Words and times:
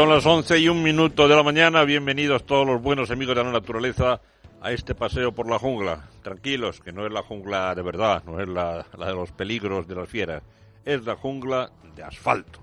Son 0.00 0.08
las 0.08 0.24
once 0.24 0.58
y 0.58 0.66
un 0.66 0.82
minuto 0.82 1.28
de 1.28 1.36
la 1.36 1.42
mañana. 1.42 1.84
Bienvenidos 1.84 2.46
todos 2.46 2.66
los 2.66 2.80
buenos 2.80 3.10
amigos 3.10 3.36
de 3.36 3.44
la 3.44 3.52
naturaleza 3.52 4.18
a 4.62 4.72
este 4.72 4.94
paseo 4.94 5.34
por 5.34 5.46
la 5.46 5.58
jungla. 5.58 6.08
Tranquilos, 6.22 6.80
que 6.80 6.90
no 6.90 7.04
es 7.04 7.12
la 7.12 7.22
jungla 7.22 7.74
de 7.74 7.82
verdad, 7.82 8.24
no 8.24 8.40
es 8.40 8.48
la, 8.48 8.86
la 8.96 9.06
de 9.08 9.12
los 9.12 9.30
peligros 9.32 9.86
de 9.86 9.94
las 9.94 10.08
fieras. 10.08 10.42
Es 10.86 11.04
la 11.04 11.16
jungla 11.16 11.70
de 11.94 12.02
asfalto. 12.02 12.60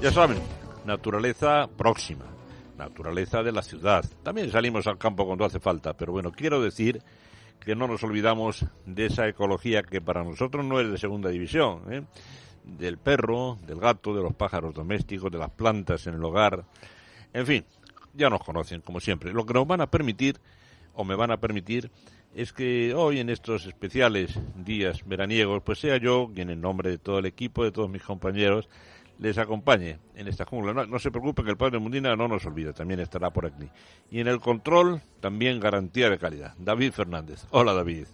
Ya 0.00 0.12
saben, 0.12 0.38
naturaleza 0.84 1.68
próxima, 1.76 2.26
naturaleza 2.78 3.42
de 3.42 3.50
la 3.50 3.62
ciudad. 3.62 4.04
También 4.22 4.48
salimos 4.48 4.86
al 4.86 4.96
campo 4.96 5.26
cuando 5.26 5.44
hace 5.44 5.58
falta, 5.58 5.94
pero 5.94 6.12
bueno, 6.12 6.30
quiero 6.30 6.62
decir 6.62 7.02
que 7.58 7.74
no 7.74 7.88
nos 7.88 8.04
olvidamos 8.04 8.64
de 8.86 9.06
esa 9.06 9.26
ecología 9.26 9.82
que 9.82 10.00
para 10.00 10.22
nosotros 10.22 10.64
no 10.64 10.78
es 10.78 10.88
de 10.88 10.98
segunda 10.98 11.30
división. 11.30 11.82
¿eh? 11.92 12.02
Del 12.64 12.98
perro, 12.98 13.58
del 13.66 13.78
gato, 13.78 14.14
de 14.14 14.22
los 14.22 14.34
pájaros 14.34 14.74
domésticos, 14.74 15.30
de 15.30 15.38
las 15.38 15.50
plantas 15.50 16.06
en 16.06 16.14
el 16.14 16.24
hogar, 16.24 16.64
en 17.32 17.46
fin, 17.46 17.64
ya 18.14 18.30
nos 18.30 18.42
conocen 18.42 18.80
como 18.80 19.00
siempre. 19.00 19.32
Lo 19.32 19.44
que 19.44 19.54
nos 19.54 19.66
van 19.66 19.80
a 19.80 19.90
permitir, 19.90 20.38
o 20.94 21.04
me 21.04 21.14
van 21.14 21.30
a 21.30 21.38
permitir, 21.38 21.90
es 22.34 22.52
que 22.52 22.94
hoy 22.94 23.20
en 23.20 23.30
estos 23.30 23.66
especiales 23.66 24.38
días 24.56 25.06
veraniegos, 25.06 25.62
pues 25.62 25.78
sea 25.78 25.98
yo 25.98 26.30
quien 26.34 26.50
en 26.50 26.60
nombre 26.60 26.90
de 26.90 26.98
todo 26.98 27.18
el 27.18 27.26
equipo, 27.26 27.64
de 27.64 27.72
todos 27.72 27.90
mis 27.90 28.02
compañeros, 28.02 28.68
les 29.18 29.38
acompañe 29.38 29.98
en 30.16 30.26
esta 30.26 30.44
jungla. 30.44 30.72
No, 30.72 30.86
no 30.86 30.98
se 30.98 31.10
preocupen 31.10 31.44
que 31.44 31.52
el 31.52 31.56
Padre 31.56 31.78
Mundina 31.78 32.16
no 32.16 32.26
nos 32.26 32.44
olvida, 32.46 32.72
también 32.72 33.00
estará 33.00 33.30
por 33.30 33.46
aquí. 33.46 33.68
Y 34.10 34.20
en 34.20 34.28
el 34.28 34.40
control, 34.40 35.00
también 35.20 35.60
garantía 35.60 36.10
de 36.10 36.18
calidad. 36.18 36.54
David 36.58 36.92
Fernández. 36.92 37.46
Hola 37.50 37.72
David. 37.72 38.06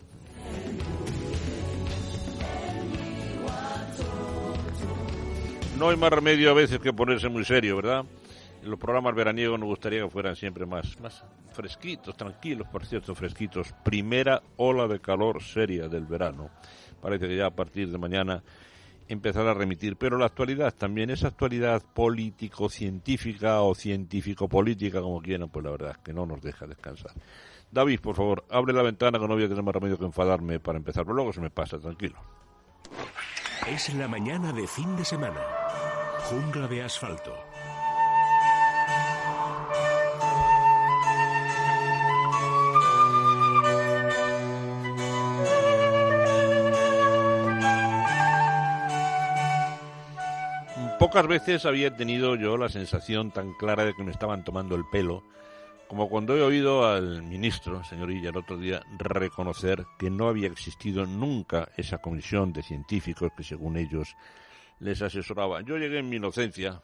No 5.81 5.89
hay 5.89 5.97
más 5.97 6.13
remedio 6.13 6.51
a 6.51 6.53
veces 6.53 6.79
que 6.79 6.93
ponerse 6.93 7.31
muy 7.31 7.43
serio, 7.43 7.77
¿verdad? 7.77 8.05
Los 8.63 8.79
programas 8.79 9.15
veraniegos 9.15 9.59
nos 9.59 9.67
gustaría 9.67 10.03
que 10.03 10.11
fueran 10.11 10.37
siempre 10.37 10.67
más, 10.67 11.01
más 11.01 11.25
fresquitos, 11.55 12.15
tranquilos, 12.15 12.69
por 12.69 12.85
cierto, 12.85 13.15
fresquitos. 13.15 13.73
Primera 13.83 14.43
ola 14.59 14.87
de 14.87 15.01
calor 15.01 15.43
seria 15.43 15.89
del 15.89 16.05
verano. 16.05 16.51
Parece 17.01 17.27
que 17.27 17.35
ya 17.35 17.47
a 17.47 17.51
partir 17.51 17.91
de 17.91 17.97
mañana 17.97 18.43
empezará 19.09 19.53
a 19.53 19.55
remitir, 19.55 19.97
pero 19.97 20.19
la 20.19 20.27
actualidad 20.27 20.75
también, 20.75 21.09
esa 21.09 21.29
actualidad 21.29 21.83
político-científica 21.95 23.63
o 23.63 23.75
científico-política, 23.75 25.01
como 25.01 25.23
quieran, 25.23 25.49
pues 25.49 25.65
la 25.65 25.71
verdad 25.71 25.91
es 25.93 25.99
que 26.05 26.13
no 26.13 26.27
nos 26.27 26.43
deja 26.43 26.67
descansar. 26.67 27.13
David, 27.71 28.01
por 28.01 28.17
favor, 28.17 28.45
abre 28.51 28.75
la 28.75 28.83
ventana 28.83 29.19
que 29.19 29.27
no 29.27 29.33
voy 29.33 29.45
a 29.45 29.49
tener 29.49 29.63
más 29.65 29.75
remedio 29.75 29.99
que 29.99 30.05
enfadarme 30.05 30.61
para 30.61 30.77
empezar, 30.77 31.07
luego 31.07 31.33
se 31.33 31.41
me 31.41 31.49
pasa, 31.49 31.79
tranquilo. 31.79 32.17
Es 33.67 33.95
la 33.95 34.09
mañana 34.09 34.53
de 34.53 34.67
fin 34.67 34.95
de 34.95 35.07
semana. 35.07 35.41
Jungla 36.31 36.69
de 36.69 36.85
asfalto. 36.85 37.35
Pocas 51.01 51.27
veces 51.27 51.67
había 51.67 51.97
tenido 51.97 52.37
yo 52.37 52.57
la 52.57 52.69
sensación 52.69 53.33
tan 53.33 53.53
clara 53.55 53.85
de 53.85 53.95
que 53.95 54.05
me 54.05 54.13
estaban 54.13 54.45
tomando 54.45 54.77
el 54.77 54.85
pelo 54.93 55.25
como 55.91 56.09
cuando 56.09 56.37
he 56.37 56.43
oído 56.43 56.87
al 56.87 57.21
ministro, 57.25 57.83
señorilla, 57.83 58.31
el 58.31 58.37
otro 58.37 58.57
día 58.57 58.81
reconocer 58.97 59.85
que 59.99 60.09
no 60.09 60.29
había 60.29 60.47
existido 60.47 61.05
nunca 61.05 61.69
esa 61.77 61.99
comisión 61.99 62.53
de 62.53 62.63
científicos 62.63 63.33
que 63.37 63.43
según 63.43 63.77
ellos 63.77 64.15
les 64.81 65.01
asesoraba. 65.03 65.61
Yo 65.63 65.79
llegué 65.79 65.99
en 65.99 66.09
mi 66.09 66.17
inocencia, 66.17 66.83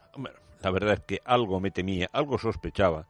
la 0.62 0.70
verdad 0.70 0.94
es 0.94 1.00
que 1.00 1.20
algo 1.24 1.60
me 1.60 1.70
temía, 1.70 2.08
algo 2.12 2.38
sospechaba, 2.38 3.06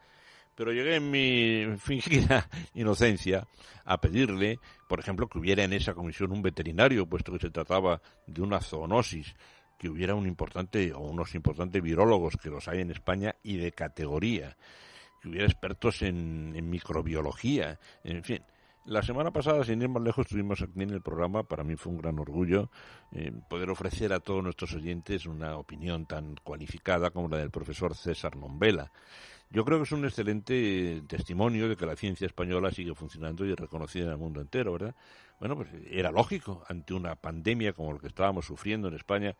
pero 0.55 0.73
llegué 0.73 0.97
en 0.97 1.11
mi 1.11 1.77
fingida 1.79 2.49
inocencia 2.75 3.47
a 3.85 4.01
pedirle, 4.01 4.59
por 4.89 4.99
ejemplo, 4.99 5.29
que 5.29 5.39
hubiera 5.39 5.65
en 5.65 5.73
esa 5.73 5.95
comisión 5.95 6.33
un 6.33 6.43
veterinario, 6.43 7.07
puesto 7.07 7.33
que 7.33 7.39
se 7.39 7.51
trataba 7.51 8.01
de 8.27 8.43
una 8.43 8.61
zoonosis, 8.61 9.35
que 9.79 9.89
hubiera 9.91 10.15
un 10.15 10.27
importante 10.27 10.93
o 10.95 11.01
unos 11.01 11.35
importantes 11.35 11.83
virólogos 11.83 12.37
que 12.37 12.49
los 12.49 12.67
hay 12.67 12.81
en 12.81 12.91
España 12.91 13.37
y 13.43 13.57
de 13.57 13.73
categoría, 13.73 14.57
que 15.21 15.29
hubiera 15.29 15.47
expertos 15.47 16.01
en, 16.03 16.55
en 16.57 16.71
microbiología, 16.71 17.79
en 18.03 18.25
fin. 18.25 18.43
La 18.87 19.03
semana 19.03 19.33
pasada, 19.33 19.65
sin 19.65 19.83
ir 19.83 19.89
más 19.89 20.01
lejos, 20.01 20.27
estuvimos 20.27 20.63
aquí 20.63 20.81
en 20.81 20.91
el 20.91 21.03
programa. 21.03 21.43
Para 21.43 21.65
mí 21.65 21.75
fue 21.75 21.91
un 21.93 21.99
gran 21.99 22.21
orgullo 22.21 22.71
eh, 23.11 23.33
poder 23.51 23.69
ofrecer 23.69 24.13
a 24.13 24.21
todos 24.21 24.45
nuestros 24.45 24.75
oyentes 24.75 25.27
una 25.27 25.57
opinión 25.57 26.07
tan 26.07 26.37
cualificada 26.37 27.11
como 27.11 27.29
la 27.29 27.39
del 27.39 27.51
profesor 27.51 27.97
César 27.97 28.37
Nombela. 28.37 28.93
Yo 29.51 29.65
creo 29.65 29.79
que 29.79 29.85
es 29.85 29.93
un 29.93 30.05
excelente 30.05 31.03
testimonio 31.09 31.69
de 31.69 31.75
que 31.75 31.85
la 31.85 31.97
ciencia 31.97 32.29
española 32.29 32.71
sigue 32.71 32.95
funcionando 32.95 33.45
y 33.45 33.51
es 33.51 33.59
reconocida 33.59 34.05
en 34.05 34.11
el 34.11 34.19
mundo 34.19 34.41
entero, 34.41 34.75
¿verdad? 34.75 34.95
Bueno, 35.41 35.57
pues 35.57 35.69
era 35.91 36.13
lógico, 36.13 36.63
ante 36.69 36.95
una 36.95 37.17
pandemia 37.17 37.73
como 37.73 37.93
la 37.93 37.99
que 37.99 38.07
estábamos 38.07 38.47
sufriendo 38.47 38.87
en 38.87 38.95
España, 38.95 39.35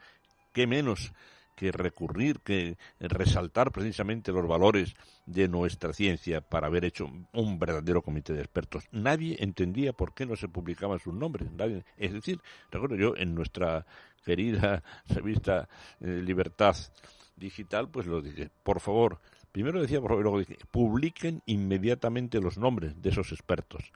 qué 0.53 0.67
menos 0.67 1.13
que 1.57 1.73
recurrir, 1.73 2.41
que 2.41 2.77
resaltar 3.01 3.73
precisamente 3.73 4.31
los 4.31 4.47
valores 4.47 4.95
de 5.25 5.49
nuestra 5.49 5.93
ciencia 5.93 6.41
para 6.43 6.69
haber 6.69 6.85
hecho 6.85 7.11
un 7.33 7.59
verdadero 7.59 8.03
comité 8.03 8.35
de 8.35 8.43
expertos. 8.43 8.85
Nadie 8.93 9.37
entendía 9.41 9.93
por 9.93 10.15
qué 10.15 10.27
no 10.27 10.37
se 10.37 10.49
publicaban 10.49 11.01
sus 11.01 11.15
nombres. 11.15 11.51
Nadie, 11.51 11.85
es 11.97 12.13
decir, 12.13 12.41
recuerdo 12.71 12.97
yo 12.97 13.17
en 13.17 13.35
nuestra 13.35 13.87
querida 14.25 14.85
revista 15.09 15.69
eh, 16.01 16.23
Libertad 16.25 16.77
Digital, 17.37 17.89
pues 17.91 18.07
lo 18.07 18.21
dije, 18.23 18.51
por 18.63 18.81
favor, 18.81 19.21
primero 19.51 19.81
decía, 19.81 20.01
por 20.01 20.11
favor, 20.11 20.23
luego 20.23 20.39
dije, 20.39 20.59
publiquen 20.71 21.43
inmediatamente 21.47 22.41
los 22.41 22.59
nombres 22.59 23.01
de 23.01 23.11
esos 23.11 23.33
expertos. 23.33 23.93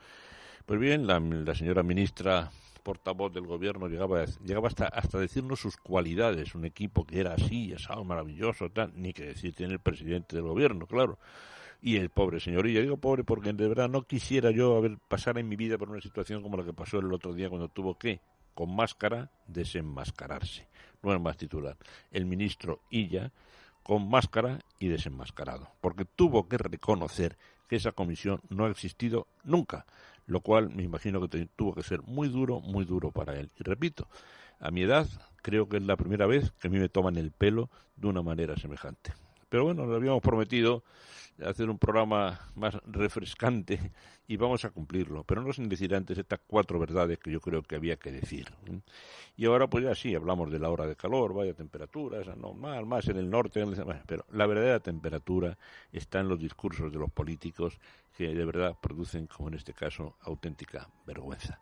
Pues 0.67 0.81
bien, 0.81 1.07
la, 1.07 1.21
la 1.21 1.55
señora 1.55 1.83
ministra 1.83 2.51
portavoz 2.81 3.33
del 3.33 3.47
gobierno 3.47 3.89
llegaba, 3.89 4.25
llegaba 4.45 4.69
hasta, 4.69 4.87
hasta 4.87 5.19
decirnos 5.19 5.61
sus 5.61 5.77
cualidades, 5.77 6.55
un 6.55 6.65
equipo 6.65 7.05
que 7.05 7.21
era 7.21 7.35
así, 7.35 7.75
maravilloso, 8.05 8.71
tal, 8.71 8.93
ni 8.97 9.13
que 9.13 9.27
decir 9.27 9.55
tiene 9.55 9.75
el 9.75 9.81
presidente 9.81 10.37
del 10.37 10.45
gobierno, 10.45 10.87
claro. 10.87 11.19
Y 11.83 11.97
el 11.97 12.11
pobre 12.11 12.41
señoría, 12.41 12.81
digo 12.81 12.99
pobre 12.99 13.25
porque 13.25 13.53
de 13.53 13.69
verdad 13.69 13.89
no 13.89 14.03
quisiera 14.03 14.51
yo 14.51 14.77
haber 14.77 14.99
pasar 15.09 15.39
en 15.39 15.49
mi 15.49 15.57
vida 15.57 15.79
por 15.79 15.91
una 15.91 16.01
situación 16.01 16.43
como 16.43 16.57
la 16.57 16.65
que 16.65 16.75
pasó 16.75 16.99
el 16.99 17.13
otro 17.13 17.33
día 17.33 17.49
cuando 17.49 17.69
tuvo 17.69 17.99
que, 17.99 18.21
con 18.55 18.75
máscara, 18.75 19.31
desenmascararse. 19.47 20.69
No 21.03 21.15
es 21.15 21.21
más 21.21 21.39
titular. 21.39 21.79
El 22.11 22.27
ministro 22.27 22.81
Illa, 22.91 23.33
con 23.83 24.11
máscara 24.11 24.59
y 24.79 24.89
desenmascarado, 24.89 25.71
porque 25.81 26.05
tuvo 26.05 26.49
que 26.49 26.59
reconocer 26.59 27.39
que 27.67 27.77
esa 27.77 27.93
comisión 27.93 28.41
no 28.51 28.67
ha 28.67 28.71
existido 28.71 29.27
nunca 29.45 29.87
lo 30.31 30.41
cual 30.43 30.71
me 30.71 30.85
imagino 30.85 31.21
que 31.21 31.49
tuvo 31.57 31.75
que 31.75 31.83
ser 31.83 32.03
muy 32.03 32.29
duro, 32.29 32.61
muy 32.61 32.85
duro 32.85 33.11
para 33.11 33.35
él. 33.35 33.51
Y 33.59 33.65
repito, 33.65 34.07
a 34.61 34.71
mi 34.71 34.83
edad 34.83 35.09
creo 35.43 35.69
que 35.69 35.79
es 35.79 35.83
la 35.83 35.97
primera 35.97 36.27
vez 36.27 36.53
que 36.53 36.69
a 36.69 36.71
mí 36.71 36.79
me 36.79 36.89
toman 36.89 37.17
el 37.17 37.33
pelo 37.33 37.69
de 37.97 38.07
una 38.07 38.23
manera 38.23 38.57
semejante. 38.57 39.13
Pero 39.51 39.65
bueno, 39.65 39.87
le 39.87 39.97
habíamos 39.97 40.23
prometido 40.23 40.83
hacer 41.45 41.69
un 41.69 41.79
programa 41.79 42.41
más 42.55 42.77
refrescante 42.87 43.93
y 44.27 44.37
vamos 44.37 44.65
a 44.65 44.71
cumplirlo, 44.71 45.25
pero 45.25 45.43
no 45.43 45.53
sin 45.53 45.69
decir 45.69 45.95
antes 45.95 46.17
estas 46.17 46.41
cuatro 46.47 46.79
verdades 46.79 47.19
que 47.19 47.33
yo 47.33 47.41
creo 47.41 47.63
que 47.63 47.77
había 47.77 47.97
que 47.97 48.13
decir. 48.13 48.47
Y 49.37 49.47
ahora 49.47 49.69
pues 49.69 49.85
ya 49.85 49.95
sí, 49.95 50.15
hablamos 50.15 50.53
de 50.53 50.59
la 50.59 50.71
hora 50.71 50.87
de 50.87 50.97
calor, 50.97 51.35
vaya 51.35 51.53
temperatura, 51.53 52.21
esa 52.21 52.37
normal, 52.37 52.87
más 52.87 53.09
en 53.09 53.17
el 53.17 53.29
norte, 53.29 53.65
pero 54.07 54.25
la 54.31 54.47
verdadera 54.47 54.81
temperatura 54.81 55.59
está 55.93 56.21
en 56.21 56.29
los 56.29 56.39
discursos 56.39 56.93
de 56.93 56.99
los 56.99 57.11
políticos 57.11 57.79
que 58.17 58.33
de 58.35 58.45
verdad 58.45 58.77
producen, 58.81 59.27
como 59.27 59.49
en 59.49 59.55
este 59.55 59.73
caso, 59.73 60.17
auténtica 60.21 60.89
vergüenza. 61.07 61.59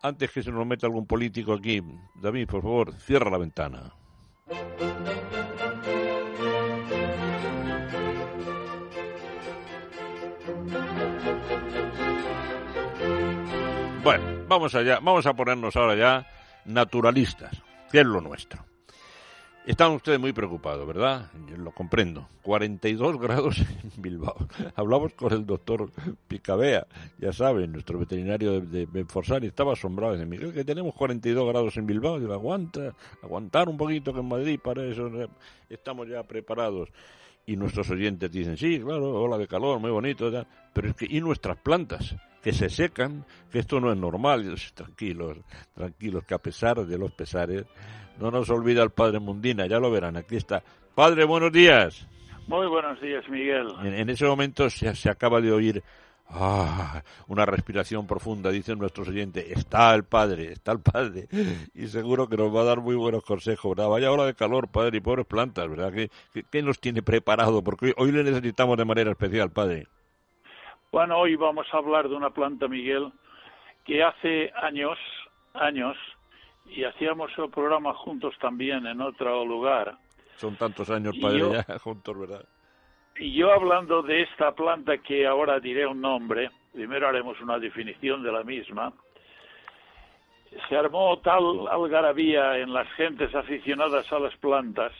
Antes 0.00 0.30
que 0.30 0.42
se 0.42 0.52
nos 0.52 0.66
meta 0.66 0.86
algún 0.86 1.06
político 1.06 1.52
aquí, 1.52 1.82
David, 2.14 2.46
por 2.46 2.62
favor, 2.62 2.94
cierra 2.94 3.30
la 3.30 3.38
ventana. 3.38 3.92
Bueno, 14.02 14.24
vamos 14.48 14.74
allá, 14.74 15.00
vamos 15.02 15.26
a 15.26 15.34
ponernos 15.34 15.76
ahora 15.76 15.94
ya 15.94 16.26
naturalistas, 16.64 17.52
que 17.90 18.00
es 18.00 18.06
lo 18.06 18.20
nuestro. 18.20 18.64
Están 19.68 19.92
ustedes 19.92 20.18
muy 20.18 20.32
preocupados, 20.32 20.86
¿verdad? 20.86 21.30
Yo 21.46 21.58
lo 21.58 21.72
comprendo. 21.72 22.26
42 22.40 23.20
grados 23.20 23.58
en 23.58 24.00
Bilbao. 24.00 24.34
Hablamos 24.76 25.12
con 25.12 25.30
el 25.34 25.44
doctor 25.44 25.90
Picabea, 26.26 26.86
ya 27.18 27.34
saben, 27.34 27.72
nuestro 27.72 27.98
veterinario 27.98 28.62
de, 28.62 28.88
y 28.90 29.46
estaba 29.46 29.74
asombrado. 29.74 30.14
Dice, 30.14 30.24
Miguel, 30.24 30.54
que 30.54 30.64
tenemos 30.64 30.94
42 30.94 31.46
grados 31.46 31.76
en 31.76 31.84
Bilbao. 31.84 32.18
Digo, 32.18 32.32
aguanta, 32.32 32.94
aguantar 33.22 33.68
un 33.68 33.76
poquito 33.76 34.14
que 34.14 34.20
en 34.20 34.28
Madrid 34.28 34.58
para 34.58 34.86
eso 34.86 35.10
estamos 35.68 36.08
ya 36.08 36.22
preparados. 36.22 36.88
Y 37.48 37.56
nuestros 37.56 37.88
oyentes 37.88 38.30
dicen, 38.30 38.58
sí, 38.58 38.78
claro, 38.78 39.22
ola 39.22 39.38
de 39.38 39.48
calor, 39.48 39.80
muy 39.80 39.90
bonito, 39.90 40.30
pero 40.74 40.88
es 40.90 40.94
que, 40.94 41.06
¿y 41.08 41.18
nuestras 41.22 41.56
plantas? 41.56 42.14
que 42.42 42.52
se 42.52 42.68
secan, 42.68 43.24
que 43.50 43.58
esto 43.58 43.80
no 43.80 43.90
es 43.90 43.98
normal. 43.98 44.54
Tranquilos, 44.74 45.38
tranquilos, 45.74 46.24
que 46.24 46.34
a 46.34 46.38
pesar 46.38 46.86
de 46.86 46.98
los 46.98 47.10
pesares, 47.12 47.64
no 48.20 48.30
nos 48.30 48.50
olvida 48.50 48.82
el 48.82 48.90
Padre 48.90 49.18
Mundina, 49.18 49.66
ya 49.66 49.80
lo 49.80 49.90
verán, 49.90 50.18
aquí 50.18 50.36
está. 50.36 50.62
Padre, 50.94 51.24
buenos 51.24 51.50
días. 51.50 52.06
Muy 52.46 52.66
buenos 52.66 53.00
días, 53.00 53.26
Miguel. 53.28 53.68
En, 53.82 54.10
ese 54.10 54.26
momento 54.26 54.68
se, 54.68 54.94
se, 54.94 55.10
acaba 55.10 55.40
de 55.40 55.50
oír 55.50 55.82
ah, 56.28 57.02
una 57.26 57.46
respiración 57.46 58.06
profunda, 58.06 58.50
dicen 58.50 58.78
nuestros 58.78 59.08
oyentes. 59.08 59.50
Está 59.50 59.94
el 59.94 60.04
Padre, 60.04 60.52
está 60.52 60.72
el 60.72 60.80
Padre. 60.80 61.28
Y 61.74 61.86
seguro 61.88 62.28
que 62.28 62.36
nos 62.36 62.54
va 62.54 62.62
a 62.62 62.64
dar 62.64 62.80
muy 62.80 62.96
buenos 62.96 63.24
consejos, 63.24 63.76
¿verdad? 63.76 63.90
Vaya 63.90 64.12
hora 64.12 64.26
de 64.26 64.34
calor, 64.34 64.68
Padre, 64.68 64.98
y 64.98 65.00
pobres 65.00 65.26
plantas, 65.26 65.68
¿verdad? 65.68 65.92
¿Qué, 65.92 66.44
qué 66.50 66.62
nos 66.62 66.80
tiene 66.80 67.02
preparado? 67.02 67.62
Porque 67.62 67.94
hoy 67.96 68.12
le 68.12 68.24
necesitamos 68.24 68.76
de 68.76 68.84
manera 68.84 69.10
especial, 69.10 69.50
Padre. 69.50 69.86
Bueno, 70.90 71.18
hoy 71.18 71.36
vamos 71.36 71.66
a 71.72 71.76
hablar 71.76 72.08
de 72.08 72.14
una 72.14 72.30
planta, 72.30 72.66
Miguel, 72.66 73.12
que 73.84 74.02
hace 74.02 74.50
años, 74.56 74.98
años, 75.52 75.96
y 76.66 76.84
hacíamos 76.84 77.30
el 77.36 77.50
programa 77.50 77.94
juntos 77.94 78.34
también 78.40 78.86
en 78.86 79.00
otro 79.00 79.44
lugar. 79.44 79.98
Son 80.36 80.56
tantos 80.56 80.88
años, 80.90 81.16
padre, 81.20 81.64
ya 81.66 81.78
juntos, 81.78 82.18
¿verdad? 82.18 82.44
Y 83.18 83.32
yo 83.32 83.52
hablando 83.52 84.02
de 84.02 84.22
esta 84.22 84.52
planta 84.52 84.98
que 84.98 85.26
ahora 85.26 85.58
diré 85.58 85.86
un 85.86 86.00
nombre, 86.00 86.50
primero 86.72 87.08
haremos 87.08 87.40
una 87.40 87.58
definición 87.58 88.22
de 88.22 88.30
la 88.30 88.44
misma, 88.44 88.92
se 90.68 90.76
armó 90.76 91.18
tal 91.18 91.66
algarabía 91.68 92.58
en 92.58 92.72
las 92.72 92.88
gentes 92.92 93.34
aficionadas 93.34 94.10
a 94.12 94.20
las 94.20 94.36
plantas 94.36 94.92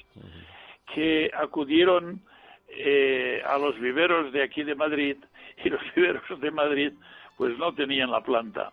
que 0.92 1.30
acudieron 1.32 2.20
eh, 2.68 3.40
a 3.46 3.56
los 3.56 3.78
viveros 3.78 4.32
de 4.32 4.42
aquí 4.42 4.64
de 4.64 4.74
Madrid 4.74 5.16
y 5.64 5.70
los 5.70 5.80
viveros 5.94 6.40
de 6.40 6.50
Madrid 6.50 6.92
pues 7.36 7.56
no 7.56 7.72
tenían 7.74 8.10
la 8.10 8.20
planta. 8.20 8.72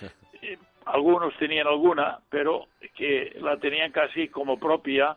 Eh, 0.44 0.58
algunos 0.86 1.36
tenían 1.36 1.68
alguna, 1.68 2.18
pero 2.28 2.66
que 2.96 3.36
la 3.40 3.58
tenían 3.58 3.92
casi 3.92 4.26
como 4.26 4.58
propia 4.58 5.16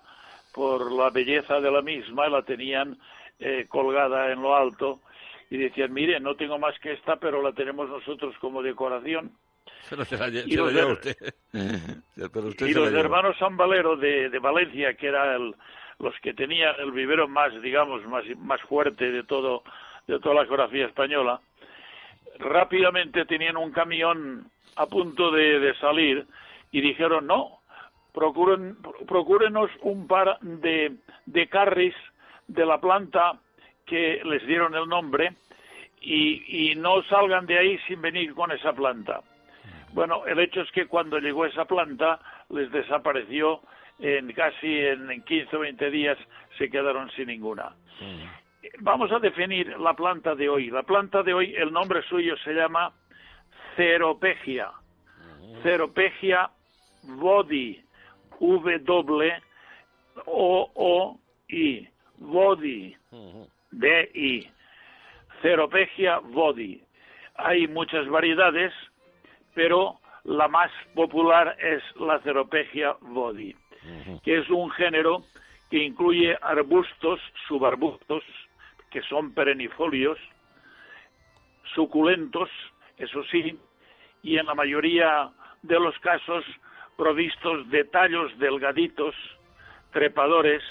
por 0.54 0.92
la 0.92 1.10
belleza 1.10 1.60
de 1.60 1.72
la 1.72 1.82
misma, 1.82 2.30
la 2.30 2.44
tenían 2.44 2.96
eh, 3.40 3.66
colgada 3.68 4.32
en 4.32 4.42
lo 4.42 4.56
alto 4.56 5.02
y 5.50 5.58
decían, 5.58 5.94
mire, 5.94 6.20
no 6.20 6.36
tengo 6.36 6.58
más 6.58 6.78
que 6.80 6.94
esta, 6.94 7.18
pero 7.18 7.42
la 7.42 7.52
tenemos 7.54 7.90
nosotros 7.90 8.36
como 8.40 8.62
decoración. 8.62 9.32
y 10.46 10.56
los, 10.56 10.74
hermanos 12.94 13.38
San 13.38 13.56
Valero 13.58 13.96
de, 13.96 14.30
de 14.30 14.40
Valencia, 14.40 14.96
que 14.96 15.08
era 15.08 15.36
el, 15.36 15.56
los 16.00 16.14
que 16.22 16.34
tenían 16.34 16.76
el 16.80 16.92
vivero 16.92 17.28
más, 17.28 17.62
digamos, 17.62 18.06
más, 18.06 18.24
más 18.38 18.62
fuerte 18.62 19.12
de 19.12 19.24
todo, 19.24 19.64
de 20.08 20.20
toda 20.20 20.36
la 20.36 20.46
geografía 20.46 20.88
española, 20.88 21.40
rápidamente 22.40 23.26
tenían 23.26 23.58
un 23.58 23.72
camión 23.72 24.50
a 24.76 24.86
punto 24.88 25.32
de, 25.32 25.60
de 25.60 25.76
salir 25.76 26.26
y 26.72 26.82
dijeron 26.82 27.28
no, 27.28 27.60
procuren, 28.14 28.78
procúrenos 29.08 29.70
un 29.82 30.08
par 30.08 30.40
de, 30.42 30.96
de 31.26 31.48
carris 31.48 31.96
de 32.48 32.66
la 32.66 32.80
planta 32.80 33.40
que 33.86 34.22
les 34.24 34.46
dieron 34.46 34.76
el 34.76 34.88
nombre 34.88 35.34
y, 36.02 36.72
y 36.72 36.76
no 36.76 37.04
salgan 37.04 37.46
de 37.46 37.58
ahí 37.58 37.78
sin 37.88 38.02
venir 38.02 38.34
con 38.34 38.52
esa 38.52 38.74
planta. 38.74 39.22
Bueno, 39.94 40.26
el 40.26 40.40
hecho 40.40 40.62
es 40.62 40.72
que 40.72 40.88
cuando 40.88 41.20
llegó 41.20 41.46
esa 41.46 41.66
planta 41.66 42.20
les 42.50 42.72
desapareció 42.72 43.62
en 44.00 44.32
casi 44.34 44.80
en 44.80 45.24
15 45.24 45.56
o 45.56 45.60
20 45.60 45.90
días 45.90 46.18
se 46.58 46.70
quedaron 46.70 47.10
sin 47.12 47.28
ninguna. 47.28 47.74
Vamos 48.80 49.12
a 49.12 49.20
definir 49.20 49.78
la 49.80 49.94
planta 49.94 50.36
de 50.36 50.50
hoy. 50.50 50.70
La 50.70 50.84
planta 50.84 51.24
de 51.24 51.34
hoy, 51.34 51.56
el 51.56 51.72
nombre 51.72 52.02
suyo 52.04 52.36
se 52.38 52.54
llama 52.54 52.92
Ceropegia. 53.76 54.72
Ceropegia 55.64 56.50
Vodi. 57.04 57.82
W 58.38 59.34
O 60.26 60.72
O 60.76 61.20
I. 61.48 61.88
Vodi. 62.18 62.96
D 63.72 64.12
I. 64.14 64.50
Ceropegia 65.42 66.20
Vodi. 66.20 66.82
Hay 67.36 67.68
muchas 67.68 68.08
variedades, 68.08 68.74
pero 69.54 70.00
la 70.24 70.48
más 70.48 70.72
popular 70.94 71.56
es 71.60 71.84
la 72.00 72.20
Ceropegia 72.20 72.96
Vodi 73.02 73.56
que 74.24 74.38
es 74.40 74.50
un 74.50 74.72
género 74.72 75.24
que 75.70 75.78
incluye 75.78 76.38
arbustos, 76.42 77.20
subarbustos, 77.48 78.24
que 78.92 79.02
son 79.04 79.34
perennifolios, 79.34 80.18
suculentos, 81.74 82.50
eso 82.98 83.24
sí, 83.26 83.58
y 84.24 84.38
en 84.38 84.46
la 84.46 84.56
mayoría 84.56 85.30
de 85.64 85.80
los 85.80 85.98
casos 86.00 86.44
provistos 86.96 87.70
de 87.70 87.84
tallos 87.84 88.38
delgaditos, 88.40 89.16
trepadores, 89.92 90.64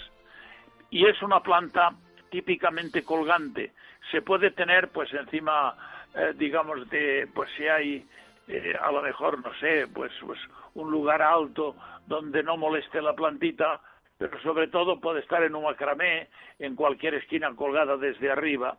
y 0.94 1.06
es 1.06 1.20
una 1.22 1.40
planta 1.40 1.92
típicamente 2.30 3.02
colgante. 3.02 3.72
Se 4.12 4.22
puede 4.22 4.52
tener, 4.52 4.90
pues, 4.90 5.12
encima, 5.12 5.76
eh, 6.14 6.34
digamos, 6.36 6.88
de, 6.88 7.28
pues, 7.34 7.50
si 7.56 7.66
hay, 7.66 8.06
eh, 8.46 8.76
a 8.80 8.92
lo 8.92 9.02
mejor, 9.02 9.44
no 9.44 9.52
sé, 9.54 9.88
pues, 9.92 10.12
pues, 10.24 10.38
un 10.74 10.92
lugar 10.92 11.20
alto 11.20 11.74
donde 12.06 12.44
no 12.44 12.56
moleste 12.56 13.02
la 13.02 13.12
plantita, 13.12 13.80
pero 14.16 14.40
sobre 14.42 14.68
todo 14.68 15.00
puede 15.00 15.18
estar 15.18 15.42
en 15.42 15.56
un 15.56 15.64
macramé, 15.64 16.28
en 16.60 16.76
cualquier 16.76 17.14
esquina 17.14 17.52
colgada 17.56 17.96
desde 17.96 18.30
arriba. 18.30 18.78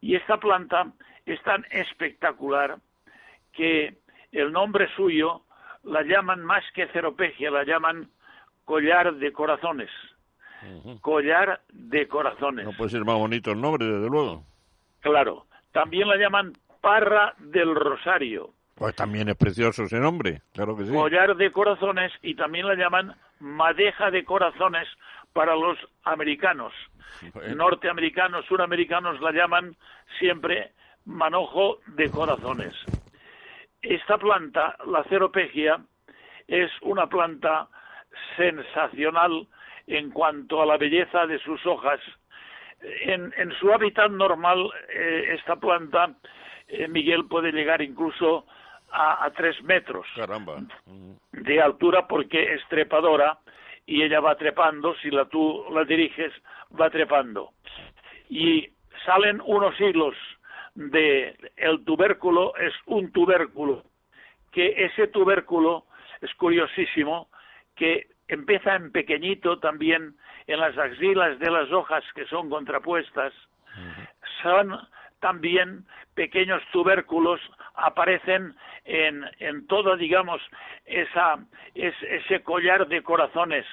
Y 0.00 0.16
esta 0.16 0.38
planta 0.38 0.90
es 1.24 1.40
tan 1.44 1.64
espectacular 1.70 2.78
que 3.52 3.98
el 4.32 4.50
nombre 4.50 4.88
suyo 4.96 5.42
la 5.84 6.02
llaman 6.02 6.44
más 6.44 6.64
que 6.74 6.88
ceropegia, 6.88 7.52
la 7.52 7.62
llaman 7.62 8.10
collar 8.64 9.14
de 9.14 9.32
corazones. 9.32 9.90
Collar 11.00 11.60
de 11.72 12.08
corazones. 12.08 12.64
No 12.64 12.72
puede 12.72 12.90
ser 12.90 13.04
más 13.04 13.16
bonito 13.16 13.52
el 13.52 13.60
nombre, 13.60 13.86
desde 13.86 14.08
luego. 14.08 14.44
Claro. 15.00 15.46
También 15.72 16.08
la 16.08 16.16
llaman 16.16 16.52
parra 16.80 17.34
del 17.38 17.74
rosario. 17.74 18.50
Pues 18.74 18.94
también 18.94 19.28
es 19.28 19.36
precioso 19.36 19.84
ese 19.84 19.98
nombre, 19.98 20.42
claro 20.52 20.76
que 20.76 20.84
sí. 20.84 20.92
Collar 20.92 21.36
de 21.36 21.50
corazones 21.50 22.12
y 22.22 22.34
también 22.34 22.66
la 22.66 22.74
llaman 22.74 23.14
madeja 23.40 24.10
de 24.10 24.24
corazones 24.24 24.86
para 25.32 25.56
los 25.56 25.76
americanos. 26.04 26.72
Norteamericanos, 27.56 28.46
suramericanos 28.46 29.20
la 29.20 29.32
llaman 29.32 29.76
siempre 30.18 30.72
manojo 31.04 31.78
de 31.88 32.10
corazones. 32.10 32.74
Esta 33.82 34.18
planta, 34.18 34.76
la 34.86 35.02
ceropegia, 35.04 35.80
es 36.46 36.70
una 36.82 37.06
planta 37.08 37.68
sensacional 38.36 39.46
en 39.88 40.10
cuanto 40.10 40.62
a 40.62 40.66
la 40.66 40.76
belleza 40.76 41.26
de 41.26 41.38
sus 41.40 41.64
hojas. 41.66 42.00
En, 42.80 43.32
su 43.58 43.72
hábitat 43.72 44.10
normal, 44.10 44.70
eh, 44.90 45.34
esta 45.36 45.56
planta, 45.56 46.14
eh, 46.68 46.86
Miguel, 46.86 47.26
puede 47.26 47.50
llegar 47.50 47.82
incluso 47.82 48.46
a, 48.92 49.30
tres 49.36 49.60
metros 49.64 50.06
Caramba. 50.14 50.62
de 51.32 51.60
altura 51.60 52.06
porque 52.06 52.54
es 52.54 52.62
trepadora 52.68 53.38
y 53.84 54.02
ella 54.02 54.20
va 54.20 54.36
trepando, 54.36 54.94
si 54.96 55.10
la 55.10 55.24
tú 55.26 55.64
la 55.72 55.84
diriges, 55.84 56.32
va 56.78 56.90
trepando. 56.90 57.50
Y 58.28 58.68
salen 59.04 59.42
unos 59.44 59.78
hilos 59.80 60.14
de 60.74 61.36
el 61.56 61.84
tubérculo, 61.84 62.54
es 62.56 62.74
un 62.86 63.10
tubérculo, 63.10 63.82
que 64.52 64.84
ese 64.84 65.08
tubérculo 65.08 65.86
es 66.20 66.32
curiosísimo, 66.34 67.28
que 67.74 68.08
empieza 68.28 68.76
en 68.76 68.92
pequeñito 68.92 69.58
también 69.58 70.14
en 70.46 70.60
las 70.60 70.76
axilas 70.78 71.38
de 71.38 71.50
las 71.50 71.70
hojas 71.72 72.04
que 72.14 72.26
son 72.26 72.48
contrapuestas, 72.48 73.32
son 74.42 74.78
también 75.20 75.84
pequeños 76.14 76.62
tubérculos 76.72 77.40
aparecen 77.74 78.54
en, 78.84 79.24
en 79.38 79.66
todo, 79.66 79.96
digamos, 79.96 80.40
esa, 80.84 81.38
ese 81.74 82.42
collar 82.42 82.88
de 82.88 83.02
corazones 83.02 83.66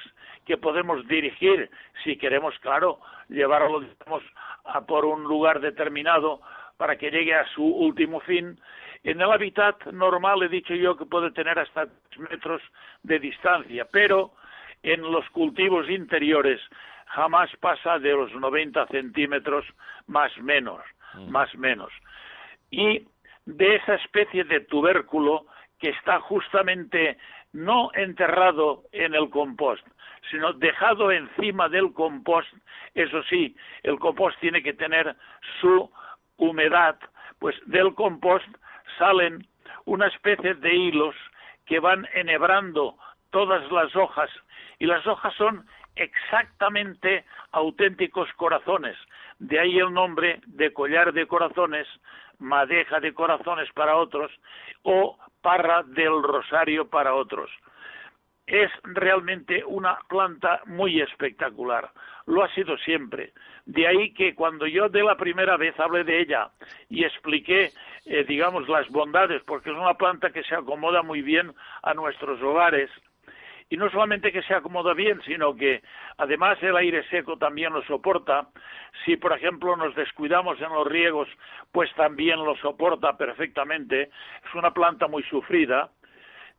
que 0.44 0.56
podemos 0.56 1.06
dirigir, 1.08 1.70
si 2.04 2.16
queremos, 2.16 2.56
claro, 2.60 3.00
llevarlo 3.28 3.80
digamos, 3.80 4.22
a 4.64 4.86
por 4.86 5.04
un 5.04 5.24
lugar 5.24 5.60
determinado 5.60 6.40
para 6.76 6.96
que 6.96 7.10
llegue 7.10 7.34
a 7.34 7.46
su 7.48 7.64
último 7.64 8.20
fin. 8.20 8.58
En 9.02 9.20
el 9.20 9.30
hábitat 9.30 9.86
normal 9.86 10.42
he 10.42 10.48
dicho 10.48 10.74
yo 10.74 10.96
que 10.96 11.06
puede 11.06 11.30
tener 11.32 11.58
hasta 11.58 11.86
tres 11.86 12.30
metros 12.30 12.62
de 13.02 13.18
distancia, 13.18 13.86
pero 13.90 14.32
en 14.82 15.02
los 15.02 15.28
cultivos 15.30 15.88
interiores 15.88 16.60
jamás 17.06 17.50
pasa 17.60 17.98
de 17.98 18.12
los 18.12 18.32
90 18.32 18.86
centímetros 18.88 19.64
más 20.06 20.36
menos, 20.38 20.82
mm. 21.14 21.30
más 21.30 21.54
menos. 21.54 21.92
Y 22.70 23.06
de 23.46 23.76
esa 23.76 23.94
especie 23.94 24.44
de 24.44 24.60
tubérculo 24.60 25.46
que 25.78 25.90
está 25.90 26.20
justamente 26.20 27.16
no 27.52 27.90
enterrado 27.94 28.84
en 28.92 29.14
el 29.14 29.30
compost, 29.30 29.86
sino 30.30 30.52
dejado 30.52 31.10
encima 31.10 31.68
del 31.68 31.92
compost. 31.92 32.52
Eso 32.94 33.22
sí, 33.24 33.56
el 33.82 33.98
compost 33.98 34.38
tiene 34.40 34.62
que 34.62 34.74
tener 34.74 35.16
su 35.60 35.90
humedad, 36.36 36.98
pues 37.38 37.56
del 37.66 37.94
compost 37.94 38.46
salen 38.98 39.46
una 39.84 40.08
especie 40.08 40.54
de 40.54 40.74
hilos 40.74 41.14
que 41.64 41.80
van 41.80 42.06
enhebrando 42.14 42.96
todas 43.30 43.70
las 43.70 43.94
hojas 43.96 44.30
y 44.78 44.86
las 44.86 45.06
hojas 45.06 45.34
son 45.34 45.66
exactamente 45.96 47.24
auténticos 47.52 48.28
corazones. 48.34 48.96
De 49.38 49.58
ahí 49.58 49.78
el 49.78 49.92
nombre 49.92 50.40
de 50.46 50.72
collar 50.72 51.12
de 51.12 51.26
corazones, 51.26 51.86
madeja 52.38 53.00
de 53.00 53.14
corazones 53.14 53.70
para 53.72 53.96
otros 53.96 54.30
o 54.82 55.18
parra 55.40 55.82
del 55.82 56.22
rosario 56.22 56.88
para 56.88 57.14
otros. 57.14 57.50
Es 58.46 58.70
realmente 58.84 59.64
una 59.64 59.98
planta 60.08 60.60
muy 60.66 61.00
espectacular. 61.00 61.90
Lo 62.26 62.44
ha 62.44 62.54
sido 62.54 62.76
siempre. 62.78 63.32
De 63.64 63.86
ahí 63.86 64.12
que 64.14 64.34
cuando 64.34 64.66
yo 64.66 64.88
de 64.88 65.02
la 65.02 65.16
primera 65.16 65.56
vez 65.56 65.78
hablé 65.80 66.04
de 66.04 66.20
ella 66.20 66.50
y 66.88 67.04
expliqué, 67.04 67.72
eh, 68.04 68.24
digamos, 68.24 68.68
las 68.68 68.88
bondades, 68.90 69.42
porque 69.44 69.70
es 69.70 69.76
una 69.76 69.94
planta 69.94 70.30
que 70.30 70.44
se 70.44 70.54
acomoda 70.54 71.02
muy 71.02 71.22
bien 71.22 71.52
a 71.82 71.94
nuestros 71.94 72.40
hogares, 72.40 72.88
y 73.68 73.76
no 73.76 73.90
solamente 73.90 74.32
que 74.32 74.42
se 74.42 74.54
acomoda 74.54 74.94
bien, 74.94 75.20
sino 75.24 75.56
que 75.56 75.82
además 76.18 76.58
el 76.62 76.76
aire 76.76 77.02
seco 77.08 77.36
también 77.36 77.72
lo 77.72 77.82
soporta. 77.82 78.48
Si, 79.04 79.16
por 79.16 79.32
ejemplo, 79.32 79.76
nos 79.76 79.94
descuidamos 79.96 80.60
en 80.60 80.70
los 80.70 80.86
riegos, 80.86 81.28
pues 81.72 81.92
también 81.94 82.44
lo 82.44 82.56
soporta 82.56 83.16
perfectamente. 83.16 84.02
Es 84.02 84.54
una 84.54 84.72
planta 84.72 85.08
muy 85.08 85.24
sufrida. 85.24 85.90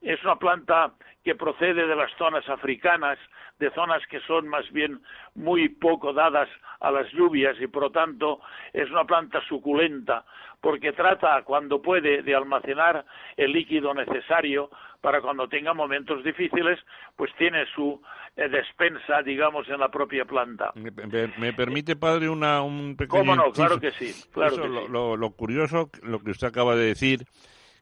Es 0.01 0.21
una 0.23 0.35
planta 0.35 0.93
que 1.27 1.35
procede 1.35 1.85
de 1.85 1.93
las 1.93 2.09
zonas 2.17 2.47
africanas, 2.47 3.19
de 3.59 3.69
zonas 3.71 4.01
que 4.09 4.21
son 4.21 4.47
más 4.47 4.71
bien 4.71 5.01
muy 5.35 5.67
poco 5.67 6.13
dadas 6.13 6.47
a 6.79 6.89
las 6.89 7.11
lluvias 7.11 7.57
y 7.59 7.67
por 7.67 7.83
lo 7.83 7.91
tanto 7.91 8.39
es 8.71 8.89
una 8.89 9.03
planta 9.03 9.41
suculenta 9.45 10.23
porque 10.61 10.93
trata 10.93 11.41
cuando 11.43 11.81
puede 11.81 12.21
de 12.21 12.33
almacenar 12.33 13.03
el 13.35 13.51
líquido 13.51 13.93
necesario 13.93 14.69
para 15.01 15.19
cuando 15.19 15.49
tenga 15.49 15.73
momentos 15.73 16.23
difíciles, 16.23 16.79
pues 17.17 17.29
tiene 17.37 17.65
su 17.75 18.01
eh, 18.37 18.47
despensa, 18.47 19.21
digamos, 19.21 19.67
en 19.67 19.81
la 19.81 19.89
propia 19.89 20.23
planta. 20.23 20.71
¿Me, 20.75 21.51
permite, 21.51 21.97
padre, 21.97 22.29
una, 22.29 22.61
un 22.61 22.95
pequeño... 22.95 23.19
¿Cómo 23.19 23.35
no? 23.35 23.51
Claro 23.51 23.81
que 23.81 23.91
sí. 23.91 24.13
Claro 24.31 24.65
lo, 24.87 25.29
curioso, 25.31 25.89
lo 26.03 26.19
que 26.19 26.31
usted 26.31 26.47
acaba 26.47 26.77
de 26.77 26.85
decir, 26.85 27.25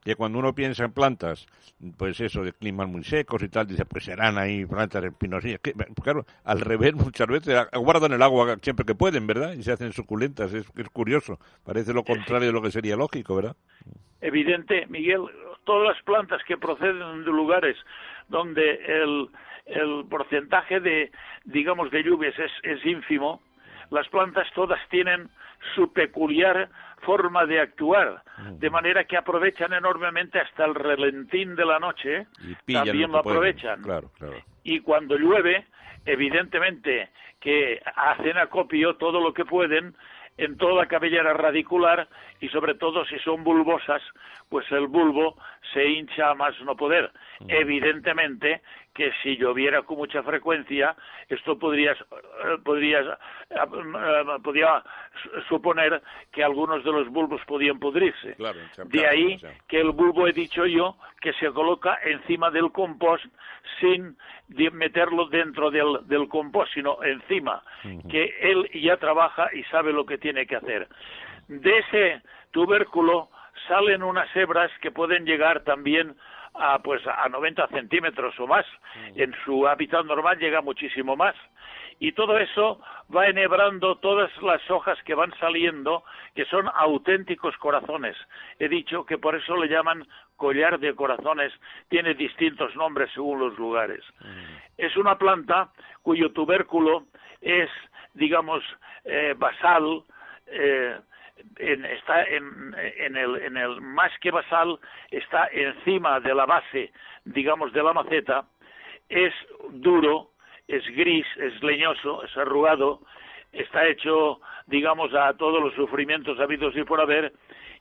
que 0.06 0.16
cuando 0.16 0.38
uno 0.38 0.54
piensa 0.54 0.86
en 0.86 0.92
plantas, 0.92 1.48
pues 1.98 2.22
eso, 2.22 2.44
de 2.44 2.54
climas 2.54 2.88
muy 2.88 3.04
secos 3.04 3.42
y 3.42 3.50
tal, 3.50 3.66
dice, 3.66 3.86
pues 3.86 4.04
serán 4.06 4.38
ahí 4.38 4.64
plantas 4.64 5.04
espinosas. 5.04 5.60
claro, 6.04 6.26
al 6.44 6.62
revés, 6.62 6.94
muchas 6.96 7.28
veces 7.28 7.58
guardan 7.74 8.14
el 8.14 8.22
agua 8.22 8.56
siempre 8.62 8.86
que 8.86 8.94
pueden, 8.94 9.26
¿verdad? 9.26 9.54
Y 9.54 9.64
se 9.64 9.72
hacen 9.72 9.92
suculentas, 9.94 10.54
es, 10.54 10.72
es 10.78 10.90
curioso. 10.90 11.40
Parece 11.66 11.92
lo 11.92 12.04
contrario 12.04 12.50
de 12.50 12.54
lo 12.54 12.62
que 12.62 12.70
sería 12.70 12.96
lógico, 12.96 13.36
¿verdad? 13.36 13.56
Evidente, 14.22 14.86
Miguel, 14.88 15.22
todas 15.64 15.96
las 15.96 16.04
plantas 16.04 16.42
que 16.48 16.56
proceden 16.56 17.26
de 17.26 17.32
lugares 17.32 17.76
donde 18.30 18.76
el, 18.86 19.30
el 19.66 20.06
porcentaje 20.08 20.80
de, 20.82 21.12
digamos, 21.46 21.90
de 21.90 22.04
lluvias 22.04 22.38
es, 22.38 22.52
es 22.62 22.86
ínfimo, 22.86 23.42
las 23.92 24.08
plantas 24.10 24.48
todas 24.54 24.80
tienen 24.90 25.30
su 25.76 25.92
peculiar 25.92 26.70
forma 27.02 27.46
de 27.46 27.62
actuar, 27.62 28.24
de 28.60 28.70
manera 28.70 29.04
que 29.04 29.18
aprovechan 29.18 29.74
enormemente 29.74 30.40
hasta 30.40 30.66
el 30.66 30.76
relentín 30.76 31.56
de 31.56 31.66
la 31.66 31.80
noche, 31.80 32.28
también 32.66 33.12
lo, 33.12 33.20
aprovechan. 33.20 33.82
Y 34.64 34.80
cuando 34.80 35.18
llueve, 35.18 35.68
evidentemente 36.06 37.10
que 37.40 37.80
hacen 37.96 38.38
acopio 38.38 38.96
todo 38.96 39.22
lo 39.22 39.34
que 39.34 39.46
pueden 39.46 39.96
en 40.38 40.58
toda 40.58 40.74
la 40.74 40.88
cabellera 40.88 41.34
radicular 41.34 42.08
y 42.42 42.50
sobre 42.50 42.76
todo 42.76 43.06
si 43.06 43.18
son 43.20 43.44
bulbosas, 43.44 44.02
pues 44.50 44.72
el 44.72 44.88
bulbo 44.88 45.36
se 45.74 45.86
hincha 45.86 46.32
a 46.32 46.36
más 46.36 46.60
no 46.62 46.76
poder. 46.76 47.12
Evidentemente 47.48 48.62
que 48.94 49.12
si 49.22 49.36
lloviera 49.36 49.82
con 49.82 49.98
mucha 49.98 50.24
frecuencia, 50.24 50.96
esto 51.28 51.60
podría, 51.60 51.96
podría, 52.64 53.18
podría 54.42 54.82
suponer 55.50 56.02
que 56.32 56.44
algunos 56.44 56.84
de 56.84 56.92
los 56.92 57.10
bulbos 57.10 57.42
podían 57.46 57.78
pudrirse. 57.78 58.36
de 58.86 59.08
ahí 59.08 59.38
que 59.68 59.82
el 59.82 59.92
bulbo, 59.92 60.28
he 60.28 60.32
dicho 60.32 60.66
yo, 60.66 60.96
que 61.20 61.34
se 61.34 61.52
coloca 61.52 62.00
encima 62.06 62.50
del 62.52 62.72
compost 62.72 63.26
sin 63.82 64.16
meterlo 64.72 65.28
dentro 65.28 65.72
del, 65.72 66.08
del 66.08 66.30
compost, 66.30 66.74
sino 66.74 67.04
encima, 67.04 67.62
que 68.10 68.34
él 68.40 68.70
ya 68.82 68.96
trabaja 68.96 69.50
y 69.54 69.64
sabe 69.66 69.92
lo 69.92 70.06
que 70.06 70.18
tiene 70.18 70.46
que 70.46 70.56
hacer. 70.56 70.88
De 71.50 71.80
ese 71.80 72.22
tubérculo 72.52 73.30
salen 73.68 74.04
unas 74.04 74.34
hebras 74.36 74.72
que 74.82 74.92
pueden 74.92 75.26
llegar 75.26 75.64
también 75.64 76.16
a 76.54 76.80
pues 76.80 77.02
a 77.06 77.28
90 77.28 77.68
centímetros 77.68 78.40
o 78.40 78.48
más. 78.48 78.66
En 79.16 79.34
su 79.44 79.68
hábitat 79.68 80.06
normal 80.06 80.38
llega 80.38 80.62
muchísimo 80.62 81.16
más. 81.16 81.36
Y 82.00 82.12
todo 82.12 82.38
eso 82.38 82.82
va 83.16 83.28
enhebrando 83.28 83.98
todas 83.98 84.30
las 84.42 84.70
hojas 84.70 85.02
que 85.04 85.16
van 85.16 85.34
saliendo, 85.40 86.04
que 86.34 86.46
son 86.46 86.70
auténticos 86.74 87.56
corazones. 87.58 88.18
He 88.60 88.68
dicho 88.68 89.06
que 89.06 89.18
por 89.18 89.36
eso 89.36 89.56
le 89.56 89.70
llaman 89.70 90.06
collar 90.36 90.80
de 90.80 90.94
corazones, 90.94 91.54
tiene 91.88 92.14
distintos 92.14 92.76
nombres 92.76 93.10
según 93.14 93.40
los 93.40 93.58
lugares. 93.58 94.04
Es 94.78 94.98
una 94.98 95.18
planta 95.18 95.70
cuyo 96.02 96.32
tubérculo 96.32 97.06
es, 97.40 97.70
digamos, 98.14 98.62
eh, 99.06 99.34
basal, 99.38 100.04
eh, 100.48 100.98
está 101.58 102.24
en, 102.24 102.76
en, 102.98 103.16
el, 103.18 103.36
en 103.38 103.58
el 103.58 103.82
más 103.82 104.12
que 104.20 104.32
basal, 104.32 104.80
está 105.12 105.48
encima 105.52 106.20
de 106.20 106.34
la 106.34 106.46
base, 106.46 106.92
digamos, 107.26 107.74
de 107.74 107.84
la 107.84 107.94
maceta, 107.94 108.46
es 109.10 109.34
duro, 109.70 110.32
es 110.68 110.84
gris, 110.96 111.26
es 111.38 111.62
leñoso, 111.64 112.24
es 112.24 112.36
arrugado, 112.38 113.02
está 113.52 113.88
hecho, 113.88 114.40
digamos, 114.68 115.14
a 115.14 115.34
todos 115.34 115.62
los 115.62 115.74
sufrimientos 115.76 116.40
habidos 116.40 116.76
y 116.76 116.84
por 116.84 117.00
haber, 117.00 117.34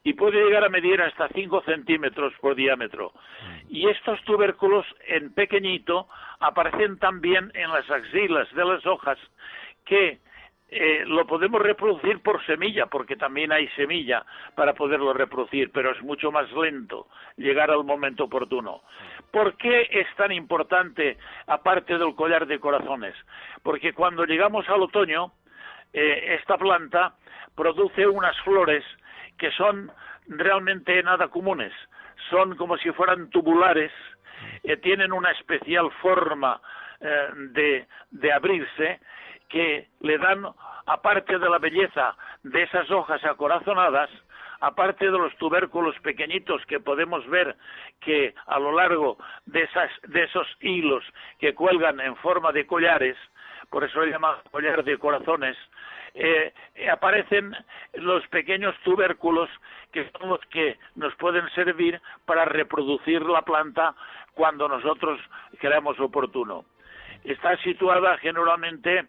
y 0.03 0.13
puede 0.13 0.45
llegar 0.45 0.65
a 0.65 0.69
medir 0.69 1.01
hasta 1.01 1.29
5 1.29 1.63
centímetros 1.63 2.35
por 2.41 2.55
diámetro. 2.55 3.13
Y 3.71 3.89
estos 3.89 4.23
tubérculos 4.25 4.87
en 5.07 5.33
pequeñito 5.33 6.09
aparecen 6.41 6.99
también 6.99 7.51
en 7.55 7.71
las 7.71 7.91
axilas 7.91 8.53
de 8.55 8.65
las 8.65 8.85
hojas 8.85 9.19
que 9.87 10.19
eh, 10.71 11.05
lo 11.07 11.27
podemos 11.27 11.61
reproducir 11.61 12.21
por 12.21 12.45
semilla, 12.47 12.87
porque 12.87 13.17
también 13.17 13.53
hay 13.53 13.69
semilla 13.69 14.25
para 14.55 14.75
poderlo 14.75 15.13
reproducir, 15.13 15.71
pero 15.71 15.93
es 15.93 16.03
mucho 16.03 16.33
más 16.33 16.51
lento 16.53 17.09
llegar 17.37 17.71
al 17.71 17.85
momento 17.85 18.25
oportuno. 18.25 18.83
¿Por 19.31 19.57
qué 19.57 19.89
es 19.91 20.07
tan 20.17 20.33
importante, 20.33 21.19
aparte 21.47 21.99
del 21.99 22.15
collar 22.15 22.47
de 22.47 22.59
corazones? 22.59 23.15
Porque 23.63 23.93
cuando 23.93 24.25
llegamos 24.25 24.69
al 24.69 24.83
otoño, 24.83 25.33
eh, 25.93 26.37
esta 26.41 26.57
planta 26.57 27.15
produce 27.55 28.07
unas 28.07 28.37
flores 28.41 28.85
que 29.39 29.51
son 29.53 29.91
realmente 30.27 31.03
nada 31.03 31.29
comunes, 31.29 31.73
son 32.31 32.57
como 32.57 32.77
si 32.79 32.91
fueran 32.93 33.31
tubulares, 33.31 33.93
eh, 34.63 34.77
tienen 34.79 35.13
una 35.13 35.31
especial 35.31 35.91
forma 36.03 36.61
eh, 37.01 37.29
de, 37.51 37.87
de 38.11 38.33
abrirse 38.33 39.01
que 39.49 39.89
le 40.01 40.19
dan, 40.19 40.47
aparte 40.87 41.39
de 41.39 41.49
la 41.49 41.59
belleza 41.59 42.17
de 42.43 42.63
esas 42.63 42.91
hojas 42.91 43.25
acorazonadas, 43.25 44.11
aparte 44.61 45.05
de 45.05 45.19
los 45.19 45.37
tubérculos 45.37 45.95
pequeñitos 46.01 46.65
que 46.67 46.81
podemos 46.81 47.27
ver 47.29 47.57
que 48.01 48.35
a 48.47 48.59
lo 48.59 48.73
largo 48.73 49.19
de, 49.47 49.63
esas, 49.63 49.91
de 50.05 50.25
esos 50.25 50.47
hilos 50.61 51.05
que 51.39 51.55
cuelgan 51.55 52.01
en 52.01 52.17
forma 52.17 52.53
de 52.53 52.67
collares, 52.67 53.17
por 53.71 53.85
eso 53.85 54.03
se 54.03 54.11
llama 54.11 54.39
collar 54.51 54.85
de 54.85 54.99
corazones, 54.99 55.57
eh, 56.15 56.53
aparecen 56.91 57.55
los 57.95 58.27
pequeños 58.29 58.75
tubérculos 58.85 59.51
que 59.93 60.09
son 60.13 60.31
los 60.31 60.41
que 60.47 60.79
nos 60.95 61.15
pueden 61.17 61.49
servir 61.51 62.01
para 62.25 62.45
reproducir 62.45 63.23
la 63.23 63.43
planta 63.43 63.95
cuando 64.35 64.69
nosotros 64.69 65.21
creamos 65.59 65.99
oportuno. 66.01 66.65
Está 67.25 67.57
situada 67.59 68.19
generalmente 68.19 69.07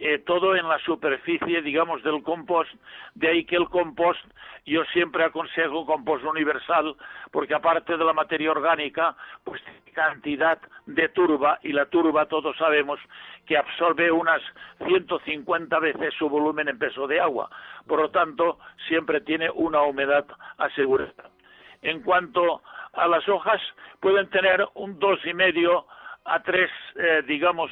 eh, 0.00 0.18
todo 0.20 0.54
en 0.54 0.68
la 0.68 0.78
superficie, 0.78 1.60
digamos, 1.60 2.02
del 2.04 2.22
compost, 2.22 2.70
de 3.14 3.28
ahí 3.28 3.44
que 3.44 3.56
el 3.56 3.68
compost, 3.68 4.20
yo 4.64 4.84
siempre 4.92 5.24
aconsejo 5.24 5.84
compost 5.84 6.24
universal, 6.24 6.94
porque 7.32 7.54
aparte 7.54 7.96
de 7.96 8.04
la 8.04 8.12
materia 8.12 8.52
orgánica, 8.52 9.16
pues 9.42 9.60
tiene 9.64 9.92
cantidad 9.92 10.58
de 10.86 11.08
turba, 11.08 11.58
y 11.62 11.72
la 11.72 11.86
turba 11.86 12.26
todos 12.26 12.56
sabemos 12.56 13.00
que 13.44 13.56
absorbe 13.56 14.12
unas 14.12 14.40
150 14.86 15.78
veces 15.80 16.14
su 16.14 16.28
volumen 16.28 16.68
en 16.68 16.78
peso 16.78 17.08
de 17.08 17.18
agua, 17.18 17.50
por 17.88 18.00
lo 18.00 18.10
tanto, 18.10 18.60
siempre 18.86 19.20
tiene 19.20 19.50
una 19.50 19.82
humedad 19.82 20.26
asegurada. 20.58 21.30
En 21.82 22.02
cuanto 22.02 22.62
a 22.92 23.08
las 23.08 23.28
hojas, 23.28 23.60
pueden 23.98 24.30
tener 24.30 24.64
un 24.74 24.98
dos 25.00 25.18
y 25.26 25.34
medio 25.34 25.86
a 26.28 26.40
tres, 26.40 26.70
eh, 26.96 27.22
digamos, 27.26 27.70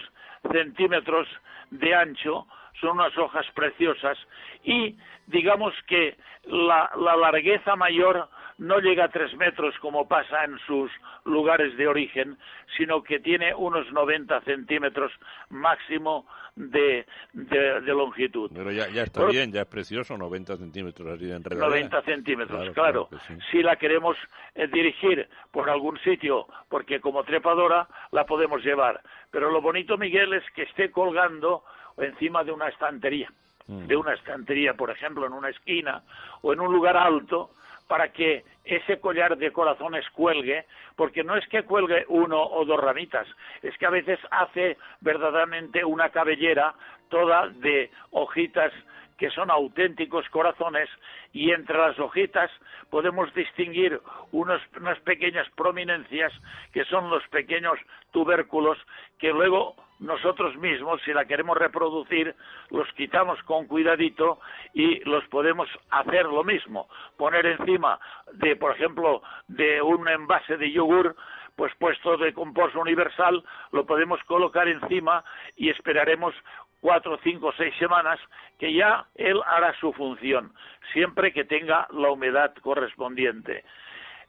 centímetros 0.50 1.28
de 1.70 1.94
ancho, 1.94 2.46
son 2.80 2.98
unas 2.98 3.16
hojas 3.18 3.46
preciosas 3.54 4.18
y 4.64 4.96
digamos 5.26 5.74
que 5.86 6.16
la, 6.44 6.90
largueza 6.96 7.76
mayor 7.76 8.28
no 8.58 8.78
llega 8.78 9.04
a 9.04 9.08
tres 9.08 9.34
metros 9.36 9.74
como 9.80 10.08
pasa 10.08 10.44
en 10.44 10.58
sus 10.66 10.90
lugares 11.24 11.76
de 11.76 11.88
origen, 11.88 12.38
sino 12.76 13.02
que 13.02 13.20
tiene 13.20 13.54
unos 13.54 13.92
90 13.92 14.40
centímetros 14.42 15.12
máximo 15.50 16.26
de, 16.54 17.04
de, 17.34 17.80
longitud. 17.92 18.50
Pero 18.54 18.72
ya, 18.72 18.88
ya 18.88 19.02
está 19.02 19.26
bien, 19.26 19.52
ya 19.52 19.62
es 19.62 19.66
precioso, 19.66 20.16
90 20.16 20.56
centímetros 20.56 21.06
así 21.08 21.26
de 21.26 21.38
90 21.38 22.02
centímetros, 22.02 22.70
claro. 22.70 23.10
Si 23.50 23.62
la 23.62 23.76
queremos 23.76 24.16
eh, 24.54 24.66
dirigir 24.68 25.28
por 25.50 25.68
algún 25.68 25.98
sitio, 25.98 26.46
porque 26.70 27.00
como 27.00 27.24
trepadora 27.24 27.86
la 28.10 28.24
podemos 28.24 28.64
llevar. 28.64 29.02
Pero 29.30 29.50
lo 29.50 29.60
bonito, 29.60 29.98
Miguel, 29.98 30.32
es 30.32 30.44
que 30.54 30.62
esté 30.62 30.90
colgando 30.90 31.62
encima 31.96 32.44
de 32.44 32.52
una 32.52 32.68
estantería, 32.68 33.30
mm. 33.66 33.86
de 33.86 33.96
una 33.96 34.14
estantería, 34.14 34.74
por 34.74 34.90
ejemplo, 34.90 35.26
en 35.26 35.32
una 35.32 35.48
esquina 35.50 36.02
o 36.42 36.52
en 36.52 36.60
un 36.60 36.72
lugar 36.72 36.96
alto, 36.96 37.50
para 37.86 38.12
que 38.12 38.44
ese 38.64 38.98
collar 38.98 39.36
de 39.38 39.52
corazones 39.52 40.04
cuelgue, 40.10 40.64
porque 40.96 41.22
no 41.22 41.36
es 41.36 41.46
que 41.48 41.62
cuelgue 41.62 42.04
uno 42.08 42.42
o 42.42 42.64
dos 42.64 42.80
ramitas, 42.80 43.26
es 43.62 43.76
que 43.78 43.86
a 43.86 43.90
veces 43.90 44.18
hace 44.30 44.76
verdaderamente 45.00 45.84
una 45.84 46.10
cabellera 46.10 46.74
toda 47.08 47.48
de 47.48 47.90
hojitas 48.10 48.72
que 49.16 49.30
son 49.30 49.50
auténticos 49.50 50.28
corazones 50.30 50.88
y 51.32 51.50
entre 51.50 51.78
las 51.78 51.98
hojitas 51.98 52.50
podemos 52.90 53.32
distinguir 53.34 54.00
unas 54.32 54.60
pequeñas 55.04 55.48
prominencias 55.56 56.32
que 56.72 56.84
son 56.84 57.10
los 57.10 57.26
pequeños 57.28 57.78
tubérculos 58.12 58.78
que 59.18 59.30
luego 59.30 59.76
nosotros 59.98 60.56
mismos, 60.56 61.00
si 61.04 61.12
la 61.12 61.24
queremos 61.24 61.56
reproducir, 61.56 62.34
los 62.70 62.90
quitamos 62.92 63.42
con 63.44 63.66
cuidadito 63.66 64.40
y 64.74 65.00
los 65.08 65.26
podemos 65.28 65.68
hacer 65.90 66.26
lo 66.26 66.44
mismo, 66.44 66.88
poner 67.16 67.46
encima 67.46 67.98
de, 68.32 68.56
por 68.56 68.72
ejemplo, 68.72 69.22
de 69.48 69.80
un 69.80 70.06
envase 70.08 70.56
de 70.56 70.70
yogur, 70.70 71.16
pues 71.56 71.72
puesto 71.78 72.18
de 72.18 72.34
compost 72.34 72.76
universal, 72.76 73.42
lo 73.72 73.86
podemos 73.86 74.22
colocar 74.24 74.68
encima 74.68 75.24
y 75.56 75.70
esperaremos 75.70 76.34
cuatro, 76.80 77.18
cinco, 77.22 77.52
seis 77.56 77.74
semanas 77.78 78.18
que 78.58 78.72
ya 78.72 79.06
él 79.14 79.40
hará 79.46 79.74
su 79.80 79.92
función, 79.92 80.52
siempre 80.92 81.32
que 81.32 81.44
tenga 81.44 81.86
la 81.90 82.10
humedad 82.10 82.54
correspondiente. 82.62 83.64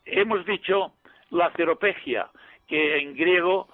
Hemos 0.05 0.45
dicho 0.45 0.93
la 1.31 1.51
ceropegia, 1.51 2.29
que 2.67 2.97
en 2.97 3.15
griego 3.15 3.67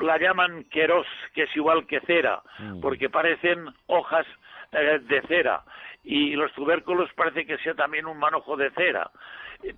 la 0.00 0.18
llaman 0.18 0.64
queros, 0.64 1.06
que 1.34 1.44
es 1.44 1.56
igual 1.56 1.86
que 1.86 2.00
cera, 2.00 2.42
mm. 2.58 2.80
porque 2.80 3.10
parecen 3.10 3.66
hojas 3.86 4.26
eh, 4.72 4.98
de 5.02 5.22
cera 5.22 5.62
y 6.04 6.34
los 6.36 6.52
tubérculos 6.52 7.10
parece 7.14 7.46
que 7.46 7.58
sea 7.58 7.74
también 7.74 8.06
un 8.06 8.18
manojo 8.18 8.56
de 8.56 8.70
cera. 8.72 9.10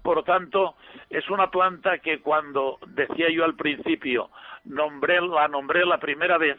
Por 0.02 0.16
lo 0.16 0.22
tanto, 0.24 0.74
es 1.08 1.30
una 1.30 1.50
planta 1.50 1.98
que 1.98 2.18
cuando 2.20 2.78
decía 2.88 3.30
yo 3.30 3.44
al 3.44 3.54
principio, 3.54 4.30
nombré, 4.64 5.20
la 5.20 5.46
nombré 5.46 5.86
la 5.86 5.98
primera 5.98 6.36
vez, 6.38 6.58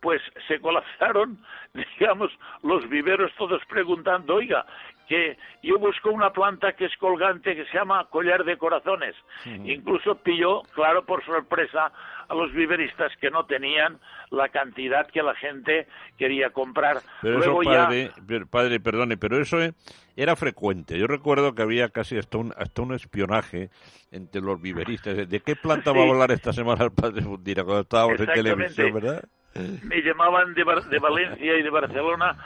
pues 0.00 0.20
se 0.48 0.60
colapsaron, 0.60 1.38
digamos, 1.98 2.30
los 2.62 2.88
viveros 2.88 3.32
todos 3.36 3.62
preguntando, 3.68 4.36
oiga, 4.36 4.66
que 5.10 5.36
yo 5.64 5.76
busco 5.76 6.10
una 6.10 6.32
planta 6.32 6.72
que 6.74 6.84
es 6.84 6.96
colgante 6.98 7.56
que 7.56 7.64
se 7.66 7.76
llama 7.76 8.06
collar 8.10 8.44
de 8.44 8.56
corazones. 8.56 9.16
Incluso 9.44 10.14
pilló, 10.14 10.62
claro, 10.72 11.04
por 11.04 11.24
sorpresa, 11.24 11.90
a 12.28 12.34
los 12.34 12.52
viveristas 12.52 13.10
que 13.20 13.28
no 13.28 13.44
tenían 13.44 13.98
la 14.30 14.50
cantidad 14.50 15.08
que 15.08 15.20
la 15.20 15.34
gente 15.34 15.88
quería 16.16 16.50
comprar. 16.50 16.98
Pero 17.22 17.40
eso, 17.40 17.58
padre, 17.64 18.12
padre, 18.48 18.78
perdone, 18.78 19.16
pero 19.16 19.40
eso 19.40 19.60
eh, 19.60 19.72
era 20.14 20.36
frecuente. 20.36 20.96
Yo 20.96 21.08
recuerdo 21.08 21.56
que 21.56 21.62
había 21.62 21.88
casi 21.88 22.16
hasta 22.16 22.38
un, 22.38 22.54
hasta 22.56 22.82
un 22.82 22.94
espionaje 22.94 23.70
entre 24.12 24.40
los 24.40 24.62
viveristas. 24.62 25.28
¿De 25.28 25.40
qué 25.40 25.56
planta 25.56 25.90
va 25.90 26.04
a 26.04 26.08
hablar 26.08 26.30
esta 26.30 26.52
semana 26.52 26.84
el 26.84 26.92
padre 26.92 27.22
Fundira 27.22 27.64
cuando 27.64 27.82
estábamos 27.82 28.20
en 28.20 28.26
televisión, 28.26 28.94
verdad? 28.94 29.24
Me 29.54 30.00
llamaban 30.02 30.54
de, 30.54 30.64
de 30.64 30.98
Valencia 30.98 31.56
y 31.56 31.62
de 31.62 31.70
Barcelona 31.70 32.36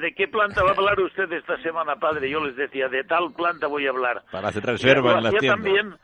¿De 0.00 0.14
qué 0.14 0.26
planta 0.26 0.62
va 0.62 0.70
a 0.70 0.74
hablar 0.74 0.98
usted 1.00 1.30
esta 1.32 1.58
semana, 1.58 1.96
padre? 1.96 2.30
Yo 2.30 2.42
les 2.44 2.56
decía, 2.56 2.88
de 2.88 3.04
tal 3.04 3.32
planta 3.34 3.66
voy 3.66 3.86
a 3.86 3.90
hablar. 3.90 4.22
Para 4.30 4.48
hacer 4.48 4.64
reserva 4.64 5.18
en 5.18 5.24
la 5.24 5.30
tienda. 5.30 5.54
también 5.54 5.94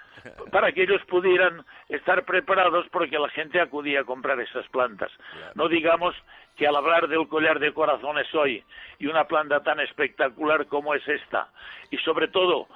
para 0.53 0.71
que 0.73 0.83
ellos 0.83 1.01
pudieran 1.09 1.65
estar 1.89 2.25
preparados 2.25 2.87
porque 2.93 3.19
la 3.19 3.31
gente 3.31 3.59
acudía 3.59 4.01
a 4.01 4.05
comprar 4.05 4.39
esas 4.41 4.69
plantas. 4.69 5.11
No 5.55 5.69
digamos 5.69 6.15
que 6.57 6.67
al 6.67 6.77
hablar 6.77 7.09
del 7.09 7.27
collar 7.29 7.59
de 7.59 7.73
corazones 7.73 8.27
hoy 8.35 8.63
y 8.99 9.07
una 9.07 9.25
planta 9.25 9.63
tan 9.63 9.81
espectacular 9.81 10.67
como 10.67 10.95
es 10.95 11.09
esta, 11.09 11.49
y 11.91 11.97
sobre 11.99 12.29
todo 12.29 12.69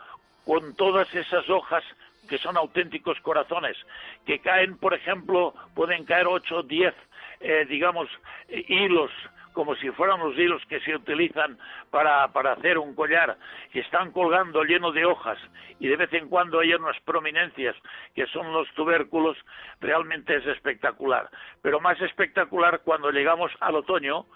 con 0.46 0.74
todas 0.74 1.14
esas 1.14 1.48
hojas 1.50 1.84
que 2.28 2.38
son 2.38 2.56
auténticos 2.56 3.20
corazones, 3.20 3.76
que 4.24 4.38
caen, 4.38 4.78
por 4.78 4.94
ejemplo, 4.94 5.54
pueden 5.74 6.06
caer 6.06 6.26
ocho 6.26 6.58
o 6.58 6.62
diez, 6.62 6.94
eh, 7.40 7.66
digamos, 7.68 8.08
hilos 8.48 9.10
como 9.54 9.74
si 9.76 9.88
fueran 9.90 10.20
los 10.20 10.36
hilos 10.36 10.60
que 10.68 10.80
se 10.80 10.94
utilizan 10.94 11.56
para, 11.90 12.28
para 12.28 12.52
hacer 12.52 12.76
un 12.76 12.94
collar, 12.94 13.38
que 13.72 13.80
están 13.80 14.10
colgando 14.10 14.64
lleno 14.64 14.92
de 14.92 15.06
hojas 15.06 15.38
y 15.78 15.86
de 15.86 15.96
vez 15.96 16.12
en 16.12 16.28
cuando 16.28 16.60
hay 16.60 16.74
unas 16.74 17.00
prominencias 17.00 17.74
que 18.14 18.26
son 18.26 18.52
los 18.52 18.68
tubérculos, 18.74 19.38
realmente 19.80 20.36
es 20.36 20.46
espectacular. 20.46 21.30
Pero 21.62 21.80
más 21.80 22.00
espectacular 22.02 22.80
cuando 22.84 23.10
llegamos 23.10 23.52
al 23.60 23.76
otoño 23.76 24.26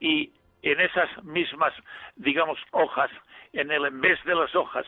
y 0.00 0.32
en 0.62 0.80
esas 0.80 1.22
mismas, 1.24 1.72
digamos, 2.16 2.58
hojas, 2.72 3.10
en 3.54 3.70
el 3.70 3.86
en 3.86 4.00
vez 4.00 4.22
de 4.24 4.34
las 4.34 4.54
hojas, 4.54 4.86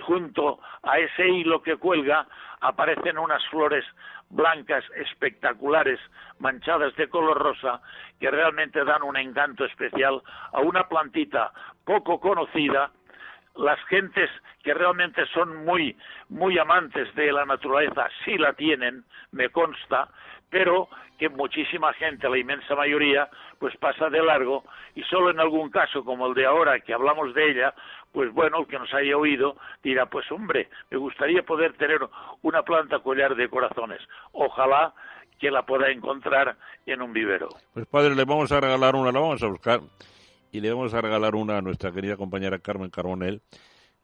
junto 0.00 0.60
a 0.82 0.98
ese 0.98 1.28
hilo 1.28 1.62
que 1.62 1.76
cuelga, 1.76 2.26
aparecen 2.60 3.18
unas 3.18 3.44
flores 3.48 3.84
blancas 4.30 4.84
espectaculares, 4.96 5.98
manchadas 6.38 6.94
de 6.96 7.08
color 7.08 7.38
rosa, 7.38 7.80
que 8.20 8.30
realmente 8.30 8.84
dan 8.84 9.02
un 9.02 9.16
encanto 9.16 9.64
especial 9.64 10.22
a 10.52 10.60
una 10.60 10.88
plantita 10.88 11.52
poco 11.84 12.20
conocida. 12.20 12.90
Las 13.54 13.80
gentes 13.86 14.30
que 14.62 14.72
realmente 14.72 15.26
son 15.34 15.64
muy, 15.64 15.96
muy 16.28 16.58
amantes 16.58 17.12
de 17.14 17.32
la 17.32 17.44
naturaleza 17.44 18.08
sí 18.24 18.38
la 18.38 18.52
tienen, 18.52 19.04
me 19.32 19.48
consta, 19.48 20.08
pero 20.50 20.88
que 21.18 21.28
muchísima 21.28 21.92
gente, 21.94 22.28
la 22.28 22.38
inmensa 22.38 22.74
mayoría, 22.74 23.28
pues 23.58 23.76
pasa 23.76 24.08
de 24.08 24.22
largo 24.22 24.64
y 24.94 25.02
solo 25.02 25.30
en 25.30 25.40
algún 25.40 25.70
caso 25.70 26.04
como 26.04 26.28
el 26.28 26.34
de 26.34 26.46
ahora 26.46 26.78
que 26.80 26.94
hablamos 26.94 27.34
de 27.34 27.50
ella, 27.50 27.74
pues 28.12 28.32
bueno, 28.32 28.60
el 28.60 28.66
que 28.66 28.78
nos 28.78 28.92
haya 28.94 29.16
oído 29.16 29.56
dirá, 29.82 30.06
pues 30.06 30.30
hombre, 30.30 30.68
me 30.90 30.98
gustaría 30.98 31.42
poder 31.42 31.74
tener 31.74 32.00
una 32.42 32.62
planta 32.62 33.00
collar 33.00 33.34
de 33.34 33.48
corazones. 33.48 34.00
Ojalá 34.32 34.94
que 35.38 35.50
la 35.50 35.62
pueda 35.62 35.90
encontrar 35.90 36.56
en 36.86 37.02
un 37.02 37.12
vivero. 37.12 37.48
Pues 37.74 37.86
padre, 37.86 38.14
le 38.14 38.24
vamos 38.24 38.50
a 38.52 38.60
regalar 38.60 38.94
una, 38.94 39.12
la 39.12 39.20
vamos 39.20 39.42
a 39.42 39.46
buscar 39.46 39.80
y 40.50 40.60
le 40.60 40.72
vamos 40.72 40.94
a 40.94 41.00
regalar 41.00 41.34
una 41.34 41.58
a 41.58 41.62
nuestra 41.62 41.92
querida 41.92 42.16
compañera 42.16 42.58
Carmen 42.58 42.90
Carbonell 42.90 43.40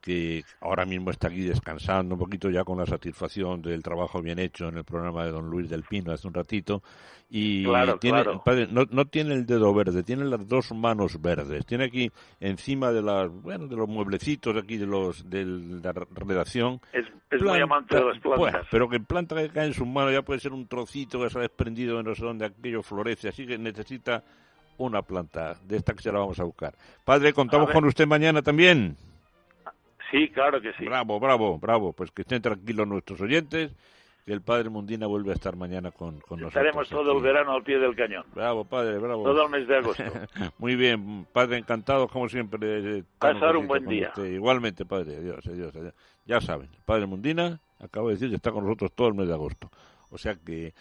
que 0.05 0.45
ahora 0.61 0.85
mismo 0.85 1.11
está 1.11 1.29
aquí 1.29 1.41
descansando 1.41 2.15
un 2.15 2.19
poquito 2.19 2.51
ya 2.51 2.63
con 2.63 2.77
la 2.77 2.85
satisfacción 2.85 3.63
del 3.63 3.83
trabajo 3.83 4.21
bien 4.21 4.39
hecho 4.39 4.69
en 4.69 4.77
el 4.77 4.85
programa 4.85 5.25
de 5.25 5.31
don 5.31 5.49
Luis 5.49 5.71
del 5.71 5.83
Pino 5.83 6.13
hace 6.13 6.29
un 6.29 6.35
ratito. 6.35 6.83
Y 7.31 7.65
tiene, 8.01 8.23
Padre, 8.45 8.69
no, 8.71 8.85
no, 8.91 9.07
tiene 9.07 9.33
el 9.33 9.47
dedo 9.47 9.73
verde, 9.73 10.03
tiene 10.03 10.27
las 10.27 10.47
dos 10.47 10.73
manos 10.73 11.21
verdes, 11.23 11.65
tiene 11.65 11.85
aquí 11.85 12.11
encima 12.39 12.93
de 12.93 13.01
las 13.01 13.31
bueno 13.31 13.67
de 13.67 13.77
los 13.77 13.89
mueblecitos 13.89 14.55
aquí 14.57 14.77
de 14.77 14.87
los 14.87 15.29
de 15.31 15.47
la 15.47 15.93
redacción. 15.93 16.81
Es, 16.93 17.07
muy 17.41 17.61
amante 17.61 17.97
de 17.97 18.05
las 18.05 18.19
plantas, 18.19 18.67
pero 18.71 18.89
que 18.91 19.01
planta 19.01 19.35
que 19.37 19.49
cae 19.49 19.69
en 19.69 19.75
sus 19.75 19.87
manos 19.87 20.13
ya 20.13 20.23
puede 20.23 20.39
ser 20.39 20.53
un 20.53 20.69
trocito 20.69 21.19
que 21.19 21.31
se 21.31 21.39
ha 21.39 21.41
desprendido 21.41 21.99
en 21.99 22.07
no 22.07 22.15
sé 22.15 22.25
dónde 22.25 22.45
aquello 22.45 22.83
florece, 22.83 23.31
así 23.31 23.47
que 23.47 23.57
necesita 23.57 24.23
una 24.77 25.01
planta 25.01 25.55
de 25.65 25.79
esta 25.79 25.95
que 25.95 26.03
se 26.03 26.13
la 26.13 26.19
vamos 26.19 26.39
a 26.39 26.45
buscar. 26.45 26.75
Padre, 27.05 27.33
contamos 27.33 27.71
con 27.71 27.87
usted 27.87 28.07
mañana 28.07 28.43
también. 28.43 28.97
Sí, 30.11 30.29
claro 30.29 30.61
que 30.61 30.73
sí. 30.75 30.85
Bravo, 30.85 31.19
bravo, 31.19 31.59
bravo. 31.59 31.93
Pues 31.93 32.11
que 32.11 32.23
estén 32.23 32.43
tranquilos 32.43 32.87
nuestros 32.87 33.21
oyentes, 33.21 33.75
que 34.25 34.33
el 34.33 34.43
Padre 34.43 34.71
Mundina 34.71 35.07
vuelve 35.07 35.31
a 35.31 35.35
estar 35.35 35.57
mañana 35.57 35.91
con, 35.91 36.21
con 36.21 36.41
nosotros. 36.41 36.49
Estaremos 36.49 36.89
todo 36.89 37.17
el 37.17 37.23
verano 37.23 37.53
al 37.53 37.63
pie 37.63 37.79
del 37.79 37.95
cañón. 37.95 38.25
Bravo, 38.35 38.65
Padre, 38.65 38.99
bravo. 38.99 39.25
Todo 39.25 39.45
el 39.45 39.51
mes 39.51 39.69
de 39.69 39.77
agosto. 39.77 40.05
Muy 40.59 40.77
bien, 40.77 41.27
Padre, 41.33 41.59
encantado 41.59 42.09
como 42.09 42.29
siempre. 42.29 43.05
Pasar 43.19 43.57
un 43.57 43.67
buen 43.67 43.87
día. 43.87 44.13
Igualmente, 44.17 44.85
Padre, 44.85 45.17
adiós, 45.17 45.47
adiós, 45.47 45.75
adiós. 45.75 45.95
Ya 46.27 46.41
saben, 46.41 46.69
el 46.73 46.83
Padre 46.85 47.07
Mundina 47.07 47.61
acabo 47.79 48.09
de 48.09 48.15
decir 48.15 48.31
que 48.31 48.37
está 48.37 48.51
con 48.51 48.65
nosotros 48.65 48.93
todo 48.93 49.09
el 49.09 49.15
mes 49.15 49.29
de 49.29 49.35
agosto. 49.35 49.71
O 50.11 50.19
sea 50.19 50.37
que 50.37 50.73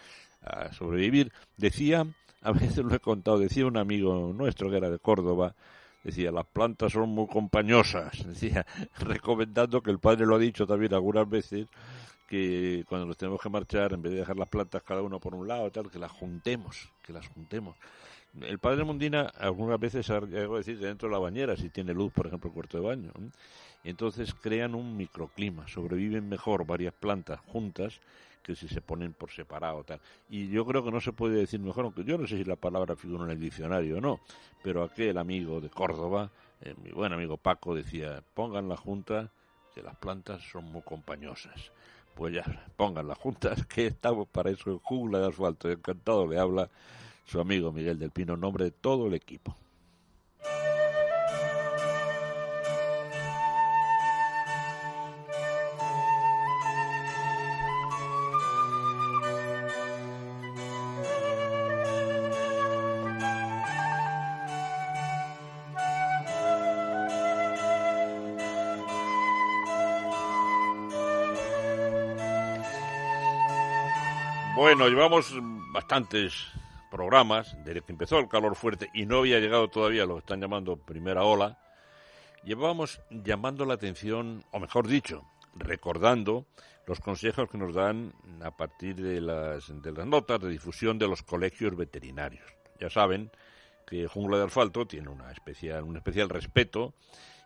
a 0.44 0.72
sobrevivir. 0.72 1.32
Decía, 1.56 2.06
a 2.42 2.52
veces 2.52 2.78
lo 2.78 2.94
he 2.94 3.00
contado, 3.00 3.38
decía 3.38 3.66
un 3.66 3.76
amigo 3.76 4.32
nuestro 4.34 4.70
que 4.70 4.76
era 4.76 4.90
de 4.90 4.98
Córdoba, 4.98 5.54
decía, 6.04 6.30
las 6.30 6.46
plantas 6.46 6.92
son 6.92 7.08
muy 7.08 7.26
compañosas, 7.26 8.24
decía, 8.26 8.64
recomendando 8.98 9.82
que 9.82 9.90
el 9.90 9.98
padre 9.98 10.26
lo 10.26 10.36
ha 10.36 10.38
dicho 10.38 10.66
también 10.66 10.94
algunas 10.94 11.28
veces, 11.28 11.66
que 12.28 12.84
cuando 12.88 13.06
nos 13.06 13.16
tenemos 13.16 13.40
que 13.40 13.48
marchar, 13.48 13.92
en 13.92 14.02
vez 14.02 14.12
de 14.12 14.18
dejar 14.20 14.36
las 14.36 14.48
plantas 14.48 14.82
cada 14.82 15.02
uno 15.02 15.18
por 15.18 15.34
un 15.34 15.48
lado, 15.48 15.70
tal, 15.70 15.90
que 15.90 15.98
las 15.98 16.12
juntemos, 16.12 16.90
que 17.02 17.12
las 17.12 17.26
juntemos. 17.28 17.76
El 18.40 18.58
padre 18.58 18.84
Mundina 18.84 19.30
algunas 19.38 19.78
veces 19.78 20.10
ha 20.10 20.16
a 20.16 20.20
decir 20.20 20.78
dentro 20.78 21.08
de 21.08 21.12
la 21.12 21.20
bañera, 21.20 21.56
si 21.56 21.70
tiene 21.70 21.94
luz, 21.94 22.12
por 22.12 22.26
ejemplo, 22.26 22.48
el 22.48 22.54
cuarto 22.54 22.78
de 22.78 22.84
baño, 22.84 23.12
entonces 23.84 24.34
crean 24.34 24.74
un 24.74 24.96
microclima, 24.96 25.68
sobreviven 25.68 26.28
mejor 26.28 26.66
varias 26.66 26.94
plantas 26.94 27.40
juntas 27.46 28.00
que 28.44 28.54
si 28.54 28.68
se 28.68 28.80
ponen 28.80 29.14
por 29.14 29.30
separado 29.30 29.82
tal. 29.82 30.00
Y 30.28 30.48
yo 30.48 30.64
creo 30.64 30.84
que 30.84 30.92
no 30.92 31.00
se 31.00 31.12
puede 31.12 31.36
decir 31.36 31.58
mejor, 31.58 31.86
aunque 31.86 32.04
yo 32.04 32.18
no 32.18 32.26
sé 32.26 32.36
si 32.36 32.44
la 32.44 32.56
palabra 32.56 32.94
figura 32.94 33.24
en 33.24 33.30
el 33.30 33.40
diccionario 33.40 33.98
o 33.98 34.00
no, 34.00 34.20
pero 34.62 34.84
aquel 34.84 35.18
amigo 35.18 35.60
de 35.60 35.70
Córdoba, 35.70 36.30
eh, 36.60 36.74
mi 36.82 36.90
buen 36.90 37.12
amigo 37.12 37.38
Paco, 37.38 37.74
decía, 37.74 38.22
pongan 38.34 38.68
la 38.68 38.76
junta, 38.76 39.30
que 39.74 39.82
las 39.82 39.96
plantas 39.96 40.42
son 40.42 40.66
muy 40.70 40.82
compañosas. 40.82 41.72
Pues 42.14 42.34
ya, 42.34 42.44
pongan 42.76 43.08
las 43.08 43.18
juntas, 43.18 43.66
que 43.66 43.86
estamos 43.86 44.28
para 44.28 44.50
eso 44.50 44.70
en 44.70 44.78
jungla 44.78 45.18
de 45.18 45.28
asfalto. 45.28 45.70
Encantado 45.70 46.26
le 46.26 46.38
habla 46.38 46.68
su 47.24 47.40
amigo 47.40 47.72
Miguel 47.72 47.98
del 47.98 48.10
Pino, 48.10 48.34
en 48.34 48.40
nombre 48.40 48.66
de 48.66 48.70
todo 48.70 49.08
el 49.08 49.14
equipo. 49.14 49.56
Bueno, 74.76 74.88
llevamos 74.88 75.32
bastantes 75.72 76.48
programas 76.90 77.56
desde 77.64 77.82
que 77.82 77.92
empezó 77.92 78.18
el 78.18 78.26
calor 78.26 78.56
fuerte 78.56 78.90
y 78.92 79.06
no 79.06 79.18
había 79.18 79.38
llegado 79.38 79.68
todavía 79.68 80.04
lo 80.04 80.14
que 80.14 80.18
están 80.18 80.40
llamando 80.40 80.76
primera 80.76 81.22
ola. 81.22 81.60
Llevábamos 82.42 83.00
llamando 83.08 83.66
la 83.66 83.74
atención, 83.74 84.44
o 84.50 84.58
mejor 84.58 84.88
dicho, 84.88 85.22
recordando 85.54 86.46
los 86.88 86.98
consejos 86.98 87.48
que 87.48 87.56
nos 87.56 87.72
dan 87.72 88.14
a 88.42 88.50
partir 88.50 88.96
de 88.96 89.20
las, 89.20 89.80
de 89.80 89.92
las 89.92 90.08
notas 90.08 90.40
de 90.40 90.48
difusión 90.48 90.98
de 90.98 91.06
los 91.06 91.22
colegios 91.22 91.76
veterinarios. 91.76 92.44
Ya 92.80 92.90
saben 92.90 93.30
que 93.86 94.08
Jungla 94.08 94.38
de 94.38 94.46
Asfalto 94.46 94.86
tiene 94.86 95.08
una 95.08 95.30
especial, 95.30 95.84
un 95.84 95.98
especial 95.98 96.28
respeto 96.28 96.94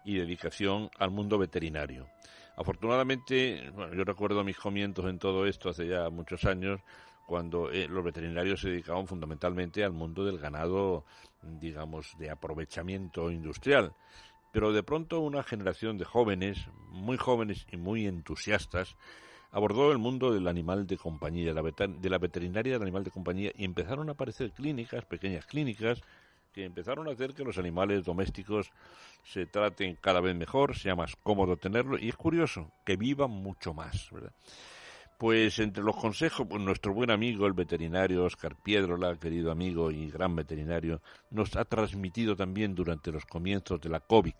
y 0.02 0.16
dedicación 0.16 0.88
al 0.98 1.10
mundo 1.10 1.36
veterinario. 1.36 2.08
Afortunadamente, 2.56 3.70
bueno, 3.74 3.94
yo 3.94 4.02
recuerdo 4.02 4.42
mis 4.42 4.56
comienzos 4.56 5.04
en 5.10 5.18
todo 5.20 5.46
esto 5.46 5.68
hace 5.68 5.86
ya 5.86 6.10
muchos 6.10 6.44
años, 6.44 6.80
cuando 7.28 7.70
eh, 7.70 7.86
los 7.88 8.02
veterinarios 8.02 8.62
se 8.62 8.70
dedicaban 8.70 9.06
fundamentalmente 9.06 9.84
al 9.84 9.92
mundo 9.92 10.24
del 10.24 10.38
ganado, 10.38 11.04
digamos, 11.42 12.16
de 12.18 12.30
aprovechamiento 12.30 13.30
industrial. 13.30 13.92
Pero 14.50 14.72
de 14.72 14.82
pronto 14.82 15.20
una 15.20 15.42
generación 15.42 15.98
de 15.98 16.06
jóvenes, 16.06 16.68
muy 16.88 17.18
jóvenes 17.18 17.66
y 17.70 17.76
muy 17.76 18.06
entusiastas, 18.06 18.96
abordó 19.50 19.92
el 19.92 19.98
mundo 19.98 20.32
del 20.32 20.48
animal 20.48 20.86
de 20.86 20.96
compañía, 20.96 21.52
de 21.52 22.08
la 22.08 22.18
veterinaria 22.18 22.72
del 22.72 22.82
animal 22.82 23.04
de 23.04 23.10
compañía, 23.10 23.52
y 23.54 23.66
empezaron 23.66 24.08
a 24.08 24.12
aparecer 24.12 24.52
clínicas, 24.52 25.04
pequeñas 25.04 25.44
clínicas, 25.44 26.00
que 26.54 26.64
empezaron 26.64 27.08
a 27.08 27.12
hacer 27.12 27.34
que 27.34 27.44
los 27.44 27.58
animales 27.58 28.04
domésticos 28.04 28.70
se 29.22 29.44
traten 29.44 29.98
cada 30.00 30.22
vez 30.22 30.34
mejor, 30.34 30.78
sea 30.78 30.96
más 30.96 31.14
cómodo 31.16 31.58
tenerlo, 31.58 31.98
y 31.98 32.08
es 32.08 32.16
curioso 32.16 32.72
que 32.86 32.96
vivan 32.96 33.30
mucho 33.30 33.74
más, 33.74 34.10
¿verdad? 34.12 34.32
Pues 35.18 35.58
entre 35.58 35.82
los 35.82 35.96
consejos, 35.96 36.46
pues 36.48 36.62
nuestro 36.62 36.94
buen 36.94 37.10
amigo, 37.10 37.44
el 37.48 37.52
veterinario 37.52 38.22
Oscar 38.22 38.54
Piedrola, 38.54 39.16
querido 39.16 39.50
amigo 39.50 39.90
y 39.90 40.08
gran 40.12 40.36
veterinario, 40.36 41.02
nos 41.32 41.56
ha 41.56 41.64
transmitido 41.64 42.36
también 42.36 42.76
durante 42.76 43.10
los 43.10 43.26
comienzos 43.26 43.80
de 43.80 43.88
la 43.88 43.98
COVID 43.98 44.34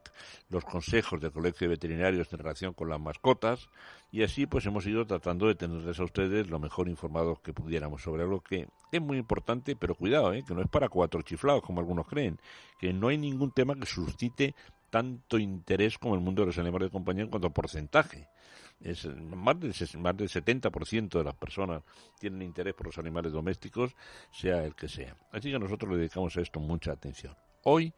los 0.51 0.65
consejos 0.65 1.21
del 1.21 1.33
Colegio 1.33 1.67
de 1.67 1.75
Veterinarios 1.75 2.33
en 2.33 2.39
relación 2.39 2.75
con 2.75 2.89
las 2.89 3.01
mascotas 3.01 3.69
y 4.13 4.23
así 4.23 4.47
pues 4.47 4.67
hemos 4.67 4.87
ido 4.87 5.05
tratando 5.05 5.49
de 5.49 5.57
tenerles 5.57 5.99
a 5.99 6.05
ustedes 6.05 6.49
lo 6.49 6.61
mejor 6.61 6.89
informados 6.89 7.41
que 7.41 7.53
pudiéramos 7.53 8.01
sobre 8.01 8.23
algo 8.23 8.41
que 8.41 8.69
es 8.93 9.03
muy 9.03 9.19
importante, 9.19 9.75
pero 9.75 9.97
cuidado, 9.97 10.33
¿eh? 10.33 10.45
que 10.47 10.55
no 10.55 10.63
es 10.63 10.69
para 10.69 10.89
cuatro 10.89 11.23
chiflados 11.23 11.65
como 11.65 11.81
algunos 11.81 12.07
creen, 12.07 12.39
que 12.79 12.93
no 12.93 13.09
hay 13.09 13.19
ningún 13.19 13.51
tema 13.51 13.75
que 13.75 13.85
suscite 13.85 14.55
tanto 14.91 15.39
interés 15.39 15.99
como 15.99 16.15
el 16.15 16.21
mundo 16.21 16.43
de 16.43 16.47
los 16.47 16.59
animales 16.59 16.87
de 16.87 16.93
compañía 16.93 17.25
en 17.25 17.31
cuanto 17.31 17.49
a 17.49 17.53
porcentaje 17.53 18.29
es 18.81 19.07
más 19.07 19.59
del, 19.59 19.75
más 20.01 20.17
del 20.17 20.29
70% 20.29 21.19
de 21.19 21.25
las 21.25 21.35
personas 21.35 21.83
tienen 22.19 22.43
interés 22.43 22.75
por 22.75 22.87
los 22.87 22.99
animales 22.99 23.33
domésticos, 23.33 23.95
sea 24.31 24.65
el 24.65 24.75
que 24.75 24.89
sea. 24.89 25.17
Así 25.33 25.51
que 25.51 25.59
nosotros 25.59 25.91
le 25.93 25.99
dedicamos 25.99 26.37
a 26.37 26.41
esto 26.41 26.61
mucha 26.61 26.93
atención. 26.93 27.35
Hoy, 27.65 27.93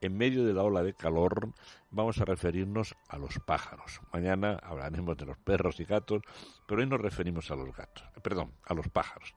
en 0.00 0.16
medio 0.16 0.44
de 0.44 0.52
la 0.52 0.62
ola 0.62 0.82
de 0.82 0.94
calor, 0.94 1.52
vamos 1.90 2.20
a 2.20 2.24
referirnos 2.24 2.94
a 3.08 3.18
los 3.18 3.38
pájaros. 3.46 4.00
Mañana 4.12 4.58
hablaremos 4.62 5.16
de 5.16 5.26
los 5.26 5.38
perros 5.38 5.80
y 5.80 5.84
gatos, 5.84 6.22
pero 6.66 6.80
hoy 6.80 6.88
nos 6.88 7.00
referimos 7.00 7.50
a 7.50 7.56
los 7.56 7.74
gatos, 7.74 8.04
perdón, 8.22 8.52
a 8.64 8.74
los 8.74 8.88
pájaros. 8.88 9.34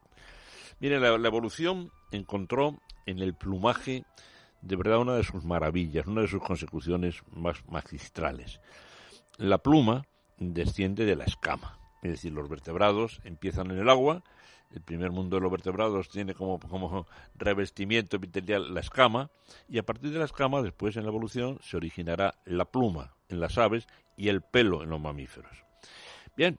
Mire, 0.79 0.99
la, 0.99 1.17
la 1.17 1.27
evolución 1.27 1.91
encontró 2.11 2.79
en 3.05 3.19
el 3.19 3.35
plumaje 3.35 4.05
de 4.61 4.75
verdad 4.75 4.99
una 4.99 5.15
de 5.15 5.23
sus 5.23 5.43
maravillas, 5.45 6.07
una 6.07 6.21
de 6.21 6.27
sus 6.27 6.41
consecuciones 6.41 7.21
más 7.31 7.65
magistrales. 7.67 8.59
La 9.37 9.59
pluma 9.59 10.03
desciende 10.39 11.05
de 11.05 11.15
la 11.15 11.25
escama. 11.25 11.77
Es 12.01 12.11
decir, 12.11 12.31
los 12.31 12.49
vertebrados 12.49 13.19
empiezan 13.23 13.71
en 13.71 13.79
el 13.79 13.89
agua, 13.89 14.23
el 14.71 14.81
primer 14.81 15.11
mundo 15.11 15.37
de 15.37 15.41
los 15.41 15.51
vertebrados 15.51 16.09
tiene 16.09 16.33
como, 16.33 16.59
revestimiento 17.35 18.17
epitelial 18.17 18.73
la 18.73 18.79
escama, 18.79 19.31
y 19.67 19.79
a 19.79 19.83
partir 19.83 20.11
de 20.11 20.19
la 20.19 20.25
escama, 20.25 20.61
después 20.61 20.95
en 20.95 21.03
la 21.03 21.09
evolución, 21.09 21.59
se 21.61 21.77
originará 21.77 22.35
la 22.45 22.65
pluma 22.65 23.15
en 23.27 23.39
las 23.39 23.57
aves 23.57 23.87
y 24.15 24.29
el 24.29 24.41
pelo 24.41 24.83
en 24.83 24.89
los 24.89 25.01
mamíferos. 25.01 25.51
Bien, 26.37 26.57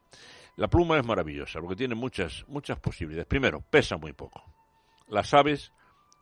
la 0.57 0.69
pluma 0.69 0.99
es 0.99 1.07
maravillosa 1.07 1.61
porque 1.61 1.77
tiene 1.77 1.95
muchas, 1.95 2.45
muchas 2.49 2.79
posibilidades. 2.81 3.27
Primero, 3.27 3.63
pesa 3.63 3.97
muy 3.97 4.13
poco. 4.13 4.43
Las 5.09 5.33
aves 5.33 5.73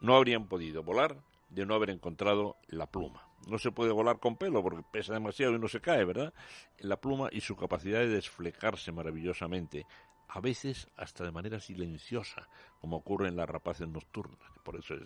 no 0.00 0.14
habrían 0.14 0.46
podido 0.46 0.82
volar 0.82 1.16
de 1.48 1.66
no 1.66 1.74
haber 1.74 1.90
encontrado 1.90 2.56
la 2.68 2.86
pluma 2.86 3.27
no 3.46 3.58
se 3.58 3.70
puede 3.70 3.92
volar 3.92 4.18
con 4.18 4.36
pelo 4.36 4.62
porque 4.62 4.82
pesa 4.90 5.14
demasiado 5.14 5.54
y 5.54 5.58
no 5.58 5.68
se 5.68 5.80
cae, 5.80 6.04
¿verdad? 6.04 6.32
La 6.78 7.00
pluma 7.00 7.28
y 7.30 7.40
su 7.40 7.56
capacidad 7.56 8.00
de 8.00 8.08
desflecarse 8.08 8.92
maravillosamente, 8.92 9.86
a 10.28 10.40
veces 10.40 10.88
hasta 10.96 11.24
de 11.24 11.32
manera 11.32 11.60
silenciosa, 11.60 12.48
como 12.80 12.96
ocurre 12.96 13.28
en 13.28 13.36
las 13.36 13.48
rapaces 13.48 13.88
nocturnas, 13.88 14.38
por 14.62 14.76
eso 14.76 14.94
es, 14.94 15.02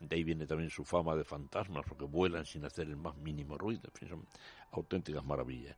de 0.00 0.16
ahí 0.16 0.24
viene 0.24 0.46
también 0.46 0.70
su 0.70 0.84
fama 0.84 1.16
de 1.16 1.24
fantasmas, 1.24 1.84
porque 1.88 2.04
vuelan 2.04 2.44
sin 2.44 2.64
hacer 2.64 2.88
el 2.88 2.96
más 2.96 3.16
mínimo 3.16 3.56
ruido, 3.56 3.82
en 3.84 3.92
fin, 3.92 4.08
son 4.08 4.26
auténticas 4.72 5.24
maravillas. 5.24 5.76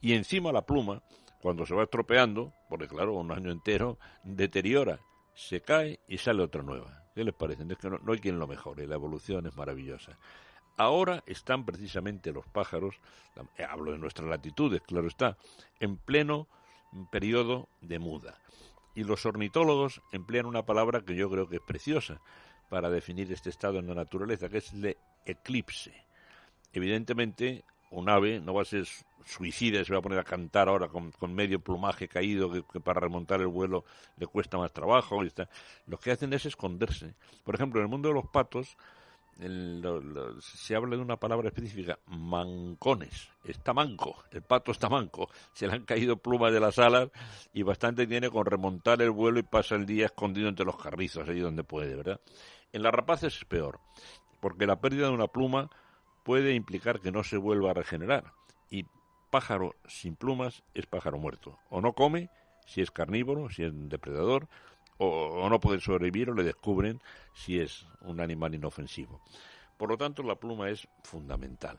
Y 0.00 0.12
encima 0.12 0.52
la 0.52 0.66
pluma, 0.66 1.02
cuando 1.40 1.66
se 1.66 1.74
va 1.74 1.84
estropeando, 1.84 2.52
porque 2.68 2.88
claro, 2.88 3.14
un 3.14 3.32
año 3.32 3.50
entero, 3.50 3.98
deteriora, 4.22 5.00
se 5.34 5.60
cae 5.60 6.00
y 6.06 6.18
sale 6.18 6.42
otra 6.42 6.62
nueva. 6.62 7.04
¿Qué 7.14 7.24
les 7.24 7.34
parece? 7.34 7.64
Es 7.68 7.78
que 7.78 7.88
no, 7.88 8.00
hay 8.12 8.18
quien 8.18 8.38
lo 8.38 8.46
mejore, 8.46 8.86
la 8.86 8.94
evolución 8.94 9.46
es 9.46 9.56
maravillosa. 9.56 10.18
Ahora 10.76 11.22
están 11.26 11.64
precisamente 11.64 12.32
los 12.32 12.46
pájaros, 12.46 12.96
eh, 13.56 13.64
hablo 13.64 13.92
de 13.92 13.98
nuestras 13.98 14.28
latitudes, 14.28 14.82
claro 14.82 15.06
está, 15.06 15.36
en 15.80 15.96
pleno 15.96 16.48
periodo 17.10 17.68
de 17.80 17.98
muda. 17.98 18.38
Y 18.94 19.04
los 19.04 19.26
ornitólogos 19.26 20.02
emplean 20.12 20.46
una 20.46 20.66
palabra 20.66 21.02
que 21.02 21.16
yo 21.16 21.30
creo 21.30 21.48
que 21.48 21.56
es 21.56 21.62
preciosa 21.62 22.20
para 22.68 22.90
definir 22.90 23.30
este 23.32 23.50
estado 23.50 23.78
en 23.78 23.88
la 23.88 23.94
naturaleza, 23.94 24.48
que 24.48 24.58
es 24.58 24.72
el 24.72 24.96
eclipse. 25.26 25.92
Evidentemente, 26.72 27.64
un 27.90 28.08
ave 28.08 28.40
no 28.40 28.54
va 28.54 28.62
a 28.62 28.64
ser 28.64 28.86
suicida 29.24 29.80
y 29.80 29.84
se 29.84 29.92
va 29.92 30.00
a 30.00 30.02
poner 30.02 30.18
a 30.18 30.24
cantar 30.24 30.68
ahora 30.68 30.88
con, 30.88 31.34
medio 31.34 31.60
plumaje 31.60 32.08
caído 32.08 32.50
que, 32.50 32.80
para 32.80 33.00
remontar 33.00 33.40
el 33.40 33.46
vuelo 33.46 33.84
le 34.16 34.26
cuesta 34.26 34.58
más 34.58 34.72
trabajo. 34.72 35.22
Y 35.24 35.28
está. 35.28 35.48
Lo 35.86 35.98
que 35.98 36.10
hacen 36.10 36.32
es 36.32 36.46
esconderse. 36.46 37.14
Por 37.44 37.54
ejemplo, 37.54 37.80
en 37.80 37.84
el 37.84 37.90
mundo 37.90 38.08
de 38.08 38.14
los 38.14 38.26
patos 38.26 38.76
se 40.40 40.76
habla 40.76 40.96
de 40.96 41.02
una 41.02 41.16
palabra 41.16 41.48
específica, 41.48 41.98
mancones. 42.06 43.28
Está 43.44 43.72
manco, 43.72 44.24
el 44.30 44.42
pato 44.42 44.72
está 44.72 44.88
manco. 44.88 45.28
Se 45.52 45.66
le 45.66 45.74
han 45.74 45.84
caído 45.84 46.16
plumas 46.16 46.52
de 46.52 46.60
las 46.60 46.78
alas 46.78 47.10
y 47.52 47.62
bastante 47.62 48.06
tiene 48.06 48.30
con 48.30 48.46
remontar 48.46 49.02
el 49.02 49.10
vuelo 49.10 49.38
y 49.38 49.42
pasa 49.42 49.74
el 49.74 49.86
día 49.86 50.06
escondido 50.06 50.48
entre 50.48 50.64
los 50.64 50.76
carrizos, 50.76 51.28
allí 51.28 51.40
donde 51.40 51.64
puede, 51.64 51.96
¿verdad? 51.96 52.20
En 52.72 52.82
las 52.82 52.92
rapaces 52.92 53.36
es 53.36 53.44
peor, 53.44 53.80
porque 54.40 54.66
la 54.66 54.80
pérdida 54.80 55.06
de 55.06 55.14
una 55.14 55.28
pluma 55.28 55.70
puede 56.24 56.54
implicar 56.54 57.00
que 57.00 57.12
no 57.12 57.22
se 57.22 57.36
vuelva 57.36 57.70
a 57.70 57.74
regenerar. 57.74 58.32
Y 58.70 58.86
pájaro 59.30 59.74
sin 59.86 60.16
plumas 60.16 60.62
es 60.74 60.86
pájaro 60.86 61.18
muerto. 61.18 61.58
O 61.70 61.80
no 61.80 61.92
come, 61.92 62.30
si 62.66 62.80
es 62.80 62.90
carnívoro, 62.90 63.50
si 63.50 63.64
es 63.64 63.72
depredador, 63.74 64.48
o, 64.98 65.48
no 65.48 65.60
puede 65.60 65.80
sobrevivir 65.80 66.30
o 66.30 66.34
le 66.34 66.44
descubren 66.44 67.00
si 67.32 67.60
es 67.60 67.86
un 68.02 68.20
animal 68.20 68.54
inofensivo. 68.54 69.20
Por 69.76 69.88
lo 69.88 69.96
tanto, 69.96 70.22
la 70.22 70.36
pluma 70.36 70.70
es 70.70 70.86
fundamental. 71.02 71.78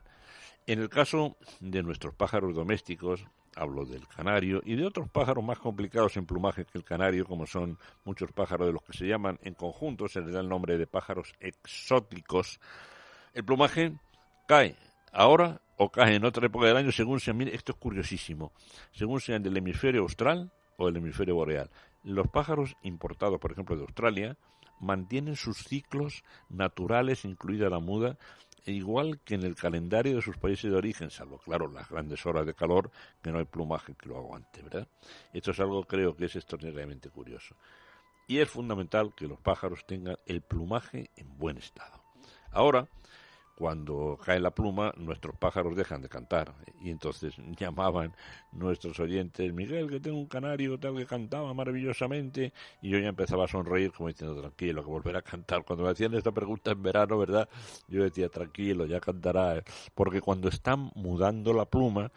En 0.68 0.80
el 0.80 0.90
caso 0.90 1.38
de 1.60 1.84
nuestros 1.84 2.14
pájaros 2.16 2.56
domésticos, 2.56 3.26
hablo 3.56 3.86
del 3.86 4.08
canario 4.08 4.62
y 4.66 4.76
de 4.76 4.86
otros 4.86 5.08
pájaros 5.10 5.44
más 5.44 5.60
complicados 5.60 6.18
en 6.18 6.26
plumaje 6.26 6.66
que 6.66 6.78
el 6.78 6.84
canario, 6.84 7.26
como 7.26 7.46
son 7.46 7.78
muchos 8.04 8.32
pájaros 8.32 8.68
de 8.68 8.74
los 8.74 8.84
que 8.84 8.98
se 8.98 9.08
llaman 9.08 9.40
en 9.44 9.54
conjunto, 9.54 10.08
se 10.08 10.22
les 10.22 10.34
da 10.34 10.42
el 10.42 10.50
nombre 10.50 10.78
de 10.78 10.88
pájaros 10.88 11.34
exóticos. 11.40 12.60
El 13.34 13.46
plumaje 13.46 13.94
cae 14.48 14.76
ahora 15.14 15.62
o 15.78 15.90
cae 15.90 16.16
en 16.16 16.26
otra 16.26 16.48
época 16.48 16.68
del 16.68 16.78
año 16.78 16.92
según 16.92 17.20
sea, 17.20 17.34
mire, 17.34 17.56
esto 17.56 17.72
es 17.72 17.78
curiosísimo, 17.78 18.52
según 18.92 19.22
sean 19.22 19.44
del 19.44 19.56
hemisferio 19.56 20.02
austral 20.02 20.52
o 20.78 20.88
del 20.88 20.98
hemisferio 20.98 21.36
boreal. 21.36 21.70
Los 22.04 22.28
pájaros 22.28 22.76
importados, 22.84 23.40
por 23.40 23.52
ejemplo, 23.52 23.76
de 23.76 23.84
Australia, 23.84 24.38
mantienen 24.80 25.36
sus 25.36 25.64
ciclos 25.64 26.24
naturales, 26.50 27.26
incluida 27.26 27.70
la 27.70 27.80
muda, 27.80 28.18
igual 28.66 29.20
que 29.24 29.36
en 29.36 29.44
el 29.44 29.56
calendario 29.56 30.16
de 30.16 30.22
sus 30.22 30.38
países 30.38 30.72
de 30.72 30.78
origen, 30.78 31.10
salvo, 31.10 31.38
claro, 31.40 31.68
las 31.72 31.90
grandes 31.90 32.26
horas 32.26 32.46
de 32.46 32.54
calor, 32.54 32.92
que 33.22 33.32
no 33.32 33.40
hay 33.40 33.46
plumaje 33.46 33.96
que 33.96 34.10
lo 34.10 34.18
aguante, 34.18 34.62
¿verdad? 34.62 34.88
Esto 35.34 35.52
es 35.52 35.60
algo 35.60 35.84
creo 35.84 36.16
que 36.16 36.26
es 36.26 36.36
extraordinariamente 36.36 37.10
curioso. 37.10 37.56
Y 38.28 38.40
es 38.40 38.50
fundamental 38.50 39.14
que 39.16 39.28
los 39.28 39.40
pájaros 39.40 39.86
tengan 39.86 40.18
el 40.26 40.42
plumaje 40.42 41.12
en 41.16 41.38
buen 41.38 41.58
estado. 41.58 42.04
Ahora, 42.52 42.88
cuando 43.56 44.20
cae 44.24 44.40
la 44.40 44.52
pluma, 44.52 44.94
nuestros 44.98 45.36
pájaros 45.38 45.76
dejan 45.76 46.02
de 46.02 46.10
cantar. 46.10 46.54
Y 46.82 46.90
entonces 46.90 47.34
llamaban 47.58 48.14
nuestros 48.52 49.00
oyentes, 49.00 49.54
Miguel, 49.54 49.90
que 49.90 50.00
tengo 50.00 50.18
un 50.18 50.28
canario 50.28 50.78
tal 50.78 50.96
que 50.98 51.06
cantaba 51.06 51.54
maravillosamente. 51.54 52.54
Y 52.82 52.90
yo 52.90 53.00
ya 53.00 53.08
empezaba 53.08 53.46
a 53.46 53.48
sonreír 53.48 53.92
como 53.92 54.10
diciendo, 54.10 54.40
tranquilo, 54.40 54.84
que 54.84 54.90
volverá 54.90 55.20
a 55.20 55.22
cantar. 55.22 55.64
Cuando 55.64 55.86
me 55.86 55.92
hacían 55.92 56.14
esta 56.14 56.32
pregunta 56.32 56.72
en 56.72 56.84
verano, 56.84 57.18
¿verdad? 57.18 57.48
Yo 57.88 58.04
decía, 58.04 58.30
tranquilo, 58.30 58.86
ya 58.86 59.00
cantará. 59.00 59.64
Porque 59.94 60.22
cuando 60.22 60.50
están 60.50 60.92
mudando 60.96 61.54
la 61.54 61.66
pluma, 61.66 62.12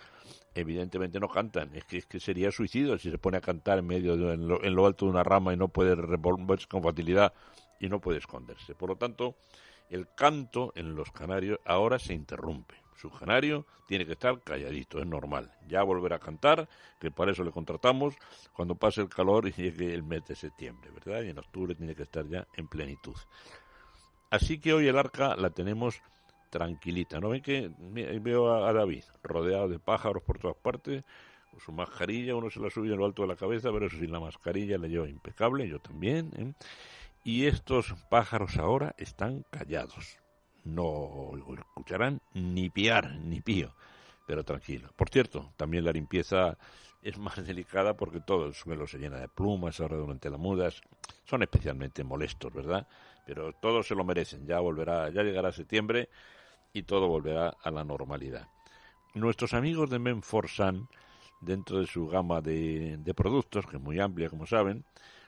evidentemente 0.54 1.20
no 1.20 1.28
cantan. 1.28 1.74
Es 1.74 1.84
que, 1.84 1.98
es 1.98 2.06
que 2.06 2.18
sería 2.18 2.50
suicidio 2.50 2.98
si 2.98 3.10
se 3.10 3.18
pone 3.18 3.36
a 3.36 3.40
cantar 3.40 3.78
en 3.78 3.86
medio, 3.86 4.16
de, 4.16 4.34
en, 4.34 4.48
lo, 4.48 4.62
en 4.64 4.74
lo 4.74 4.86
alto 4.86 5.04
de 5.06 5.12
una 5.12 5.22
rama 5.22 5.52
y 5.52 5.56
no 5.56 5.68
puede 5.68 5.94
revolverse 5.94 6.66
con 6.66 6.82
facilidad 6.82 7.32
y 7.78 7.88
no 7.88 8.00
puede 8.00 8.18
esconderse. 8.18 8.74
Por 8.74 8.88
lo 8.88 8.96
tanto, 8.96 9.36
el 9.90 10.08
canto 10.14 10.72
en 10.76 10.94
los 10.94 11.10
canarios 11.12 11.58
ahora 11.64 11.98
se 11.98 12.14
interrumpe. 12.14 12.74
Su 12.96 13.10
canario 13.10 13.64
tiene 13.86 14.04
que 14.04 14.12
estar 14.12 14.42
calladito, 14.42 14.98
es 14.98 15.06
normal. 15.06 15.52
Ya 15.68 15.84
volverá 15.84 16.16
a 16.16 16.18
cantar, 16.18 16.68
que 16.98 17.12
para 17.12 17.30
eso 17.30 17.44
le 17.44 17.52
contratamos, 17.52 18.14
cuando 18.52 18.74
pase 18.74 19.00
el 19.00 19.08
calor 19.08 19.46
y 19.46 19.52
llegue 19.52 19.94
el 19.94 20.02
mes 20.02 20.26
de 20.26 20.34
septiembre, 20.34 20.90
¿verdad? 20.90 21.22
Y 21.22 21.30
en 21.30 21.38
octubre 21.38 21.74
tiene 21.76 21.94
que 21.94 22.02
estar 22.02 22.26
ya 22.26 22.46
en 22.54 22.66
plenitud. 22.66 23.14
Así 24.30 24.58
que 24.58 24.74
hoy 24.74 24.88
el 24.88 24.98
arca 24.98 25.36
la 25.36 25.50
tenemos 25.50 26.02
tranquilita. 26.50 27.20
¿No 27.20 27.30
ven 27.30 27.42
que 27.42 27.70
veo 28.20 28.52
a, 28.52 28.72
David 28.72 29.04
rodeado 29.22 29.68
de 29.68 29.78
pájaros 29.78 30.22
por 30.22 30.38
todas 30.38 30.56
partes? 30.56 31.04
Con 31.50 31.60
su 31.60 31.72
mascarilla, 31.72 32.34
uno 32.34 32.50
se 32.50 32.60
la 32.60 32.68
sube 32.68 32.88
en 32.88 32.98
lo 32.98 33.06
alto 33.06 33.22
de 33.22 33.28
la 33.28 33.36
cabeza, 33.36 33.70
pero 33.72 33.86
eso 33.86 33.96
sin 33.96 34.12
la 34.12 34.20
mascarilla 34.20 34.76
le 34.76 34.88
lleva 34.88 35.08
impecable, 35.08 35.68
yo 35.68 35.78
también. 35.78 36.30
¿eh? 36.36 36.52
Y 37.24 37.46
estos 37.46 37.94
pájaros 38.08 38.56
ahora 38.56 38.94
están 38.98 39.44
callados. 39.50 40.18
No 40.64 41.32
escucharán 41.58 42.20
ni 42.34 42.70
piar 42.70 43.16
ni 43.16 43.40
pío, 43.40 43.74
pero 44.26 44.44
tranquilo. 44.44 44.90
Por 44.96 45.10
cierto, 45.10 45.52
también 45.56 45.84
la 45.84 45.92
limpieza 45.92 46.58
es 47.02 47.18
más 47.18 47.36
delicada 47.46 47.96
porque 47.96 48.20
todo 48.20 48.46
el 48.46 48.54
suelo 48.54 48.86
se 48.86 48.98
llena 48.98 49.18
de 49.18 49.28
plumas 49.28 49.80
ahora 49.80 49.96
durante 49.96 50.30
las 50.30 50.38
mudas. 50.38 50.80
Son 51.24 51.42
especialmente 51.42 52.04
molestos, 52.04 52.52
¿verdad? 52.52 52.86
Pero 53.26 53.52
todos 53.52 53.86
se 53.86 53.94
lo 53.94 54.04
merecen. 54.04 54.46
Ya 54.46 54.60
volverá, 54.60 55.10
ya 55.10 55.22
llegará 55.22 55.52
septiembre 55.52 56.08
y 56.72 56.82
todo 56.82 57.08
volverá 57.08 57.56
a 57.62 57.70
la 57.70 57.84
normalidad. 57.84 58.48
Nuestros 59.14 59.54
amigos 59.54 59.90
de 59.90 59.98
Menforsan, 59.98 60.88
dentro 61.40 61.80
de 61.80 61.86
su 61.86 62.08
gama 62.08 62.40
de, 62.40 62.96
de 62.98 63.14
productos, 63.14 63.66
que 63.66 63.76
es 63.76 63.82
muy 63.82 64.00
amplia, 64.00 64.28
como 64.28 64.46
saben, 64.46 64.84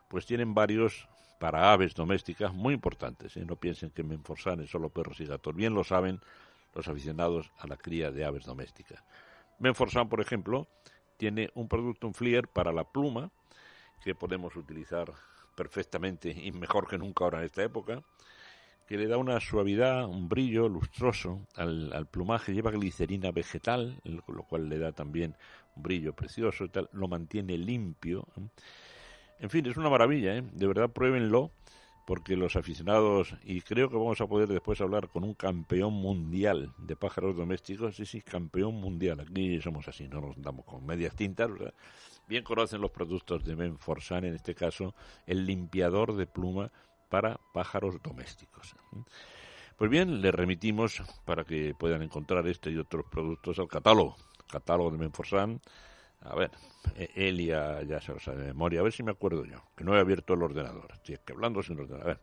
pues 0.08 0.26
tienen 0.26 0.54
varios 0.54 1.08
para 1.40 1.72
aves 1.72 1.94
domésticas 1.94 2.52
muy 2.52 2.74
importantes. 2.74 3.34
¿eh? 3.38 3.44
No 3.46 3.56
piensen 3.56 3.90
que 3.90 4.04
Menforsan 4.04 4.60
es 4.60 4.70
solo 4.70 4.90
perros 4.90 5.18
y 5.20 5.24
gatos. 5.24 5.56
Bien 5.56 5.72
lo 5.72 5.82
saben 5.82 6.20
los 6.74 6.86
aficionados 6.86 7.50
a 7.58 7.66
la 7.66 7.78
cría 7.78 8.10
de 8.10 8.26
aves 8.26 8.44
domésticas. 8.44 9.02
Menforsan, 9.58 10.10
por 10.10 10.20
ejemplo, 10.20 10.68
tiene 11.16 11.48
un 11.54 11.66
producto, 11.66 12.06
un 12.06 12.12
flier 12.12 12.46
para 12.46 12.72
la 12.72 12.84
pluma, 12.84 13.30
que 14.04 14.14
podemos 14.14 14.54
utilizar 14.54 15.12
perfectamente 15.56 16.30
y 16.30 16.52
mejor 16.52 16.86
que 16.86 16.98
nunca 16.98 17.24
ahora 17.24 17.38
en 17.38 17.46
esta 17.46 17.62
época, 17.62 18.02
que 18.86 18.98
le 18.98 19.06
da 19.06 19.16
una 19.16 19.40
suavidad, 19.40 20.06
un 20.06 20.28
brillo 20.28 20.68
lustroso 20.68 21.46
al, 21.54 21.90
al 21.94 22.06
plumaje, 22.06 22.52
lleva 22.52 22.70
glicerina 22.70 23.30
vegetal, 23.30 23.98
lo 24.04 24.42
cual 24.42 24.68
le 24.68 24.78
da 24.78 24.92
también 24.92 25.36
un 25.74 25.82
brillo 25.82 26.12
precioso 26.12 26.64
y 26.64 26.68
tal, 26.68 26.90
lo 26.92 27.08
mantiene 27.08 27.56
limpio. 27.56 28.26
¿eh? 28.36 28.42
En 29.40 29.48
fin, 29.48 29.66
es 29.66 29.76
una 29.76 29.88
maravilla, 29.88 30.36
¿eh? 30.36 30.44
De 30.52 30.66
verdad, 30.66 30.90
pruébenlo, 30.90 31.50
porque 32.06 32.36
los 32.36 32.56
aficionados, 32.56 33.34
y 33.42 33.62
creo 33.62 33.88
que 33.88 33.96
vamos 33.96 34.20
a 34.20 34.26
poder 34.26 34.48
después 34.48 34.80
hablar 34.80 35.08
con 35.08 35.24
un 35.24 35.34
campeón 35.34 35.94
mundial 35.94 36.72
de 36.76 36.94
pájaros 36.94 37.36
domésticos, 37.36 37.96
sí, 37.96 38.04
sí, 38.04 38.20
campeón 38.20 38.74
mundial. 38.74 39.20
Aquí 39.20 39.60
somos 39.62 39.88
así, 39.88 40.08
no 40.08 40.20
nos 40.20 40.40
damos 40.40 40.64
con 40.64 40.84
medias 40.84 41.14
tintas, 41.14 41.50
Bien 42.28 42.44
conocen 42.44 42.80
los 42.80 42.92
productos 42.92 43.44
de 43.44 43.56
Menforsan, 43.56 44.24
en 44.24 44.34
este 44.34 44.54
caso, 44.54 44.94
el 45.26 45.46
limpiador 45.46 46.14
de 46.14 46.26
pluma 46.26 46.70
para 47.08 47.40
pájaros 47.52 48.00
domésticos. 48.02 48.76
Pues 49.76 49.90
bien, 49.90 50.20
le 50.20 50.30
remitimos 50.30 51.02
para 51.24 51.42
que 51.44 51.74
puedan 51.74 52.02
encontrar 52.02 52.46
este 52.46 52.70
y 52.70 52.76
otros 52.76 53.06
productos 53.10 53.58
al 53.58 53.66
catálogo, 53.66 54.16
catálogo 54.48 54.92
de 54.92 54.98
Menforsan, 54.98 55.60
a 56.20 56.34
ver, 56.34 56.50
e-, 56.96 57.28
Elia 57.28 57.82
ya 57.82 58.00
se 58.00 58.12
lo 58.12 58.20
sabe 58.20 58.38
de 58.38 58.46
memoria, 58.48 58.80
a 58.80 58.82
ver 58.82 58.92
si 58.92 59.02
me 59.02 59.12
acuerdo 59.12 59.44
yo, 59.44 59.62
que 59.76 59.84
no 59.84 59.96
he 59.96 60.00
abierto 60.00 60.34
el 60.34 60.42
ordenador, 60.42 60.88
estoy 60.92 61.18
que 61.24 61.32
hablando 61.32 61.62
sin 61.62 61.78
ordenador. 61.78 62.02
A 62.02 62.08
ver, 62.08 62.20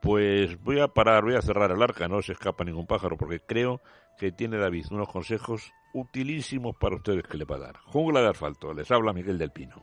Pues 0.00 0.62
voy 0.62 0.78
a 0.78 0.86
parar, 0.86 1.24
voy 1.24 1.34
a 1.34 1.42
cerrar 1.42 1.72
el 1.72 1.82
arca, 1.82 2.06
no 2.06 2.22
se 2.22 2.34
escapa 2.34 2.62
ningún 2.62 2.86
pájaro, 2.86 3.16
porque 3.16 3.40
creo 3.40 3.80
que 4.16 4.30
tiene 4.30 4.58
David 4.58 4.86
unos 4.92 5.08
consejos 5.08 5.72
utilísimos 5.92 6.76
para 6.76 6.96
ustedes 6.96 7.24
que 7.24 7.38
le 7.38 7.46
dar. 7.58 7.78
Jungla 7.86 8.20
de 8.20 8.28
asfalto, 8.28 8.72
les 8.72 8.90
habla 8.90 9.12
Miguel 9.12 9.38
del 9.38 9.50
Pino. 9.50 9.82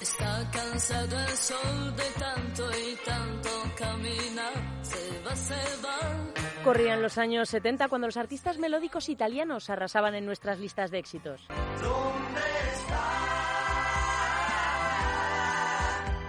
Está 0.00 0.50
cansado 0.50 1.18
el 1.18 1.36
sol 1.36 1.96
de 1.96 2.20
tanto 2.20 2.70
y 2.72 2.96
tanto 3.04 3.50
caminar, 3.78 4.52
se 4.82 5.22
va, 5.24 5.36
se 5.36 5.54
va. 5.84 6.62
Corrían 6.64 7.00
los 7.02 7.16
años 7.18 7.48
70 7.48 7.88
cuando 7.88 8.08
los 8.08 8.16
artistas 8.16 8.58
melódicos 8.58 9.08
italianos 9.08 9.70
arrasaban 9.70 10.14
en 10.14 10.26
nuestras 10.26 10.58
listas 10.58 10.90
de 10.90 10.98
éxitos. 10.98 11.46
¿Dónde 11.48 12.40
está 12.72 13.04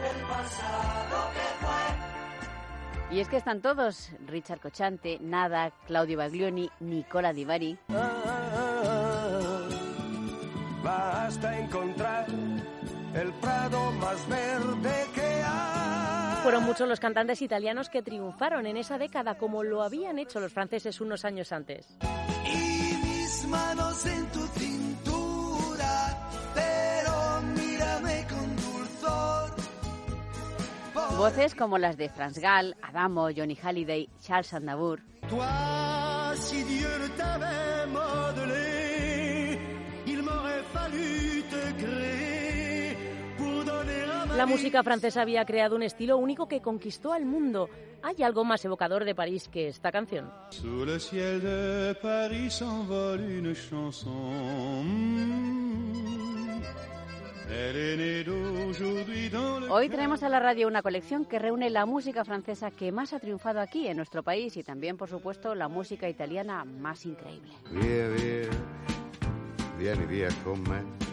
el 0.09 0.21
pasado 0.27 1.31
que 1.33 1.65
fue? 1.65 3.15
Y 3.15 3.19
es 3.19 3.29
que 3.29 3.37
están 3.37 3.61
todos, 3.61 4.11
Richard 4.27 4.59
Cochante, 4.59 5.17
Nada, 5.21 5.71
Claudio 5.87 6.17
Baglioni, 6.17 6.69
Nicola 6.81 7.33
Di 7.33 7.45
Bari. 7.45 7.79
Basta 10.83 11.54
Fueron 16.45 16.63
muchos 16.63 16.87
los 16.87 16.99
cantantes 16.99 17.41
italianos 17.41 17.89
que 17.89 18.03
triunfaron 18.03 18.67
en 18.67 18.77
esa 18.77 18.99
década 18.99 19.33
como 19.35 19.63
lo 19.63 19.81
habían 19.81 20.19
hecho 20.19 20.39
los 20.39 20.53
franceses 20.53 21.01
unos 21.01 21.25
años 21.25 21.51
antes. 21.51 21.97
Y 22.45 22.93
mis 23.03 23.47
manos 23.47 24.05
en 24.05 24.27
tu 24.27 24.45
cintura, 24.49 26.29
pero 26.53 27.41
mírame 27.55 28.27
con 28.29 28.55
dulzor. 28.57 29.55
Voces 31.17 31.55
como 31.55 31.79
las 31.79 31.97
de 31.97 32.09
Franz 32.09 32.37
Gall, 32.37 32.75
Adamo, 32.83 33.29
Johnny 33.35 33.57
Halliday, 33.59 34.07
Charles 34.21 34.53
Aznavour. 34.53 35.01
Toi, 35.27 36.37
si 36.37 36.63
Dieu 36.63 36.95
La 44.35 44.45
música 44.45 44.83
francesa 44.83 45.21
había 45.21 45.45
creado 45.45 45.77
un 45.77 45.83
estilo 45.83 46.17
único 46.17 46.47
que 46.47 46.61
conquistó 46.61 47.13
al 47.13 47.25
mundo. 47.25 47.69
Hay 48.03 48.21
algo 48.21 48.43
más 48.43 48.65
evocador 48.65 49.05
de 49.05 49.15
París 49.15 49.47
que 49.47 49.69
esta 49.69 49.93
canción. 49.93 50.29
Sous 50.49 50.85
le 50.85 50.99
ciel 50.99 51.41
de 51.41 51.95
Paris 52.01 52.55
s'envole 52.55 53.39
une 53.39 53.55
chanson. 53.55 54.83
Elle 57.47 57.77
est 57.77 57.97
née 57.97 58.23
d'aujourd'hui 58.23 59.29
dans 59.29 59.61
le 59.61 59.69
Hoy 59.69 59.87
traemos 59.87 60.23
a 60.23 60.29
la 60.29 60.39
radio 60.39 60.67
una 60.67 60.81
colección 60.81 61.23
que 61.23 61.39
reúne 61.39 61.69
la 61.69 61.85
música 61.85 62.25
francesa 62.25 62.71
que 62.71 62.91
más 62.91 63.13
ha 63.13 63.19
triunfado 63.19 63.61
aquí 63.61 63.87
en 63.87 63.95
nuestro 63.95 64.23
país 64.23 64.57
y 64.57 64.63
también, 64.63 64.97
por 64.97 65.09
supuesto, 65.09 65.55
la 65.55 65.69
música 65.69 66.09
italiana 66.09 66.65
más 66.65 67.05
increíble. 67.05 67.53
Con. 70.43 71.04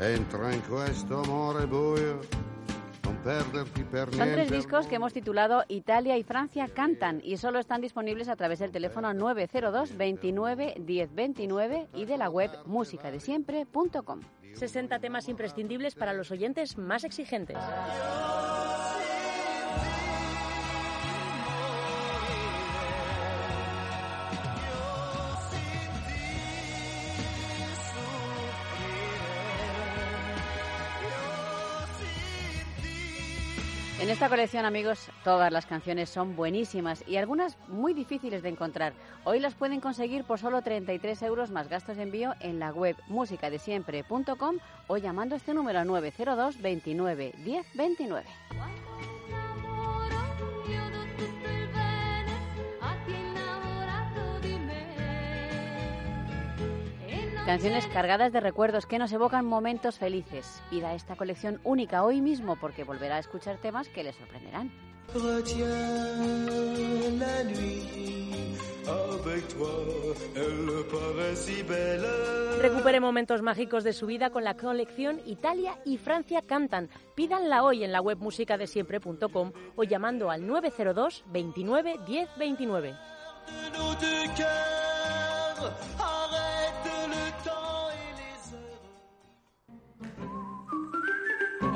Entra 0.00 0.50
in 0.54 0.62
questo 0.66 1.20
amore 1.20 1.66
buio, 1.66 2.20
Son 3.22 4.30
tres 4.32 4.50
discos 4.50 4.86
que 4.86 4.94
hemos 4.94 5.12
titulado 5.12 5.64
Italia 5.68 6.16
y 6.16 6.22
Francia 6.22 6.68
cantan 6.72 7.20
y 7.22 7.36
solo 7.36 7.58
están 7.58 7.82
disponibles 7.82 8.28
a 8.28 8.36
través 8.36 8.60
del 8.60 8.72
teléfono 8.72 9.12
902 9.12 9.96
29 9.98 10.74
10 10.78 11.14
29 11.14 11.88
y 11.92 12.04
de 12.06 12.16
la 12.16 12.30
web 12.30 12.50
musicadesiempre.com. 12.64 14.20
60 14.54 14.98
temas 15.00 15.28
imprescindibles 15.28 15.94
para 15.94 16.14
los 16.14 16.30
oyentes 16.30 16.78
más 16.78 17.04
exigentes. 17.04 17.58
En 34.10 34.14
esta 34.14 34.28
colección, 34.28 34.64
amigos, 34.64 35.08
todas 35.22 35.52
las 35.52 35.66
canciones 35.66 36.10
son 36.10 36.34
buenísimas 36.34 37.04
y 37.06 37.16
algunas 37.16 37.56
muy 37.68 37.94
difíciles 37.94 38.42
de 38.42 38.48
encontrar. 38.48 38.92
Hoy 39.22 39.38
las 39.38 39.54
pueden 39.54 39.80
conseguir 39.80 40.24
por 40.24 40.40
solo 40.40 40.62
33 40.62 41.22
euros 41.22 41.52
más 41.52 41.68
gastos 41.68 41.96
de 41.96 42.02
envío 42.02 42.34
en 42.40 42.58
la 42.58 42.72
web 42.72 42.96
musicadesiempre.com 43.06 44.56
o 44.88 44.96
llamando 44.96 45.36
este 45.36 45.54
número 45.54 45.84
902 45.84 46.60
29 46.60 47.34
10 47.44 47.66
29. 47.74 48.26
Canciones 57.50 57.88
cargadas 57.88 58.32
de 58.32 58.38
recuerdos 58.38 58.86
que 58.86 58.96
nos 59.00 59.10
evocan 59.10 59.44
momentos 59.44 59.98
felices. 59.98 60.62
Pida 60.70 60.94
esta 60.94 61.16
colección 61.16 61.60
única 61.64 62.04
hoy 62.04 62.20
mismo 62.20 62.54
porque 62.54 62.84
volverá 62.84 63.16
a 63.16 63.18
escuchar 63.18 63.56
temas 63.56 63.88
que 63.88 64.04
le 64.04 64.12
sorprenderán. 64.12 64.70
Retiens 65.12 65.58
la 67.18 67.42
nuit 67.42 68.56
avec 68.86 69.48
toi, 69.48 70.14
elle 70.36 70.84
paraît 70.92 71.34
si 71.34 71.64
belle. 71.64 72.60
Recupere 72.60 73.00
momentos 73.00 73.42
mágicos 73.42 73.82
de 73.82 73.94
su 73.94 74.06
vida 74.06 74.30
con 74.30 74.44
la 74.44 74.56
colección 74.56 75.20
Italia 75.26 75.76
y 75.84 75.98
Francia 75.98 76.42
cantan. 76.42 76.88
Pídanla 77.16 77.64
hoy 77.64 77.82
en 77.82 77.90
la 77.90 78.00
web 78.00 78.18
musicadesiempre.com 78.18 79.52
o 79.74 79.82
llamando 79.82 80.30
al 80.30 80.46
902 80.46 81.24
29 81.26 81.96
10 82.06 82.28
29. 82.38 82.94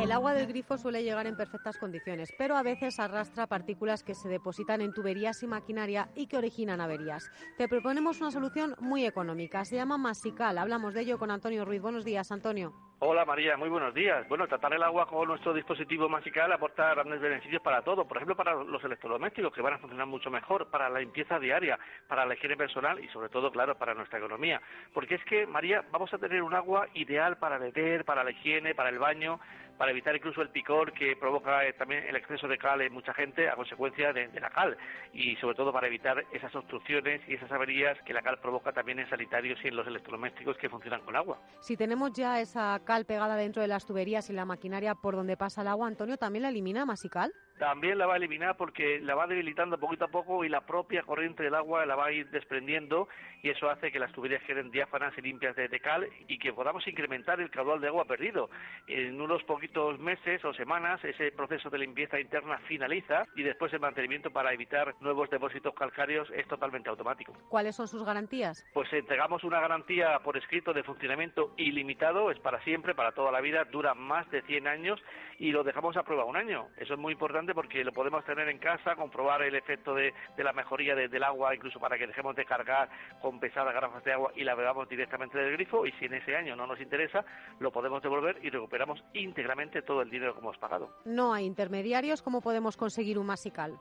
El 0.04 0.12
agua 0.12 0.34
del 0.34 0.46
grifo 0.46 0.76
suele 0.76 1.02
llegar 1.02 1.26
en 1.26 1.34
perfectas 1.34 1.78
condiciones, 1.78 2.30
pero 2.36 2.58
a 2.58 2.62
veces 2.62 3.00
arrastra 3.00 3.46
partículas 3.46 4.04
que 4.04 4.14
se 4.14 4.28
depositan 4.28 4.82
en 4.82 4.92
tuberías 4.92 5.42
y 5.42 5.46
maquinaria 5.46 6.10
y 6.14 6.26
que 6.26 6.36
originan 6.36 6.82
averías. 6.82 7.32
Te 7.56 7.68
proponemos 7.68 8.20
una 8.20 8.30
solución 8.30 8.74
muy 8.80 9.06
económica. 9.06 9.64
Se 9.64 9.76
llama 9.76 9.96
Masical. 9.96 10.58
Hablamos 10.58 10.92
de 10.92 11.00
ello 11.00 11.18
con 11.18 11.30
Antonio 11.30 11.64
Ruiz. 11.64 11.80
Buenos 11.80 12.04
días, 12.04 12.30
Antonio. 12.32 12.74
Hola 13.00 13.24
María, 13.24 13.56
muy 13.56 13.68
buenos 13.68 13.92
días. 13.92 14.26
Bueno, 14.28 14.46
tratar 14.46 14.72
el 14.72 14.82
agua 14.82 15.06
con 15.06 15.28
nuestro 15.28 15.52
dispositivo 15.52 16.08
Masical 16.08 16.50
aporta 16.52 16.94
grandes 16.94 17.20
beneficios 17.20 17.60
para 17.60 17.82
todo. 17.82 18.06
Por 18.06 18.16
ejemplo, 18.16 18.36
para 18.36 18.54
los 18.54 18.82
electrodomésticos, 18.84 19.52
que 19.52 19.60
van 19.60 19.74
a 19.74 19.78
funcionar 19.78 20.06
mucho 20.06 20.30
mejor, 20.30 20.70
para 20.70 20.88
la 20.88 21.00
limpieza 21.00 21.38
diaria, 21.38 21.78
para 22.08 22.24
la 22.24 22.34
higiene 22.34 22.56
personal 22.56 23.02
y 23.02 23.08
sobre 23.08 23.28
todo, 23.28 23.50
claro, 23.50 23.76
para 23.76 23.94
nuestra 23.94 24.18
economía. 24.18 24.62
Porque 24.94 25.16
es 25.16 25.24
que, 25.24 25.46
María, 25.46 25.84
vamos 25.90 26.14
a 26.14 26.18
tener 26.18 26.42
un 26.42 26.54
agua 26.54 26.88
ideal 26.94 27.36
para 27.36 27.58
beber, 27.58 28.04
para 28.06 28.24
la 28.24 28.30
higiene, 28.30 28.74
para 28.74 28.88
el 28.88 28.98
baño, 28.98 29.38
para 29.78 29.90
evitar 29.90 30.14
incluso 30.14 30.42
el 30.42 30.50
picor 30.50 30.92
que 30.92 31.16
provoca 31.16 31.64
eh, 31.66 31.72
también 31.74 32.04
el 32.08 32.16
exceso 32.16 32.48
de 32.48 32.58
cal 32.58 32.80
en 32.80 32.92
mucha 32.92 33.12
gente 33.14 33.48
a 33.48 33.56
consecuencia 33.56 34.12
de, 34.12 34.28
la 34.40 34.50
cal 34.50 34.76
y 35.12 35.37
sobre 35.37 35.56
todo 35.56 35.72
para 35.72 35.87
evitar 35.87 36.24
esas 36.32 36.54
obstrucciones 36.54 37.20
y 37.28 37.34
esas 37.34 37.50
averías 37.50 37.98
que 38.02 38.12
la 38.12 38.22
cal 38.22 38.38
provoca 38.40 38.72
también 38.72 38.98
en 38.98 39.08
sanitarios 39.08 39.58
y 39.64 39.68
en 39.68 39.76
los 39.76 39.87
electrodomésticos 39.87 40.56
que 40.56 40.68
funcionan 40.68 41.00
con 41.02 41.16
agua. 41.16 41.38
Si 41.60 41.76
tenemos 41.76 42.12
ya 42.12 42.40
esa 42.40 42.80
cal 42.84 43.04
pegada 43.04 43.37
dentro 43.37 43.62
de 43.62 43.68
las 43.68 43.87
tuberías 43.87 44.30
y 44.30 44.32
la 44.32 44.44
maquinaria 44.44 44.94
por 44.94 45.16
donde 45.16 45.37
pasa 45.37 45.62
el 45.62 45.68
agua, 45.68 45.87
Antonio, 45.87 46.16
¿también 46.16 46.42
la 46.42 46.48
elimina 46.48 46.84
Masical? 46.84 47.32
También 47.58 47.98
la 47.98 48.06
va 48.06 48.14
a 48.14 48.16
eliminar 48.16 48.56
porque 48.56 49.00
la 49.00 49.14
va 49.14 49.28
debilitando 49.28 49.78
poquito 49.78 50.06
a 50.06 50.08
poco 50.08 50.44
y 50.44 50.48
la 50.48 50.62
propia 50.62 51.02
corriente 51.02 51.44
del 51.44 51.54
agua 51.54 51.86
la 51.86 51.94
va 51.94 52.06
a 52.06 52.12
ir 52.12 52.28
desprendiendo 52.30 53.08
y 53.42 53.50
eso 53.50 53.70
hace 53.70 53.92
que 53.92 53.98
las 54.00 54.12
tuberías 54.12 54.42
queden 54.42 54.70
diáfanas 54.70 55.12
y 55.16 55.20
limpias 55.20 55.54
de, 55.54 55.68
cal 55.80 56.08
y 56.26 56.38
que 56.38 56.52
podamos 56.52 56.86
incrementar 56.88 57.40
el 57.40 57.50
caudal 57.50 57.80
de 57.80 57.88
agua 57.88 58.06
perdido. 58.06 58.50
En 58.88 59.20
unos 59.20 59.42
poquitos 59.44 59.98
meses 60.00 60.44
o 60.44 60.52
semanas 60.54 61.02
ese 61.04 61.30
proceso 61.30 61.70
de 61.70 61.78
limpieza 61.78 62.18
interna 62.18 62.58
finaliza 62.66 63.24
y 63.36 63.42
después 63.42 63.72
el 63.72 63.80
mantenimiento 63.80 64.30
para 64.30 64.52
evitar 64.52 64.94
nuevos 65.00 65.30
depósitos 65.30 65.74
calcáreos 65.74 66.28
es 66.34 66.48
totalmente 66.48 66.88
automático. 66.88 67.34
¿Cuáles 67.48 67.76
son 67.76 67.86
sus 67.86 68.04
garantías? 68.04 68.66
Pues 68.72 68.92
entregamos 68.92 69.44
una 69.44 69.60
garantía 69.60 70.18
por 70.24 70.36
escrito 70.36 70.72
de 70.72 70.82
funcionamiento 70.82 71.54
ilimitado, 71.56 72.30
es 72.30 72.38
para 72.40 72.62
siempre, 72.64 72.94
para 72.94 73.12
toda 73.12 73.30
la 73.30 73.40
vida, 73.40 73.64
dura 73.64 73.94
más 73.94 74.28
de 74.30 74.42
100 74.42 74.66
años 74.66 75.00
y 75.38 75.52
lo 75.52 75.62
dejamos 75.64 75.96
a 75.96 76.02
prueba 76.02 76.24
un 76.24 76.36
año. 76.36 76.68
Eso 76.78 76.94
es 76.94 77.00
muy 77.00 77.12
importante 77.12 77.43
porque 77.52 77.85
lo 77.85 77.92
podemos 77.92 78.24
tener 78.24 78.48
en 78.48 78.59
casa, 78.59 78.94
comprobar 78.94 79.42
el 79.42 79.54
efecto 79.54 79.94
de, 79.94 80.14
la 80.38 80.52
mejoría 80.52 80.94
del 80.94 81.22
agua, 81.22 81.55
incluso 81.55 81.80
para 81.80 81.99
que 81.99 82.07
dejemos 82.07 82.36
de 82.36 82.45
cargar 82.45 82.88
con 83.20 83.40
pesadas 83.40 83.74
garrafas 83.74 84.05
de 84.05 84.12
agua 84.12 84.32
y 84.36 84.45
la 84.45 84.55
bebamos 84.55 84.88
directamente 84.88 85.36
del 85.36 85.53
grifo 85.53 85.86
y 85.86 85.92
si 85.92 86.07
en 86.07 86.14
ese 86.14 86.36
año 86.36 86.57
no 86.57 86.66
nos 86.66 86.80
interesa, 86.80 87.24
lo 87.59 87.72
podemos 87.72 88.03
devolver 88.03 88.38
y 88.42 88.51
recuperamos 88.51 89.03
íntegramente 89.12 89.82
todo 89.82 90.03
el 90.03 90.11
dinero 90.11 90.32
que 90.32 90.40
hemos 90.40 90.57
pagado. 90.59 90.90
No 91.05 91.34
hay 91.34 91.45
intermediarios, 91.45 92.22
¿cómo 92.22 92.40
podemos 92.40 92.76
conseguir 92.76 93.18
un 93.18 93.26
masical? 93.26 93.76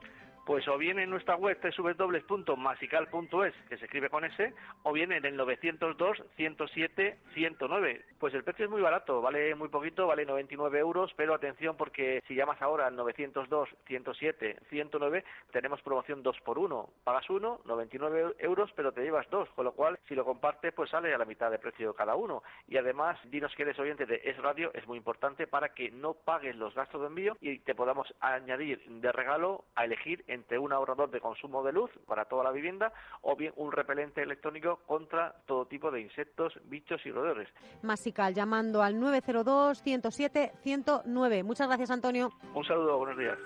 Pues 0.46 0.68
o 0.68 0.78
bien 0.78 1.00
en 1.00 1.10
nuestra 1.10 1.38
web 1.38 1.58
www.masical.es, 1.62 3.54
que 3.70 3.78
se 3.78 3.86
escribe 3.86 4.10
con 4.10 4.26
S, 4.26 4.54
o 4.84 4.91
bien 4.91 5.14
en 5.14 5.24
el 5.24 5.38
902 5.38 6.22
107 6.36 7.18
109. 7.34 8.06
Pues 8.20 8.34
el 8.34 8.44
precio 8.44 8.66
es 8.66 8.72
muy 8.72 8.82
barato, 8.82 9.22
vale 9.22 9.56
muy 9.56 9.70
poquito, 9.70 10.06
vale 10.06 10.26
99 10.26 10.80
euros, 10.80 11.14
pero 11.16 11.34
atención 11.34 11.78
porque 11.78 12.22
si 12.28 12.36
llamas 12.36 12.62
ahora 12.62 12.88
al 12.88 12.96
902 12.98 13.70
107 13.88 14.58
109 14.70 15.24
tenemos 15.52 15.82
promoción 15.82 16.22
2 16.22 16.41
por 16.41 16.60
1. 16.60 16.89
Pagas 17.06 17.30
uno, 17.30 17.62
99 17.64 18.36
euros, 18.39 18.70
pero 18.76 18.91
te 18.91 19.02
llevas 19.02 19.30
dos, 19.30 19.48
con 19.52 19.64
lo 19.64 19.72
cual 19.72 19.98
si 20.10 20.16
lo 20.16 20.26
compartes 20.26 20.74
pues 20.74 20.89
sale 20.89 21.14
a 21.14 21.18
la 21.18 21.26
mitad 21.26 21.52
de 21.52 21.60
precio 21.60 21.94
cada 21.94 22.16
uno. 22.16 22.44
Y 22.68 22.76
además, 22.76 23.18
dinos 23.30 23.56
que 23.56 23.64
eres 23.64 23.80
oyente 23.80 24.06
de 24.06 24.20
Es 24.26 24.38
Radio, 24.39 24.72
es 24.74 24.86
muy 24.88 24.98
importante 24.98 25.48
para 25.48 25.70
que 25.70 25.89
no 25.89 26.16
pagues 26.16 26.58
los 26.58 26.76
gastos 26.76 27.00
de 27.00 27.08
envío 27.08 27.38
y 27.39 27.60
te 27.60 27.76
podamos 27.76 28.14
añadir 28.20 28.84
de 28.86 29.12
regalo 29.14 29.64
a 29.76 29.86
elegir 29.86 30.22
entre 30.34 30.57
un 30.57 30.73
ahorrador 30.73 31.09
de 31.11 31.19
consumo 31.19 31.63
de 31.63 31.71
luz 31.71 31.91
para 32.07 32.25
toda 32.25 32.43
la 32.43 32.51
vivienda 32.51 32.91
o 33.21 33.36
bien 33.36 33.53
un 33.55 33.71
repelente 33.71 34.21
electrónico 34.21 34.79
contra 34.86 35.36
todo 35.45 35.65
tipo 35.65 35.91
de 35.91 36.01
insectos, 36.01 36.53
bichos 36.65 37.05
y 37.05 37.11
roedores. 37.11 37.49
Masical 37.81 38.34
llamando 38.34 38.81
al 38.81 38.99
902 38.99 39.81
107 39.81 40.53
109. 40.61 41.43
Muchas 41.43 41.67
gracias, 41.67 41.91
Antonio. 41.91 42.31
Un 42.53 42.65
saludo, 42.65 42.97
buenos 42.97 43.17
días. 43.17 43.38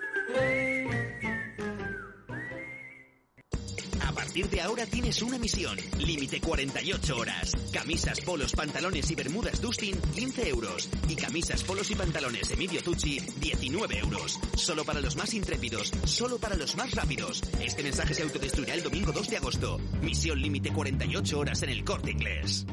Partir 4.38 4.56
de 4.56 4.62
ahora 4.62 4.86
tienes 4.86 5.22
una 5.22 5.38
misión. 5.38 5.76
Límite 5.98 6.40
48 6.40 7.16
horas. 7.16 7.56
Camisas, 7.72 8.20
polos, 8.20 8.52
pantalones 8.52 9.10
y 9.10 9.14
bermudas 9.16 9.60
Dustin, 9.60 9.96
15 10.14 10.48
euros. 10.48 10.88
Y 11.08 11.16
camisas, 11.16 11.64
polos 11.64 11.90
y 11.90 11.94
pantalones 11.96 12.50
Emilio 12.52 12.80
Tucci, 12.82 13.18
19 13.40 13.98
euros. 13.98 14.38
Solo 14.54 14.84
para 14.84 15.00
los 15.00 15.16
más 15.16 15.34
intrépidos, 15.34 15.90
solo 16.04 16.38
para 16.38 16.54
los 16.54 16.76
más 16.76 16.92
rápidos. 16.92 17.42
Este 17.60 17.82
mensaje 17.82 18.14
se 18.14 18.22
autodestruirá 18.22 18.74
el 18.74 18.82
domingo 18.82 19.12
2 19.12 19.28
de 19.28 19.36
agosto. 19.38 19.78
Misión 20.02 20.40
límite 20.40 20.72
48 20.72 21.38
horas 21.38 21.62
en 21.62 21.70
el 21.70 21.84
corte 21.84 22.12
inglés. 22.12 22.66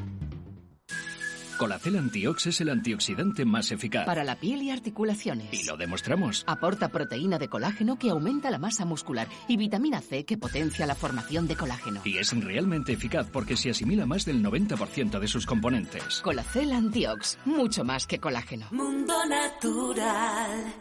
Colacel 1.56 1.96
Antiox 1.96 2.46
es 2.46 2.60
el 2.60 2.68
antioxidante 2.68 3.44
más 3.46 3.72
eficaz. 3.72 4.04
Para 4.04 4.24
la 4.24 4.36
piel 4.36 4.62
y 4.62 4.70
articulaciones. 4.70 5.52
Y 5.52 5.64
lo 5.64 5.76
demostramos. 5.76 6.44
Aporta 6.46 6.88
proteína 6.88 7.38
de 7.38 7.48
colágeno 7.48 7.98
que 7.98 8.10
aumenta 8.10 8.50
la 8.50 8.58
masa 8.58 8.84
muscular 8.84 9.26
y 9.48 9.56
vitamina 9.56 10.00
C 10.02 10.24
que 10.24 10.36
potencia 10.36 10.86
la 10.86 10.94
formación 10.94 11.46
de 11.46 11.56
colágeno. 11.56 12.02
Y 12.04 12.18
es 12.18 12.32
realmente 12.38 12.92
eficaz 12.92 13.28
porque 13.32 13.56
se 13.56 13.70
asimila 13.70 14.04
más 14.04 14.26
del 14.26 14.44
90% 14.44 15.18
de 15.18 15.28
sus 15.28 15.46
componentes. 15.46 16.20
Colacel 16.20 16.72
Antiox, 16.72 17.38
mucho 17.46 17.84
más 17.84 18.06
que 18.06 18.18
colágeno. 18.18 18.66
Mundo 18.70 19.14
natural. 19.26 20.74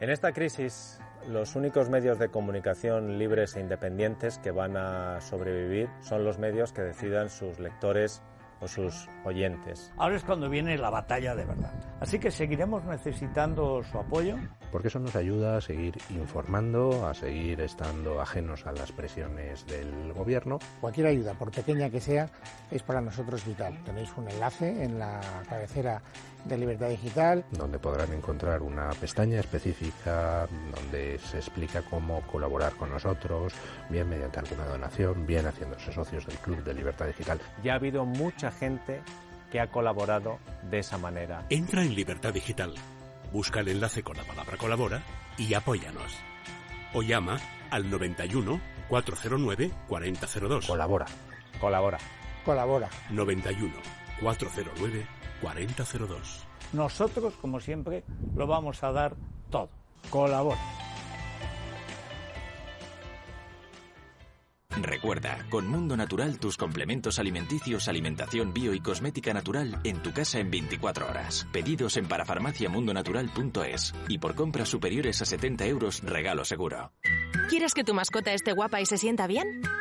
En 0.00 0.10
esta 0.10 0.32
crisis 0.32 0.98
los 1.26 1.56
únicos 1.56 1.88
medios 1.88 2.18
de 2.18 2.28
comunicación 2.28 3.18
libres 3.18 3.56
e 3.56 3.60
independientes 3.60 4.38
que 4.38 4.50
van 4.50 4.76
a 4.76 5.20
sobrevivir 5.20 5.88
son 6.00 6.24
los 6.24 6.38
medios 6.38 6.72
que 6.72 6.82
decidan 6.82 7.28
sus 7.28 7.58
lectores 7.58 8.22
o 8.60 8.68
sus 8.68 9.08
oyentes. 9.24 9.92
Ahora 9.96 10.16
es 10.16 10.24
cuando 10.24 10.48
viene 10.48 10.76
la 10.78 10.90
batalla 10.90 11.34
de 11.34 11.44
verdad. 11.44 11.72
Así 12.00 12.18
que 12.18 12.30
seguiremos 12.30 12.84
necesitando 12.84 13.82
su 13.82 13.98
apoyo. 13.98 14.36
Porque 14.72 14.88
eso 14.88 14.98
nos 14.98 15.16
ayuda 15.16 15.56
a 15.56 15.60
seguir 15.60 15.96
informando, 16.10 17.06
a 17.06 17.14
seguir 17.14 17.60
estando 17.60 18.20
ajenos 18.20 18.66
a 18.66 18.72
las 18.72 18.92
presiones 18.92 19.66
del 19.66 20.12
gobierno. 20.12 20.58
Cualquier 20.80 21.06
ayuda, 21.08 21.34
por 21.34 21.50
pequeña 21.50 21.90
que 21.90 22.00
sea, 22.00 22.28
es 22.70 22.82
para 22.82 23.00
nosotros 23.00 23.44
vital. 23.46 23.78
Tenéis 23.84 24.12
un 24.16 24.28
enlace 24.28 24.84
en 24.84 24.98
la 24.98 25.20
cabecera 25.48 26.02
de 26.48 26.58
Libertad 26.58 26.88
Digital. 26.88 27.44
Donde 27.52 27.78
podrán 27.78 28.12
encontrar 28.12 28.62
una 28.62 28.90
pestaña 28.90 29.38
específica 29.40 30.48
donde 30.74 31.18
se 31.18 31.38
explica 31.38 31.82
cómo 31.82 32.22
colaborar 32.22 32.72
con 32.74 32.90
nosotros, 32.90 33.52
bien 33.88 34.08
mediante 34.08 34.40
alguna 34.40 34.64
donación, 34.64 35.26
bien 35.26 35.46
haciéndose 35.46 35.92
socios 35.92 36.26
del 36.26 36.36
Club 36.38 36.64
de 36.64 36.74
Libertad 36.74 37.06
Digital. 37.06 37.40
Ya 37.62 37.74
ha 37.74 37.76
habido 37.76 38.04
mucha 38.04 38.50
gente 38.50 39.00
que 39.50 39.60
ha 39.60 39.70
colaborado 39.70 40.38
de 40.70 40.78
esa 40.78 40.98
manera. 40.98 41.44
Entra 41.50 41.82
en 41.82 41.94
Libertad 41.94 42.32
Digital, 42.32 42.74
busca 43.32 43.60
el 43.60 43.68
enlace 43.68 44.02
con 44.02 44.16
la 44.16 44.24
palabra 44.24 44.56
colabora 44.56 45.02
y 45.36 45.54
apóyanos. 45.54 46.16
O 46.94 47.02
llama 47.02 47.38
al 47.70 47.90
91 47.90 48.60
409 48.88 49.70
4002. 49.88 50.66
Colabora. 50.66 51.06
Colabora. 51.60 51.98
Colabora. 52.44 52.88
91 53.10 53.74
409 54.20 55.17
4002. 55.40 56.46
Nosotros, 56.72 57.34
como 57.40 57.60
siempre, 57.60 58.04
lo 58.36 58.46
vamos 58.46 58.82
a 58.82 58.92
dar 58.92 59.16
todo. 59.50 59.70
Colabora. 60.10 60.58
Recuerda, 64.82 65.44
con 65.50 65.66
Mundo 65.66 65.96
Natural 65.96 66.38
tus 66.38 66.56
complementos 66.56 67.18
alimenticios, 67.18 67.88
alimentación 67.88 68.52
bio 68.52 68.74
y 68.74 68.80
cosmética 68.80 69.32
natural 69.32 69.80
en 69.82 70.02
tu 70.02 70.12
casa 70.12 70.38
en 70.38 70.50
24 70.50 71.08
horas. 71.08 71.48
Pedidos 71.52 71.96
en 71.96 72.06
parafarmaciamundonatural.es 72.06 73.94
y 74.08 74.18
por 74.18 74.34
compras 74.34 74.68
superiores 74.68 75.20
a 75.20 75.24
70 75.24 75.66
euros 75.66 76.02
regalo 76.02 76.44
seguro. 76.44 76.92
¿Quieres 77.48 77.74
que 77.74 77.82
tu 77.82 77.94
mascota 77.94 78.32
esté 78.32 78.52
guapa 78.52 78.80
y 78.80 78.86
se 78.86 78.98
sienta 78.98 79.26
bien? 79.26 79.62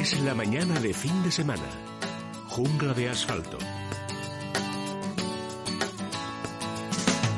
es 0.00 0.18
la 0.22 0.34
mañana 0.34 0.80
de 0.80 0.94
fin 0.94 1.22
de 1.22 1.30
semana. 1.30 1.68
Jungla 2.48 2.94
de 2.94 3.10
asfalto. 3.10 3.58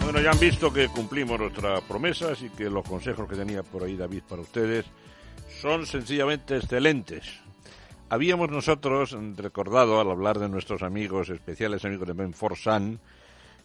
Bueno, 0.04 0.20
ya 0.20 0.30
han 0.30 0.38
visto 0.38 0.72
que 0.72 0.86
cumplimos 0.86 1.40
nuestras 1.40 1.80
promesas 1.82 2.40
y 2.40 2.50
que 2.50 2.70
los 2.70 2.88
consejos 2.88 3.28
que 3.28 3.34
tenía 3.34 3.64
por 3.64 3.82
ahí 3.82 3.96
David 3.96 4.22
para 4.28 4.42
ustedes 4.42 4.86
son 5.60 5.86
sencillamente 5.86 6.56
excelentes. 6.56 7.24
Habíamos 8.08 8.48
nosotros 8.48 9.16
recordado 9.36 10.00
al 10.00 10.12
hablar 10.12 10.38
de 10.38 10.48
nuestros 10.48 10.84
amigos, 10.84 11.30
especiales 11.30 11.84
amigos 11.84 12.06
de 12.06 12.14
Menforsan, 12.14 13.00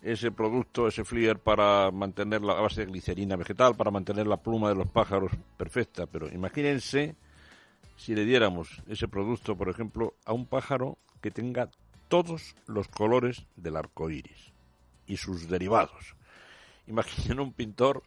ese 0.02 0.32
producto, 0.32 0.88
ese 0.88 1.06
flier 1.06 1.38
para 1.38 1.92
mantener 1.92 2.42
la 2.42 2.56
base 2.56 2.82
de 2.82 2.92
glicerina 2.92 3.36
vegetal, 3.36 3.76
para 3.76 3.92
mantener 3.92 4.26
la 4.26 4.38
pluma 4.38 4.70
de 4.70 4.76
los 4.76 4.88
pájaros 4.88 5.32
perfecta. 5.56 6.08
Pero 6.08 6.34
imagínense 6.34 7.16
si 7.98 8.16
le 8.16 8.24
diéramos 8.24 8.82
ese 8.88 9.08
producto, 9.08 9.58
por 9.58 9.70
ejemplo, 9.70 10.16
a 10.26 10.32
un 10.32 10.46
pájaro 10.46 10.98
que 11.20 11.32
tenga 11.32 11.70
todos 12.08 12.56
los 12.68 12.88
colores 12.88 13.46
del 13.56 13.76
arco 13.76 14.10
iris 14.10 14.54
y 15.08 15.18
sus 15.18 15.50
derivados. 15.50 16.16
Imaginen 16.86 17.40
un 17.42 17.52
pintor 17.52 18.04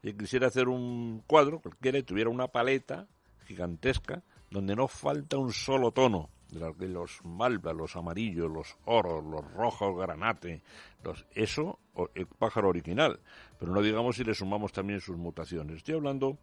que 0.00 0.16
quisiera 0.16 0.46
hacer 0.46 0.68
un 0.68 1.22
cuadro 1.26 1.60
cualquiera 1.60 1.98
y 1.98 2.02
tuviera 2.02 2.30
una 2.30 2.48
paleta 2.48 3.06
gigantesca 3.46 4.22
donde 4.50 4.76
no 4.76 4.88
falta 4.88 5.36
un 5.36 5.52
solo 5.52 5.90
tono 5.90 6.30
de 6.48 6.88
los 6.88 7.24
malvas, 7.24 7.74
los 7.74 7.96
amarillos, 7.96 8.50
los 8.50 8.76
oros, 8.84 9.24
los 9.24 9.52
rojos 9.52 9.96
granate, 9.96 10.62
los, 11.02 11.26
eso, 11.34 11.80
el 12.14 12.26
pájaro 12.26 12.68
original. 12.68 13.18
Pero 13.58 13.72
no 13.72 13.82
digamos 13.82 14.16
si 14.16 14.24
le 14.24 14.34
sumamos 14.34 14.72
también 14.72 15.00
sus 15.00 15.16
mutaciones. 15.16 15.78
Estoy 15.78 15.96
hablando 15.96 16.38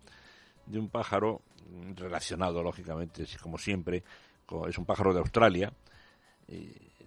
de 0.72 0.80
un 0.80 0.90
pájaro 0.90 1.42
relacionado, 1.96 2.64
lógicamente, 2.64 3.26
como 3.42 3.58
siempre, 3.58 4.04
es 4.68 4.78
un 4.78 4.86
pájaro 4.86 5.14
de 5.14 5.20
Australia. 5.20 5.72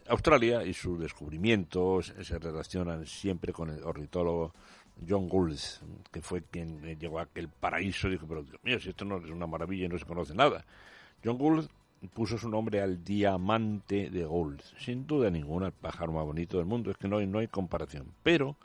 Australia 0.08 0.64
y 0.64 0.74
su 0.74 0.98
descubrimiento 0.98 2.02
se 2.02 2.38
relacionan 2.38 3.06
siempre 3.06 3.52
con 3.52 3.70
el 3.70 3.82
ornitólogo 3.82 4.52
John 5.08 5.28
Gould, 5.28 5.58
que 6.12 6.22
fue 6.22 6.42
quien 6.42 6.98
llegó 6.98 7.18
a 7.18 7.22
aquel 7.22 7.48
paraíso 7.48 8.08
y 8.08 8.12
dijo, 8.12 8.26
pero 8.26 8.42
Dios 8.42 8.62
mío, 8.62 8.78
si 8.78 8.90
esto 8.90 9.04
no 9.04 9.18
es 9.18 9.30
una 9.30 9.46
maravilla 9.46 9.86
y 9.86 9.88
no 9.88 9.98
se 9.98 10.04
conoce 10.04 10.34
nada. 10.34 10.64
John 11.24 11.38
Gould 11.38 11.68
puso 12.12 12.38
su 12.38 12.48
nombre 12.48 12.80
al 12.80 13.02
diamante 13.02 14.10
de 14.10 14.24
Gould. 14.24 14.60
Sin 14.78 15.06
duda 15.06 15.30
ninguna, 15.30 15.66
el 15.66 15.72
pájaro 15.72 16.12
más 16.12 16.24
bonito 16.24 16.58
del 16.58 16.66
mundo, 16.66 16.90
es 16.90 16.96
que 16.96 17.08
no 17.08 17.18
hay, 17.18 17.26
no 17.26 17.38
hay 17.38 17.48
comparación. 17.48 18.12
Pero, 18.22 18.56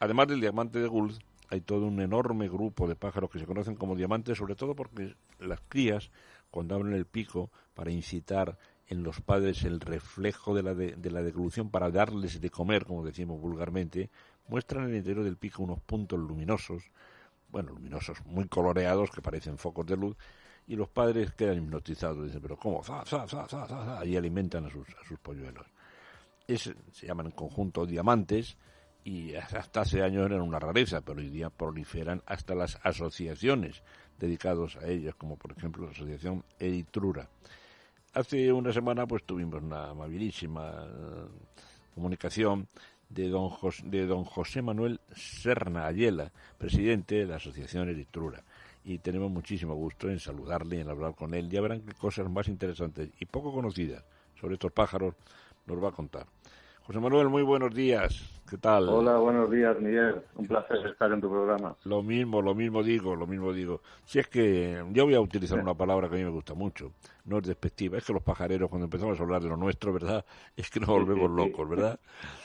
además 0.00 0.28
del 0.28 0.40
diamante 0.40 0.80
de 0.80 0.88
Gould, 0.88 1.18
hay 1.48 1.60
todo 1.60 1.86
un 1.86 2.00
enorme 2.00 2.48
grupo 2.48 2.86
de 2.86 2.96
pájaros 2.96 3.30
que 3.30 3.38
se 3.38 3.46
conocen 3.46 3.76
como 3.76 3.96
diamantes, 3.96 4.38
sobre 4.38 4.54
todo 4.54 4.74
porque 4.74 5.14
las 5.38 5.60
crías, 5.68 6.10
cuando 6.50 6.74
abren 6.74 6.94
el 6.94 7.06
pico 7.06 7.50
para 7.74 7.90
incitar 7.90 8.58
en 8.86 9.02
los 9.02 9.20
padres 9.20 9.64
el 9.64 9.80
reflejo 9.80 10.54
de 10.54 10.62
la, 10.62 10.74
de, 10.74 10.96
de 10.96 11.10
la 11.10 11.22
deglución 11.22 11.70
para 11.70 11.90
darles 11.90 12.40
de 12.40 12.50
comer, 12.50 12.86
como 12.86 13.04
decimos 13.04 13.40
vulgarmente, 13.40 14.10
muestran 14.48 14.84
en 14.84 14.90
el 14.90 14.96
interior 14.96 15.24
del 15.24 15.36
pico 15.36 15.62
unos 15.62 15.80
puntos 15.80 16.18
luminosos, 16.18 16.84
bueno, 17.50 17.72
luminosos, 17.72 18.24
muy 18.26 18.46
coloreados, 18.48 19.10
que 19.10 19.22
parecen 19.22 19.58
focos 19.58 19.86
de 19.86 19.96
luz, 19.96 20.16
y 20.66 20.76
los 20.76 20.88
padres 20.88 21.32
quedan 21.32 21.58
hipnotizados, 21.58 22.26
dicen, 22.26 22.42
pero 22.42 22.56
¿cómo? 22.56 22.82
Za, 22.82 23.04
za, 23.06 23.26
za, 23.26 23.48
za, 23.48 23.66
za, 23.66 23.84
za", 23.84 24.04
y 24.04 24.16
alimentan 24.16 24.66
a 24.66 24.70
sus, 24.70 24.86
a 25.02 25.06
sus 25.06 25.18
polluelos. 25.18 25.66
Se 26.46 27.06
llaman 27.06 27.26
en 27.26 27.32
conjunto 27.32 27.86
diamantes, 27.86 28.56
y 29.08 29.34
hasta 29.36 29.80
hace 29.80 30.02
años 30.02 30.26
eran 30.26 30.42
una 30.42 30.58
rareza, 30.58 31.00
pero 31.00 31.20
hoy 31.20 31.30
día 31.30 31.48
proliferan 31.50 32.22
hasta 32.26 32.54
las 32.54 32.78
asociaciones 32.82 33.82
dedicadas 34.18 34.76
a 34.76 34.86
ellas, 34.88 35.14
como 35.14 35.36
por 35.36 35.52
ejemplo 35.52 35.84
la 35.86 35.92
Asociación 35.92 36.44
Eritrura. 36.58 37.28
Hace 38.14 38.52
una 38.52 38.72
semana 38.72 39.06
pues 39.06 39.24
tuvimos 39.24 39.62
una 39.62 39.90
amabilísima 39.90 40.72
eh, 40.86 41.26
comunicación 41.94 42.66
de 43.08 43.28
don, 43.28 43.48
Jos- 43.48 43.82
de 43.84 44.06
don 44.06 44.24
José 44.24 44.60
Manuel 44.60 45.00
Serna 45.14 45.86
Ayela, 45.86 46.30
presidente 46.58 47.14
de 47.16 47.26
la 47.26 47.36
Asociación 47.36 47.88
Eritrura. 47.88 48.42
Y 48.84 48.98
tenemos 48.98 49.30
muchísimo 49.30 49.74
gusto 49.74 50.08
en 50.10 50.18
saludarle 50.20 50.80
en 50.80 50.88
hablar 50.90 51.14
con 51.14 51.32
él. 51.34 51.48
Ya 51.48 51.60
verán 51.60 51.80
cosas 51.98 52.28
más 52.30 52.48
interesantes 52.48 53.10
y 53.20 53.24
poco 53.24 53.52
conocidas 53.52 54.04
sobre 54.40 54.54
estos 54.54 54.72
pájaros 54.72 55.14
nos 55.66 55.82
va 55.82 55.88
a 55.88 55.92
contar. 55.92 56.26
José 56.82 56.98
Manuel, 57.00 57.28
muy 57.28 57.42
buenos 57.42 57.74
días. 57.74 58.37
¿Qué 58.48 58.56
tal? 58.56 58.88
Hola, 58.88 59.18
buenos 59.18 59.50
días, 59.50 59.78
Miguel. 59.78 60.22
Un 60.36 60.46
placer 60.46 60.78
estar 60.86 61.12
en 61.12 61.20
tu 61.20 61.28
programa. 61.28 61.76
Lo 61.84 62.02
mismo, 62.02 62.40
lo 62.40 62.54
mismo 62.54 62.82
digo, 62.82 63.14
lo 63.14 63.26
mismo 63.26 63.52
digo. 63.52 63.82
Si 64.06 64.18
es 64.18 64.28
que 64.28 64.82
yo 64.90 65.04
voy 65.04 65.14
a 65.14 65.20
utilizar 65.20 65.58
una 65.58 65.74
palabra 65.74 66.08
que 66.08 66.14
a 66.14 66.18
mí 66.18 66.24
me 66.24 66.30
gusta 66.30 66.54
mucho, 66.54 66.92
no 67.26 67.38
es 67.38 67.46
despectiva, 67.46 67.98
es 67.98 68.06
que 68.06 68.14
los 68.14 68.22
pajareros 68.22 68.70
cuando 68.70 68.86
empezamos 68.86 69.20
a 69.20 69.22
hablar 69.22 69.42
de 69.42 69.50
lo 69.50 69.56
nuestro, 69.56 69.92
¿verdad? 69.92 70.24
Es 70.56 70.70
que 70.70 70.80
nos 70.80 70.88
volvemos 70.88 71.30
sí, 71.30 71.36
sí. 71.36 71.50
locos, 71.50 71.68
¿verdad? 71.68 72.00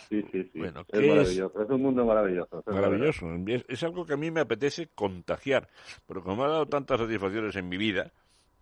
Sí, 0.10 0.26
sí, 0.32 0.44
sí. 0.52 0.60
Bueno, 0.60 0.86
es 0.90 1.08
maravilloso. 1.08 1.62
Es 1.64 1.70
un 1.70 1.82
mundo 1.82 2.06
maravilloso. 2.06 2.64
es 2.68 2.74
Maravilloso. 2.74 3.28
Es, 3.48 3.66
es 3.70 3.84
algo 3.84 4.06
que 4.06 4.14
a 4.14 4.18
mí 4.18 4.30
me 4.30 4.42
apetece 4.42 4.90
contagiar, 4.94 5.70
pero 6.06 6.22
como 6.22 6.36
me 6.36 6.44
ha 6.44 6.48
dado 6.50 6.66
tantas 6.66 7.00
satisfacciones 7.00 7.56
en 7.56 7.70
mi 7.70 7.78
vida, 7.78 8.12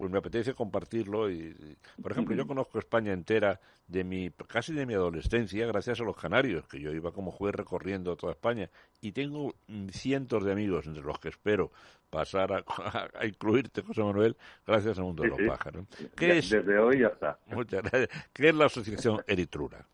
pues 0.01 0.11
me 0.11 0.17
apetece 0.17 0.55
compartirlo. 0.55 1.29
Y, 1.29 1.35
y, 1.95 2.01
por 2.01 2.11
ejemplo, 2.11 2.35
yo 2.35 2.47
conozco 2.47 2.79
España 2.79 3.13
entera 3.13 3.59
de 3.87 4.03
mi 4.03 4.31
casi 4.47 4.73
de 4.73 4.87
mi 4.87 4.95
adolescencia 4.95 5.67
gracias 5.67 6.01
a 6.01 6.03
los 6.03 6.17
canarios, 6.17 6.65
que 6.67 6.79
yo 6.79 6.91
iba 6.91 7.11
como 7.11 7.29
juez 7.29 7.53
recorriendo 7.53 8.15
toda 8.15 8.33
España 8.33 8.67
y 8.99 9.11
tengo 9.11 9.53
mm, 9.67 9.89
cientos 9.89 10.43
de 10.43 10.53
amigos 10.53 10.87
entre 10.87 11.03
los 11.03 11.19
que 11.19 11.29
espero 11.29 11.71
pasar 12.09 12.51
a, 12.51 12.63
a 13.13 13.25
incluirte, 13.27 13.83
José 13.83 14.01
Manuel, 14.01 14.35
gracias 14.65 14.97
al 14.97 15.03
mundo 15.03 15.21
Sí, 15.21 15.29
de 15.29 15.35
sí. 15.35 15.41
los 15.43 15.51
pájaros. 15.55 15.85
Ya- 15.99 16.09
¿Qué 16.15 16.37
es? 16.39 16.49
Desde 16.49 16.79
hoy 16.79 16.99
ya 17.01 17.07
está. 17.09 17.37
Muchas 17.45 17.83
gracias. 17.83 18.09
¿Qué 18.33 18.49
es 18.49 18.55
la 18.55 18.65
asociación 18.65 19.21
Eritrura? 19.27 19.85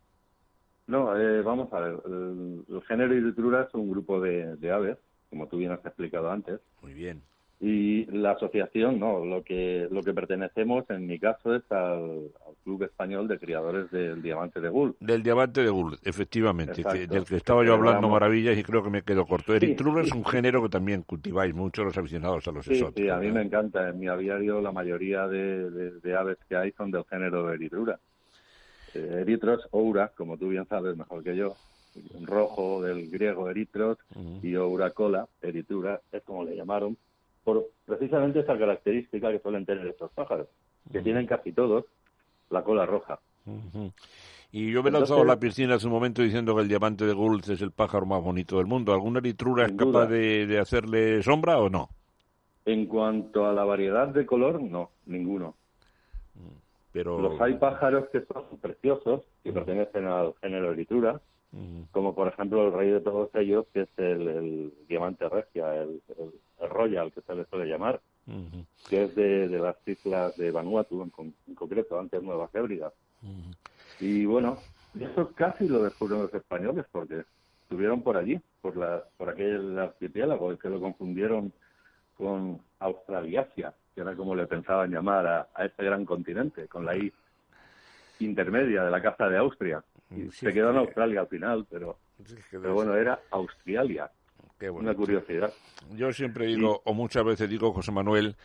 No, 0.87 1.17
eh, 1.19 1.41
vamos 1.41 1.73
a 1.73 1.81
ver. 1.81 1.99
El, 2.05 2.63
el 2.69 2.81
género 2.83 3.13
Eritrura 3.13 3.63
es 3.63 3.73
un 3.73 3.91
grupo 3.91 4.21
de, 4.21 4.55
de 4.55 4.71
aves, 4.71 4.97
como 5.29 5.47
tú 5.49 5.57
bien 5.57 5.73
has 5.73 5.85
explicado 5.85 6.31
antes. 6.31 6.61
Muy 6.81 6.93
bien. 6.93 7.21
Y 7.59 8.05
la 8.11 8.31
asociación, 8.33 8.99
no, 8.99 9.25
lo 9.25 9.41
que 9.43 9.87
lo 9.89 10.03
que 10.03 10.13
pertenecemos, 10.13 10.87
en 10.91 11.07
mi 11.07 11.17
caso, 11.17 11.55
es 11.55 11.63
al, 11.71 12.29
al 12.45 12.53
Club 12.63 12.83
Español 12.83 13.27
de 13.27 13.39
Criadores 13.39 13.89
del 13.89 14.21
Diamante 14.21 14.61
de 14.61 14.69
Gull. 14.69 14.95
Del 14.99 15.23
diamante 15.23 15.61
de 15.63 15.69
Gould, 15.71 15.97
efectivamente, 16.03 16.83
que- 16.83 17.07
del 17.07 17.25
que 17.25 17.35
estaba 17.37 17.65
yo 17.65 17.73
hablando 17.73 18.01
Celebramos- 18.01 18.11
maravillas 18.11 18.57
y 18.59 18.63
creo 18.63 18.83
que 18.83 18.91
me 18.91 19.01
quedo 19.01 19.25
corto. 19.25 19.53
Sí. 19.53 19.65
Eritrura 19.65 20.03
es 20.03 20.11
un 20.11 20.23
género 20.23 20.61
que 20.61 20.69
también 20.69 21.01
cultiváis 21.01 21.55
mucho 21.55 21.83
los 21.83 21.97
aficionados 21.97 22.47
a 22.47 22.51
los 22.51 22.63
Sí, 22.63 22.73
exóticos. 22.73 23.01
sí, 23.03 23.09
a 23.09 23.17
mí 23.17 23.31
me 23.31 23.41
encanta. 23.41 23.89
En 23.89 23.97
mi 23.99 24.07
aviario 24.07 24.61
la 24.61 24.71
mayoría 24.71 25.27
de, 25.27 25.71
de- 25.71 25.91
de 25.99 26.15
aves 26.15 26.37
que 26.47 26.55
hay 26.55 26.71
son 26.73 26.91
del 26.91 27.05
género 27.05 27.51
Eritrura. 27.51 27.99
Eh, 28.93 29.17
eritros, 29.21 29.67
oura, 29.71 30.11
como 30.15 30.37
tú 30.37 30.49
bien 30.49 30.67
sabes 30.67 30.95
mejor 30.95 31.23
que 31.23 31.35
yo, 31.35 31.55
rojo 32.23 32.83
del 32.83 33.09
griego 33.09 33.49
eritros 33.49 33.97
y 34.43 34.55
oura 34.55 34.91
cola, 34.91 35.27
eritura, 35.41 35.99
es 36.11 36.21
como 36.21 36.43
le 36.43 36.55
llamaron, 36.55 36.95
por 37.47 37.69
precisamente 37.85 38.41
esa 38.41 38.57
característica 38.57 39.31
que 39.31 39.39
suelen 39.39 39.65
tener 39.65 39.87
estos 39.87 40.11
pájaros, 40.11 40.49
que 40.91 40.99
tienen 40.99 41.25
casi 41.25 41.53
todos 41.53 41.85
la 42.49 42.61
cola 42.61 42.85
roja. 42.85 43.19
Ujú. 43.45 43.89
Y 44.51 44.69
yo 44.69 44.83
me 44.83 44.89
he 44.89 44.91
lanzado 44.91 45.21
a 45.21 45.25
la 45.25 45.39
piscina 45.39 45.75
hace 45.75 45.87
un 45.87 45.93
momento 45.93 46.21
diciendo 46.21 46.53
que 46.53 46.63
el 46.63 46.67
diamante 46.67 47.05
de 47.05 47.13
Gould 47.13 47.49
es 47.49 47.61
el 47.61 47.71
pájaro 47.71 48.05
más 48.05 48.21
bonito 48.21 48.57
del 48.57 48.65
mundo. 48.65 48.91
¿Alguna 48.91 49.19
eritrura 49.19 49.65
es 49.65 49.71
capaz 49.71 50.07
de, 50.07 50.45
de 50.45 50.59
hacerle 50.59 51.23
sombra 51.23 51.57
o 51.59 51.69
no? 51.69 51.87
En 52.65 52.85
cuanto 52.85 53.45
a 53.45 53.53
la 53.53 53.63
variedad 53.63 54.09
de 54.09 54.25
color, 54.25 54.61
no, 54.61 54.89
ninguno. 55.05 55.55
Pero... 56.91 57.17
Los 57.17 57.39
hay 57.39 57.53
pájaros 57.53 58.09
que 58.11 58.25
son 58.25 58.57
preciosos, 58.61 59.21
que 59.41 59.53
pertenecen 59.53 60.05
al 60.05 60.33
género 60.41 60.73
Ujú. 60.73 61.87
como 61.91 62.13
por 62.13 62.27
ejemplo 62.27 62.67
el 62.67 62.73
rey 62.73 62.89
de 62.89 62.99
todos 62.99 63.29
ellos, 63.35 63.65
que 63.73 63.83
es 63.83 63.89
el, 63.95 64.27
el 64.27 64.73
diamante 64.89 65.29
regia, 65.29 65.81
el 65.81 66.01
royal, 66.59 67.11
que 67.11 67.21
se 67.21 67.35
le 67.35 67.45
suele 67.45 67.65
llamar, 67.69 67.99
que 68.89 69.03
es 69.03 69.15
de, 69.15 69.47
de 69.47 69.59
las 69.59 69.75
islas 69.87 70.35
de 70.37 70.51
Vanuatu, 70.51 71.01
en, 71.03 71.09
con- 71.09 71.33
en 71.47 71.55
concreto, 71.55 71.99
antes 71.99 72.21
Nueva 72.23 72.49
Hébridas. 72.53 72.93
Y 73.99 74.25
bueno, 74.25 74.63
eso 74.99 75.31
casi 75.33 75.67
lo 75.67 75.83
descubrieron 75.83 76.25
los 76.25 76.33
españoles, 76.33 76.85
porque 76.91 77.23
estuvieron 77.63 78.01
por 78.01 78.17
allí, 78.17 78.39
por, 78.61 78.77
la, 78.77 79.03
por 79.17 79.29
aquel 79.29 79.77
archipiélago, 79.77 80.53
y 80.53 80.57
que 80.57 80.69
lo 80.69 80.79
confundieron 80.79 81.51
con 82.15 82.59
Australiasia, 82.79 83.73
que 83.93 84.01
era 84.01 84.15
como 84.15 84.35
le 84.35 84.47
pensaban 84.47 84.91
llamar 84.91 85.27
a, 85.27 85.49
a 85.53 85.65
este 85.65 85.83
gran 85.83 86.05
continente, 86.05 86.67
con 86.67 86.85
la 86.85 86.95
I 86.97 87.11
intermedia 88.19 88.83
de 88.83 88.91
la 88.91 89.01
casa 89.01 89.29
de 89.29 89.37
Austria. 89.37 89.83
Y 90.09 90.31
Sí, 90.31 90.45
se 90.47 90.53
quedó 90.53 90.71
en 90.71 90.77
Australia 90.77 91.21
al 91.21 91.27
final, 91.27 91.67
pero 91.69 91.99
bueno, 92.73 92.95
era 92.95 93.19
Australia. 93.31 94.09
Qué 94.59 94.69
Una 94.69 94.93
curiosidad. 94.95 95.53
Yo 95.95 96.11
siempre 96.11 96.47
digo, 96.47 96.81
o 96.83 96.93
muchas 96.93 97.23
veces 97.23 97.49
digo, 97.49 97.71
José 97.73 97.91
Manuel, 97.91 98.35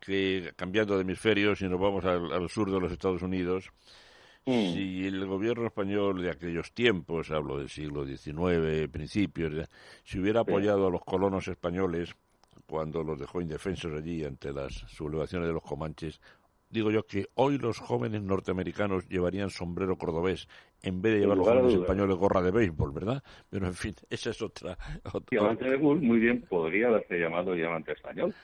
que 0.00 0.52
cambiando 0.56 0.94
de 0.96 1.02
hemisferio, 1.02 1.54
si 1.54 1.68
nos 1.68 1.78
vamos 1.78 2.04
al, 2.04 2.32
al 2.32 2.48
sur 2.48 2.70
de 2.70 2.80
los 2.80 2.92
Estados 2.92 3.22
Unidos, 3.22 3.70
Mm. 4.46 4.72
si 4.72 5.06
el 5.06 5.26
gobierno 5.26 5.66
español 5.66 6.22
de 6.22 6.30
aquellos 6.30 6.72
tiempos, 6.72 7.30
hablo 7.30 7.58
del 7.58 7.68
siglo 7.68 8.06
XIX, 8.06 8.88
principios, 8.90 9.68
si 10.02 10.18
hubiera 10.18 10.40
Sí. 10.42 10.50
apoyado 10.50 10.86
a 10.86 10.90
los 10.90 11.02
colonos 11.04 11.46
españoles 11.46 12.14
cuando 12.66 13.04
los 13.04 13.18
dejó 13.20 13.42
indefensos 13.42 13.92
allí 13.92 14.24
ante 14.24 14.50
las 14.54 14.72
sublevaciones 14.88 15.46
de 15.46 15.52
los 15.52 15.62
comanches, 15.62 16.22
digo 16.70 16.90
yo 16.90 17.04
que 17.06 17.28
hoy 17.34 17.58
los 17.58 17.78
jóvenes 17.80 18.22
norteamericanos 18.22 19.06
llevarían 19.10 19.50
sombrero 19.50 19.96
cordobés 19.98 20.48
en 20.82 21.02
vez 21.02 21.14
de 21.14 21.20
llevar 21.20 21.36
los 21.38 21.46
jóvenes 21.48 21.74
españoles 21.74 22.16
gorra 22.16 22.42
de 22.42 22.50
béisbol, 22.50 22.92
¿verdad? 22.92 23.22
Pero 23.50 23.66
en 23.66 23.74
fin, 23.74 23.94
esa 24.08 24.30
es 24.30 24.40
otra. 24.42 24.76
otra- 25.04 25.20
Diamante 25.30 25.64
de 25.70 25.76
Gull 25.76 26.00
muy 26.00 26.18
bien 26.18 26.42
podría 26.42 26.88
haberse 26.88 27.18
llamado 27.18 27.52
diamante 27.54 27.92
español. 27.92 28.34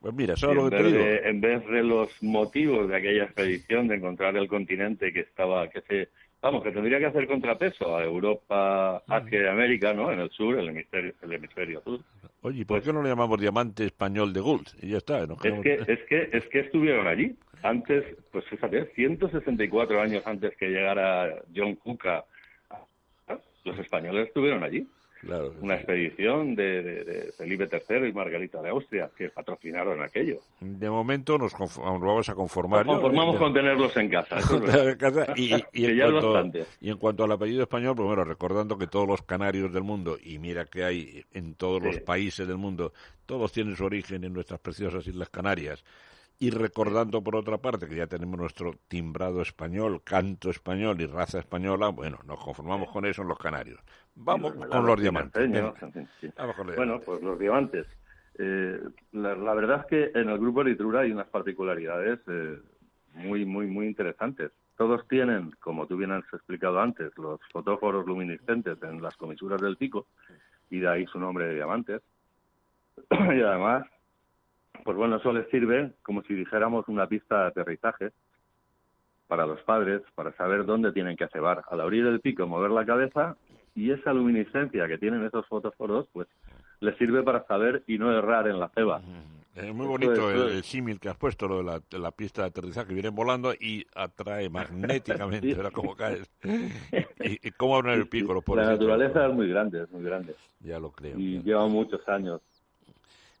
Pues 0.00 0.14
mira, 0.14 0.34
Y 0.34 0.36
¿sabes 0.38 0.56
lo 0.56 0.64
en, 0.64 0.70
que 0.70 0.76
te 0.76 0.82
vez 0.82 0.92
digo? 0.92 1.04
de, 1.04 1.16
en 1.28 1.40
vez 1.40 1.66
de 1.68 1.82
los 1.84 2.22
motivos 2.22 2.88
de 2.88 2.96
aquella 2.96 3.24
expedición 3.24 3.86
de 3.88 3.96
encontrar 3.96 4.36
el 4.36 4.48
continente 4.48 5.12
que 5.12 5.20
estaba, 5.20 5.68
que 5.70 5.80
se, 5.82 6.08
vamos, 6.40 6.64
que 6.64 6.72
tendría 6.72 6.98
que 6.98 7.06
hacer 7.06 7.28
contrapeso 7.28 7.96
a 7.96 8.02
Europa, 8.02 8.96
Asia 9.06 9.42
y 9.42 9.46
América, 9.46 9.94
¿no? 9.94 10.10
En 10.10 10.18
el 10.18 10.30
sur, 10.30 10.58
el 10.58 10.68
hemisferio, 10.70 11.14
el 11.22 11.32
hemisferio 11.34 11.82
sur. 11.84 12.00
Oye, 12.42 12.62
¿y 12.62 12.64
¿por 12.64 12.82
qué 12.82 12.92
no 12.92 13.00
le 13.02 13.10
llamamos 13.10 13.40
diamante 13.40 13.84
español 13.84 14.32
de 14.32 14.40
Gould? 14.40 14.66
Y 14.82 14.88
ya 14.88 14.98
está. 14.98 15.24
nos 15.24 15.44
Es 15.44 15.60
que, 15.60 15.74
es 15.86 16.00
que, 16.08 16.28
es 16.32 16.44
que 16.48 16.58
estuvieron 16.60 17.06
allí. 17.06 17.36
Antes, 17.62 18.04
pues 18.30 18.44
fíjate, 18.46 18.86
164 18.94 20.00
años 20.00 20.22
antes 20.26 20.56
que 20.56 20.66
llegara 20.68 21.42
John 21.54 21.76
Cook 21.76 22.06
a- 22.06 22.24
los 23.64 23.78
españoles 23.78 24.26
estuvieron 24.28 24.64
allí. 24.64 24.86
Claro, 25.20 25.54
Una 25.60 25.76
expedición 25.76 26.56
de, 26.56 26.82
de- 26.82 27.04
de 27.04 27.32
Felipe 27.38 27.68
III 27.70 28.08
y 28.08 28.12
Margarita 28.12 28.60
de 28.60 28.70
Austria 28.70 29.08
que 29.16 29.28
patrocinaron 29.30 30.02
aquello. 30.02 30.40
De 30.58 30.90
momento 30.90 31.38
nos, 31.38 31.56
nos 31.60 31.76
vamos 31.78 32.28
a 32.28 32.34
conformar. 32.34 32.84
Nos 32.84 32.96
conformamos 32.96 33.36
con 33.36 33.54
tenerlos 33.54 33.96
en 33.96 34.08
casa. 34.08 34.38
en 34.40 34.96
casa, 34.96 35.32
y, 35.36 35.52
en 35.74 36.10
cuanto, 36.20 36.58
y 36.80 36.90
en 36.90 36.96
cuanto 36.98 37.22
al 37.22 37.30
apellido 37.30 37.62
español, 37.62 37.94
pues 37.94 38.08
bueno, 38.08 38.24
recordando 38.24 38.76
que 38.76 38.88
todos 38.88 39.06
los 39.06 39.22
canarios 39.22 39.72
del 39.72 39.84
mundo, 39.84 40.18
y 40.20 40.40
mira 40.40 40.64
que 40.64 40.82
hay 40.82 41.24
en 41.32 41.54
todos 41.54 41.80
los 41.80 41.94
Sí. 41.94 42.00
países 42.00 42.48
del 42.48 42.56
mundo, 42.58 42.92
todos 43.24 43.52
tienen 43.52 43.76
su 43.76 43.84
origen 43.84 44.24
en 44.24 44.32
nuestras 44.32 44.58
preciosas 44.58 45.06
Islas 45.06 45.30
Canarias. 45.30 45.84
Y 46.42 46.50
recordando 46.50 47.22
por 47.22 47.36
otra 47.36 47.58
parte 47.58 47.86
que 47.86 47.94
ya 47.94 48.08
tenemos 48.08 48.36
nuestro 48.36 48.72
timbrado 48.88 49.42
español, 49.42 50.02
canto 50.02 50.50
español 50.50 51.00
y 51.00 51.06
raza 51.06 51.38
española, 51.38 51.90
bueno, 51.90 52.18
nos 52.26 52.42
conformamos 52.42 52.90
con 52.90 53.06
eso 53.06 53.22
en 53.22 53.28
los 53.28 53.38
canarios. 53.38 53.78
Vamos 54.16 54.52
con 54.54 54.84
los 54.84 55.00
diamantes. 55.00 55.40
sí. 56.20 56.28
Vamos 56.36 56.56
con 56.56 56.66
los 56.66 56.74
Bueno, 56.74 57.00
pues 57.00 57.22
los 57.22 57.38
diamantes. 57.38 57.86
Eh, 58.40 58.76
la, 59.12 59.36
la 59.36 59.54
verdad 59.54 59.82
es 59.82 59.86
que 59.86 60.18
en 60.18 60.30
el 60.30 60.38
grupo 60.40 60.62
Eritrura 60.62 61.02
hay 61.02 61.12
unas 61.12 61.28
particularidades 61.28 62.18
eh, 62.26 62.58
muy, 63.14 63.44
muy, 63.44 63.68
muy 63.68 63.86
interesantes. 63.86 64.50
Todos 64.76 65.06
tienen, 65.06 65.52
como 65.60 65.86
tú 65.86 65.96
bien 65.96 66.10
has 66.10 66.24
explicado 66.32 66.80
antes, 66.80 67.16
los 67.18 67.38
fotóforos 67.52 68.04
luminiscentes 68.04 68.82
en 68.82 69.00
las 69.00 69.16
comisuras 69.16 69.60
del 69.60 69.76
pico, 69.76 70.08
y 70.70 70.80
de 70.80 70.88
ahí 70.88 71.06
su 71.06 71.20
nombre 71.20 71.46
de 71.46 71.54
diamantes. 71.54 72.02
y 73.12 73.42
además, 73.42 73.86
pues 74.84 74.96
bueno, 74.96 75.16
eso 75.16 75.32
les 75.32 75.48
sirve 75.50 75.92
como 76.02 76.22
si 76.22 76.34
dijéramos 76.34 76.88
una 76.88 77.06
pista 77.06 77.42
de 77.42 77.46
aterrizaje 77.48 78.10
para 79.26 79.46
los 79.46 79.60
padres, 79.62 80.02
para 80.14 80.32
saber 80.36 80.66
dónde 80.66 80.92
tienen 80.92 81.16
que 81.16 81.28
cebar. 81.28 81.62
Al 81.70 81.80
abrir 81.80 82.06
el 82.06 82.20
pico, 82.20 82.46
mover 82.46 82.70
la 82.70 82.84
cabeza 82.84 83.36
y 83.74 83.90
esa 83.90 84.12
luminiscencia 84.12 84.86
que 84.86 84.98
tienen 84.98 85.24
esos 85.24 85.46
fotóforos, 85.46 86.06
pues 86.12 86.28
les 86.80 86.96
sirve 86.98 87.22
para 87.22 87.46
saber 87.46 87.82
y 87.86 87.96
no 87.98 88.12
errar 88.12 88.48
en 88.48 88.58
la 88.58 88.68
ceba. 88.70 89.00
Es 89.54 89.74
muy 89.74 89.86
bonito 89.86 90.30
es, 90.30 90.52
el, 90.52 90.62
símil 90.64 90.98
que 90.98 91.10
has 91.10 91.16
puesto, 91.16 91.46
lo 91.46 91.58
de 91.58 91.64
la, 91.64 91.80
de 91.90 91.98
la 91.98 92.10
pista 92.10 92.42
de 92.42 92.48
aterrizaje, 92.48 92.88
que 92.88 92.94
vienen 92.94 93.14
volando 93.14 93.52
y 93.52 93.86
atrae 93.94 94.48
magnéticamente, 94.50 95.54
¿verdad? 95.54 95.72
Cómo 95.72 95.94
caes. 95.94 96.30
Y, 97.24 97.46
y 97.46 97.50
cómo 97.52 97.76
abren 97.76 98.00
el 98.00 98.08
pico 98.08 98.34
los 98.34 98.44
La 98.56 98.72
naturaleza 98.72 99.28
es 99.28 99.32
muy 99.32 99.48
grande, 99.48 99.84
es 99.84 99.90
muy 99.92 100.02
grande. 100.02 100.34
Ya 100.58 100.80
lo 100.80 100.90
creo. 100.90 101.16
Y 101.16 101.40
lleva 101.42 101.68
muchos 101.68 102.00
años, 102.08 102.40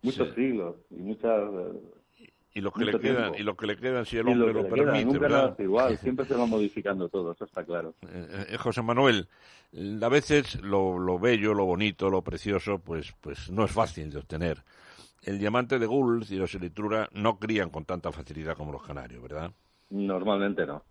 muchos 0.02 0.28
Sí. 0.28 0.34
siglos 0.34 0.76
y 0.90 0.96
muchas... 0.96 1.40
eh, 1.40 2.26
Y 2.54 2.60
lo 2.60 2.70
que 2.72 2.84
le 2.84 2.98
quedan, 3.00 3.22
tiempo. 3.32 3.38
y 3.38 3.42
lo 3.44 3.56
que 3.56 3.66
le 3.66 3.76
quedan 3.76 4.04
si 4.04 4.18
el 4.18 4.28
hombre 4.28 4.52
lo, 4.52 4.64
queda, 4.64 4.74
permite, 4.74 5.04
nunca 5.06 5.18
¿verdad? 5.20 5.42
nada 5.50 5.56
igual, 5.62 5.96
siempre 5.98 6.26
se 6.26 6.34
va 6.34 6.44
modificando 6.46 7.08
todo, 7.08 7.32
eso 7.32 7.44
está 7.44 7.64
claro. 7.64 7.94
Eh, 8.08 8.46
eh, 8.50 8.56
José 8.58 8.82
Manuel, 8.82 9.28
a 10.02 10.08
veces 10.08 10.60
lo, 10.62 10.98
lo 10.98 11.18
bello, 11.18 11.54
lo 11.54 11.64
bonito, 11.64 12.10
lo 12.10 12.20
precioso, 12.22 12.78
pues, 12.78 13.14
pues 13.20 13.50
no 13.50 13.64
es 13.64 13.70
fácil 13.70 14.10
de 14.10 14.18
obtener. 14.18 14.62
El 15.22 15.38
diamante 15.38 15.78
de 15.78 15.86
Gulf 15.86 16.30
y 16.32 16.36
los 16.36 16.54
elitrura 16.54 17.08
no 17.12 17.38
crían 17.38 17.70
con 17.70 17.84
tanta 17.84 18.10
facilidad 18.12 18.56
como 18.56 18.72
los 18.72 18.82
canarios, 18.82 19.22
¿verdad? 19.22 19.52
Normalmente 19.90 20.66
no. 20.66 20.82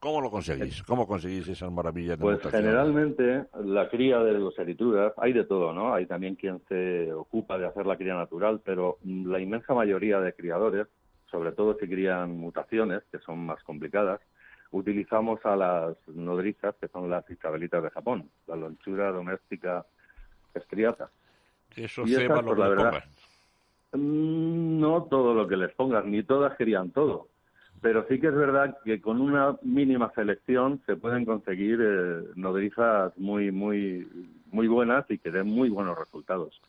¿Cómo 0.00 0.22
lo 0.22 0.30
conseguís? 0.30 0.82
¿Cómo 0.84 1.06
conseguís 1.06 1.46
esas 1.48 1.70
maravillas 1.70 2.18
de 2.18 2.24
Pues 2.24 2.38
mutación? 2.38 2.62
generalmente 2.62 3.44
la 3.64 3.88
cría 3.90 4.18
de 4.20 4.32
los 4.32 4.58
eritruras, 4.58 5.12
hay 5.18 5.34
de 5.34 5.44
todo, 5.44 5.74
¿no? 5.74 5.92
Hay 5.92 6.06
también 6.06 6.36
quien 6.36 6.60
se 6.68 7.12
ocupa 7.12 7.58
de 7.58 7.66
hacer 7.66 7.84
la 7.86 7.96
cría 7.98 8.14
natural, 8.14 8.62
pero 8.64 8.96
mm, 9.02 9.30
la 9.30 9.38
inmensa 9.40 9.74
mayoría 9.74 10.18
de 10.20 10.32
criadores, 10.32 10.86
sobre 11.30 11.52
todo 11.52 11.76
si 11.78 11.86
crían 11.86 12.30
mutaciones, 12.38 13.02
que 13.12 13.18
son 13.18 13.44
más 13.44 13.62
complicadas, 13.62 14.20
utilizamos 14.70 15.44
a 15.44 15.54
las 15.54 15.96
nodrizas, 16.08 16.74
que 16.80 16.88
son 16.88 17.10
las 17.10 17.28
isabelitas 17.30 17.82
de 17.82 17.90
Japón, 17.90 18.30
la 18.46 18.56
lonchura 18.56 19.12
doméstica 19.12 19.84
estriata. 20.54 21.10
Eso 21.76 22.02
Y 22.06 22.14
ceba 22.14 22.36
lo 22.36 22.42
pues, 22.42 22.54
que 22.56 22.60
la 22.62 22.68
verdad. 22.68 23.04
Mm, 23.92 24.80
No 24.80 25.02
todo 25.10 25.34
lo 25.34 25.46
que 25.46 25.56
les 25.58 25.72
pongas, 25.74 26.04
ni 26.06 26.22
todas 26.22 26.56
querían 26.56 26.90
todo. 26.90 27.28
Pero 27.80 28.06
sí 28.08 28.20
que 28.20 28.26
es 28.26 28.34
verdad 28.34 28.76
que 28.84 29.00
con 29.00 29.20
una 29.20 29.56
mínima 29.62 30.12
selección 30.14 30.82
se 30.84 30.96
pueden 30.96 31.24
conseguir 31.24 31.78
eh, 31.80 32.22
nodrizas 32.34 33.16
muy, 33.16 33.50
muy, 33.50 34.06
muy 34.50 34.68
buenas 34.68 35.10
y 35.10 35.18
que 35.18 35.30
den 35.30 35.46
muy 35.46 35.70
buenos 35.70 35.98
resultados. 35.98 36.60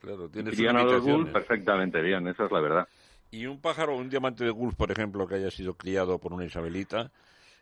Claro, 0.00 0.28
tiene 0.28 0.52
sus 0.52 1.04
bull 1.04 1.30
perfectamente 1.32 2.00
bien, 2.02 2.26
esa 2.28 2.46
es 2.46 2.52
la 2.52 2.60
verdad. 2.60 2.88
Y 3.30 3.46
un 3.46 3.60
pájaro, 3.60 3.96
un 3.96 4.08
diamante 4.08 4.44
de 4.44 4.50
Gulf, 4.50 4.76
por 4.76 4.90
ejemplo, 4.90 5.26
que 5.26 5.36
haya 5.36 5.50
sido 5.50 5.74
criado 5.74 6.18
por 6.18 6.32
una 6.32 6.44
isabelita, 6.44 7.10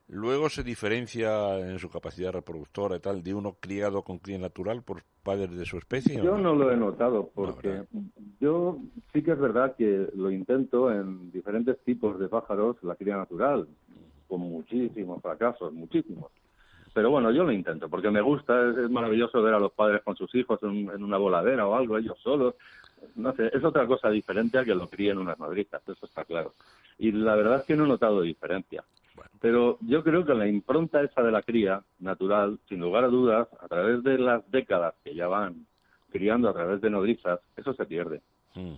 luego 0.09 0.49
se 0.49 0.63
diferencia 0.63 1.59
en 1.59 1.79
su 1.79 1.89
capacidad 1.89 2.33
reproductora 2.33 2.97
y 2.97 3.01
tal 3.01 3.23
de 3.23 3.35
uno 3.35 3.57
criado 3.61 4.03
con 4.03 4.19
cría 4.19 4.39
natural 4.39 4.83
por 4.83 5.03
padres 5.23 5.57
de 5.57 5.65
su 5.65 5.79
especie. 5.79 6.21
¿o 6.21 6.25
Yo 6.25 6.39
no? 6.39 6.55
no 6.55 6.55
lo 6.55 6.71
he 6.71 6.77
notado 6.77 7.31
porque 7.35 7.85
yo 8.41 8.79
sí 9.13 9.23
que 9.23 9.33
es 9.33 9.39
verdad 9.39 9.75
que 9.77 10.09
lo 10.15 10.31
intento 10.31 10.93
en 10.93 11.31
diferentes 11.33 11.79
tipos 11.85 12.19
de 12.19 12.29
pájaros, 12.29 12.77
la 12.83 12.95
cría 12.97 13.17
natural, 13.17 13.67
con 14.29 14.41
muchísimos 14.41 15.23
fracasos, 15.23 15.73
muchísimos. 15.73 16.31
Pero 16.93 17.11
bueno, 17.11 17.33
yo 17.33 17.43
lo 17.43 17.51
intento 17.51 17.89
porque 17.89 18.11
me 18.11 18.21
gusta, 18.21 18.71
es, 18.71 18.77
es 18.77 18.91
maravilloso 18.91 19.43
ver 19.43 19.55
a 19.55 19.59
los 19.59 19.73
padres 19.73 20.03
con 20.03 20.15
sus 20.15 20.33
hijos 20.35 20.63
en, 20.63 20.89
en 20.91 21.03
una 21.03 21.17
voladera 21.19 21.67
o 21.67 21.75
algo, 21.75 21.99
ellos 21.99 22.19
solos. 22.23 22.55
No 23.17 23.35
sé, 23.35 23.51
es 23.53 23.65
otra 23.65 23.87
cosa 23.87 24.11
diferente 24.11 24.59
a 24.59 24.65
que 24.65 24.75
lo 24.75 24.89
críen 24.89 25.19
unas 25.19 25.39
madrizas, 25.39 25.83
eso 25.89 26.07
está 26.07 26.25
claro. 26.25 26.55
Y 26.99 27.11
la 27.11 27.35
verdad 27.35 27.61
es 27.61 27.65
que 27.65 27.77
no 27.77 27.85
he 27.85 27.89
notado 27.89 28.23
diferencia. 28.23 28.85
Pero 29.45 29.77
yo 29.83 30.03
creo 30.03 30.25
que 30.25 30.33
la 30.33 30.49
impronta 30.49 31.03
esa 31.03 31.23
de 31.23 31.31
la 31.31 31.43
cría 31.43 31.83
natural, 31.99 32.59
sin 32.67 32.81
lugar 32.81 33.05
a 33.05 33.09
dudas, 33.09 33.47
a 33.61 33.69
través 33.69 34.03
de 34.03 34.17
las 34.17 34.51
décadas 34.51 34.95
que 35.05 35.15
ya 35.15 35.29
van 35.29 35.67
criando 36.11 36.49
a 36.49 36.55
través 36.55 36.81
de 36.81 36.89
nodrizas, 36.89 37.41
eso 37.55 37.75
se 37.75 37.85
pierde. 37.85 38.23
Mm. 38.55 38.73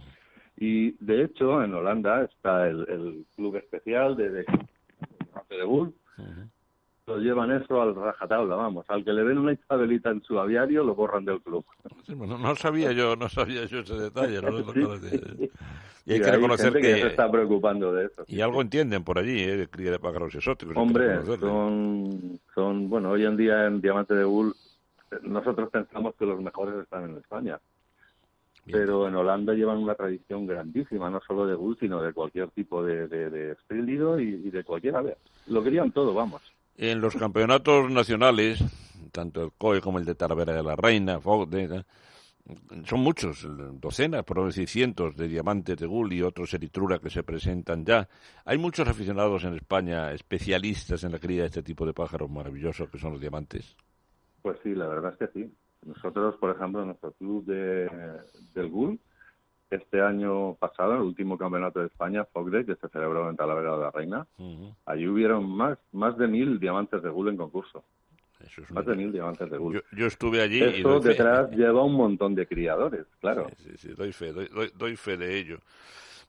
Y 0.56 0.90
de 0.98 1.22
hecho, 1.22 1.62
en 1.62 1.72
Holanda 1.72 2.24
está 2.24 2.66
el, 2.66 2.80
el 2.88 3.26
club 3.36 3.54
especial 3.54 4.16
de, 4.16 4.28
de, 4.28 4.44
de 5.50 5.64
Bull. 5.64 5.94
Lo 7.07 7.18
llevan 7.18 7.52
eso 7.52 7.80
al 7.80 7.94
rajatabla, 7.94 8.57
vamos. 8.57 8.84
Al 8.88 9.04
que 9.04 9.12
le 9.12 9.22
ven 9.22 9.38
una 9.38 9.52
isabelita 9.52 10.11
en 10.11 10.22
su 10.24 10.40
aviario, 10.40 10.82
lo 10.82 10.96
borran 10.96 11.24
del 11.24 11.40
club. 11.40 11.64
Sí, 12.04 12.14
bueno, 12.14 12.36
no 12.36 12.57
sabía 12.57 12.90
yo, 12.90 13.14
no 13.14 13.28
sabía 13.28 13.64
yo 13.66 13.78
ese 13.78 13.94
detalle. 13.94 14.42
¿no? 14.42 14.57
Sí, 15.07 15.50
Y 16.04 16.12
hay 16.14 16.18
Y 16.18 16.22
que 16.22 16.30
reconocer 16.32 16.72
gente 16.72 16.80
que, 16.94 17.00
se 17.02 17.07
está 17.07 17.30
preocupando 17.30 17.92
de 17.92 18.07
eso. 18.07 18.24
y 18.26 18.40
algo 18.40 18.61
entienden 18.61 19.04
por 19.04 19.18
allí, 19.18 19.40
¿eh? 19.40 19.57
de 19.57 19.68
cría 19.68 19.92
de 19.92 20.00
pájaros 20.00 20.34
exóticos. 20.34 20.76
Hombre, 20.76 21.24
son, 21.38 22.40
son, 22.52 22.88
bueno, 22.88 23.11
hoy 23.11 23.24
en 23.24 23.36
día 23.36 23.66
en 23.66 23.80
Diamante 23.80 24.14
de 24.14 24.24
Bull, 24.24 24.52
nosotros 25.22 25.70
pensamos 25.70 26.14
que 26.16 26.26
los 26.26 26.40
mejores 26.40 26.74
están 26.82 27.11
en 27.11 27.16
España. 27.18 27.61
Pero 28.68 29.07
en 29.07 29.14
Holanda 29.14 29.54
llevan 29.54 29.78
una 29.78 29.94
tradición 29.94 30.44
grandísima, 30.44 31.09
no 31.09 31.20
solo 31.20 31.46
de 31.46 31.54
Bull, 31.54 31.76
sino 31.78 32.02
de 32.02 32.12
cualquier 32.12 32.48
tipo 32.48 32.82
de, 32.82 33.07
de, 33.07 33.30
de 33.30 33.57
y 33.70 34.50
de 34.50 34.64
cualquier 34.64 34.96
ave. 34.96 35.16
Lo 35.46 35.62
querían 35.62 35.92
todo, 35.92 36.12
vamos. 36.12 36.42
En 36.79 37.01
los 37.01 37.14
campeonatos 37.16 37.91
nacionales, 37.91 38.62
tanto 39.12 39.43
el 39.43 39.53
COE 39.53 39.81
como 39.81 39.99
el 39.99 40.05
de 40.05 40.14
Talavera 40.14 40.53
de 40.53 40.62
la 40.62 40.77
Reina, 40.77 41.18
de- 41.49 41.85
son 42.85 43.01
muchos, 43.01 43.47
docenas, 43.81 44.22
por 44.24 44.45
decir 44.45 44.68
cientos 44.68 45.16
de 45.16 45.27
diamantes 45.27 45.77
de 45.79 45.87
Gull 45.87 46.12
y 46.12 46.22
otros 46.22 46.55
eritrura 46.55 46.99
que 47.01 47.11
se 47.11 47.24
presentan 47.24 47.85
ya. 47.85 48.09
Hay 48.45 48.59
muchos 48.59 48.87
aficionados 48.87 49.43
en 49.45 49.55
España 49.55 50.12
especialistas 50.12 51.03
en 51.03 51.12
la 51.12 51.18
cría 51.18 51.43
de 51.43 51.49
este 51.49 51.62
tipo 51.62 51.85
de 51.87 51.93
pájaros 51.93 52.31
maravillosos 52.31 52.89
que 52.89 52.99
son 52.99 53.12
los 53.12 53.20
diamantes. 53.20 53.77
Pues 54.43 54.59
sí, 54.62 54.74
la 54.74 54.87
verdad 54.87 55.12
es 55.18 55.18
que 55.29 55.41
sí. 55.41 55.53
Nosotros, 55.85 56.37
por 56.37 56.55
ejemplo, 56.55 56.83
en 56.83 56.89
nuestro 56.89 57.12
club 57.12 57.45
de, 57.47 57.89
del 58.55 58.68
GUL, 58.70 59.01
este 59.70 60.00
año 60.00 60.54
pasado, 60.54 60.94
el 60.94 61.00
último 61.02 61.36
campeonato 61.36 61.80
de 61.80 61.86
España, 61.86 62.24
Fogde, 62.24 62.64
que 62.64 62.76
se 62.76 62.88
celebró 62.88 63.28
en 63.28 63.36
Talavera 63.36 63.72
de 63.76 63.78
la 63.82 63.90
Reina, 63.90 64.26
allí 64.86 65.06
hubieron 65.08 65.48
más, 65.48 65.78
más 65.92 66.16
de 66.18 66.28
mil 66.28 66.58
diamantes 66.60 67.02
de 67.02 67.08
GUL 67.10 67.28
en 67.30 67.36
concurso. 67.36 67.84
más 68.70 68.86
de 68.86 68.94
mil 68.94 69.12
diamantes 69.12 69.50
de 69.50 69.58
GUL. 69.58 69.74
Yo, 69.74 69.80
yo 69.92 70.06
estuve 70.06 70.40
allí 70.40 70.58
y 70.62 70.66
Esto 70.78 71.00
fe. 71.02 71.08
detrás 71.10 71.50
lleva 71.50 71.82
un 71.82 71.94
montón 71.94 72.34
de 72.34 72.46
criadores, 72.46 73.06
claro. 73.20 73.50
Sí, 73.58 73.72
sí, 73.76 73.88
doy 73.94 74.12
fe, 74.12 74.32
doy, 74.32 74.48
doy- 74.48 74.72
doy 74.76 74.96
fe 74.96 75.16
de 75.16 75.36
ello. 75.38 75.58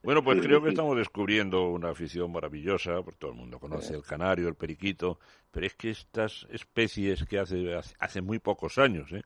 Bueno, 0.02 0.22
pues 0.22 0.38
Sí, 0.38 0.46
creo 0.46 0.60
que 0.60 0.68
sí. 0.68 0.72
estamos 0.74 0.96
descubriendo 0.96 1.68
una 1.70 1.90
afición 1.90 2.30
maravillosa, 2.30 3.02
porque 3.02 3.18
todo 3.18 3.32
el 3.32 3.36
mundo 3.36 3.58
conoce 3.58 3.94
el 3.94 4.02
canario, 4.02 4.48
el 4.48 4.54
periquito, 4.54 5.18
pero 5.50 5.66
es 5.66 5.74
que 5.74 5.90
estas 5.90 6.46
especies 6.50 7.24
que 7.26 7.38
hace, 7.38 7.74
hace, 7.74 7.94
hace 7.98 8.20
muy 8.22 8.38
pocos 8.38 8.78
años 8.78 9.10
¿eh? 9.12 9.22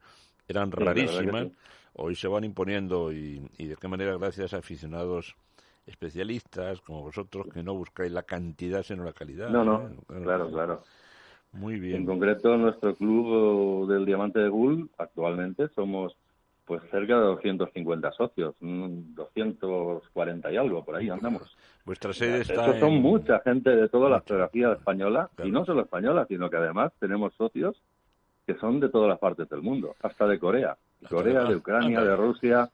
eran 0.48 0.70
rarísimas. 0.72 1.48
Hoy 1.94 2.14
se 2.14 2.28
van 2.28 2.44
imponiendo 2.44 3.12
y, 3.12 3.42
y 3.58 3.66
de 3.66 3.76
qué 3.76 3.88
manera 3.88 4.16
gracias 4.16 4.54
a 4.54 4.58
aficionados 4.58 5.34
especialistas 5.86 6.80
como 6.80 7.02
vosotros 7.02 7.46
que 7.52 7.62
no 7.62 7.74
buscáis 7.74 8.12
la 8.12 8.22
cantidad 8.22 8.82
sino 8.82 9.04
la 9.04 9.12
calidad. 9.12 9.50
No, 9.50 9.64
no, 9.64 9.88
¿eh? 9.88 10.22
claro, 10.22 10.50
claro. 10.50 10.82
Muy 11.52 11.74
En 11.74 11.80
bien. 11.80 12.06
concreto, 12.06 12.56
nuestro 12.56 12.94
club 12.96 13.86
del 13.88 14.06
Diamante 14.06 14.38
de 14.40 14.48
GUL, 14.48 14.88
actualmente 14.96 15.68
somos 15.74 16.16
pues 16.64 16.80
cerca 16.90 17.16
de 17.16 17.26
250 17.26 18.12
socios, 18.12 18.54
mm, 18.60 19.14
240 19.14 20.50
y 20.52 20.56
algo, 20.56 20.84
por 20.84 20.94
ahí 20.96 21.10
andamos. 21.10 21.54
Vuestra 21.84 22.12
sede 22.12 22.40
está 22.40 22.54
Estos 22.54 22.78
son 22.78 22.92
en- 22.92 23.02
mucha 23.02 23.40
gente 23.40 23.70
de 23.70 23.88
toda 23.88 24.08
la 24.08 24.20
geografía 24.20 24.72
española, 24.72 25.28
y 25.44 25.50
no 25.50 25.64
solo 25.64 25.82
española, 25.82 26.24
sino 26.28 26.48
que 26.48 26.56
además 26.56 26.92
tenemos 27.00 27.34
socios 27.34 27.76
que 28.46 28.54
son 28.54 28.80
de 28.80 28.88
todas 28.88 29.08
las 29.08 29.18
partes 29.18 29.48
del 29.48 29.60
mundo, 29.60 29.94
hasta 30.02 30.26
de 30.26 30.38
Corea. 30.38 30.76
De 31.02 31.08
Corea, 31.08 31.44
de 31.44 31.56
Ucrania, 31.56 32.00
de 32.00 32.16
Rusia, 32.16 32.70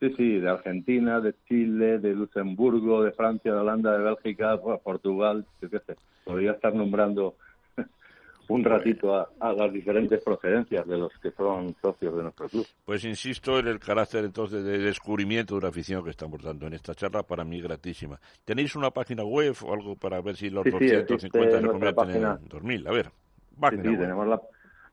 sí, 0.00 0.12
sí, 0.16 0.38
de 0.38 0.48
Argentina, 0.48 1.20
de 1.20 1.34
Chile, 1.48 1.98
de 1.98 2.14
Luxemburgo, 2.14 3.02
de 3.02 3.12
Francia, 3.12 3.52
de 3.52 3.58
Holanda, 3.58 3.96
de 3.96 4.04
Bélgica, 4.04 4.58
Portugal, 4.82 5.44
yo 5.60 5.70
qué 5.70 5.78
sé. 5.80 5.96
Podría 6.24 6.52
estar 6.52 6.74
nombrando 6.74 7.34
un 8.48 8.62
ratito 8.62 9.14
a, 9.16 9.28
a 9.40 9.52
las 9.54 9.72
diferentes 9.72 10.22
procedencias 10.22 10.86
de 10.86 10.98
los 10.98 11.12
que 11.20 11.30
son 11.32 11.74
socios 11.80 12.14
de 12.16 12.22
nuestro 12.24 12.48
club. 12.48 12.66
Pues 12.84 13.04
insisto 13.04 13.58
en 13.58 13.68
el 13.68 13.78
carácter 13.80 14.24
entonces 14.24 14.62
de 14.64 14.78
descubrimiento 14.78 15.54
de 15.54 15.58
una 15.60 15.68
afición 15.68 16.04
que 16.04 16.10
estamos 16.10 16.42
dando 16.42 16.66
en 16.66 16.74
esta 16.74 16.94
charla, 16.94 17.22
para 17.22 17.44
mí 17.44 17.60
gratísima. 17.62 18.20
¿Tenéis 18.44 18.76
una 18.76 18.90
página 18.90 19.24
web 19.24 19.54
o 19.64 19.72
algo 19.72 19.96
para 19.96 20.20
ver 20.20 20.36
si 20.36 20.50
los 20.50 20.64
Sí, 20.64 20.70
sí, 20.72 20.88
250 20.88 21.14
existe 21.14 21.40
se 21.56 21.60
nuestra 21.62 21.70
convierten 21.94 22.06
página. 22.06 22.38
en 22.42 22.48
2000? 22.48 22.86
A 22.86 22.92
ver, 22.92 23.06
Sí, 23.06 23.60
página 23.60 23.82
sí, 23.82 23.88
web. 23.88 23.98
tenemos 24.00 24.26
la, 24.28 24.42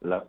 la 0.01 0.25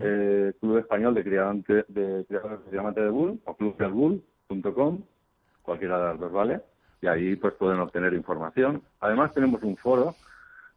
eh, 0.00 0.52
Club 0.60 0.78
Español 0.78 1.14
de, 1.14 1.22
Criadores 1.24 1.86
de 1.86 2.70
Diamante 2.70 3.00
de 3.00 3.10
Bull 3.10 3.40
o 3.44 3.56
clubdelbull.com, 3.56 5.02
cualquiera 5.62 5.98
de 5.98 6.04
las 6.04 6.20
dos 6.20 6.32
vale, 6.32 6.60
y 7.00 7.06
ahí 7.06 7.36
pues 7.36 7.54
pueden 7.54 7.80
obtener 7.80 8.14
información. 8.14 8.82
Además 9.00 9.32
tenemos 9.32 9.62
un 9.62 9.76
foro 9.76 10.14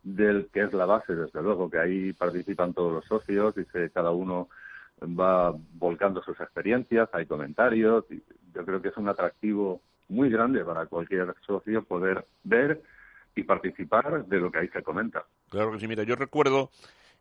del 0.03 0.49
que 0.53 0.61
es 0.61 0.73
la 0.73 0.85
base, 0.85 1.15
desde 1.15 1.41
luego, 1.41 1.69
que 1.69 1.79
ahí 1.79 2.13
participan 2.13 2.73
todos 2.73 2.93
los 2.93 3.05
socios 3.05 3.55
y 3.57 3.65
se, 3.65 3.89
cada 3.89 4.11
uno 4.11 4.49
va 5.01 5.53
volcando 5.73 6.21
sus 6.21 6.39
experiencias, 6.39 7.09
hay 7.11 7.25
comentarios, 7.25 8.05
y 8.09 8.23
yo 8.53 8.65
creo 8.65 8.81
que 8.81 8.89
es 8.89 8.97
un 8.97 9.09
atractivo 9.09 9.81
muy 10.07 10.29
grande 10.29 10.63
para 10.63 10.85
cualquier 10.85 11.33
socio 11.45 11.83
poder 11.83 12.25
ver 12.43 12.81
y 13.35 13.43
participar 13.43 14.25
de 14.25 14.39
lo 14.39 14.51
que 14.51 14.59
ahí 14.59 14.67
se 14.69 14.83
comenta. 14.83 15.25
Claro 15.49 15.71
que 15.71 15.79
sí, 15.79 15.87
mira, 15.87 16.03
yo 16.03 16.15
recuerdo 16.15 16.69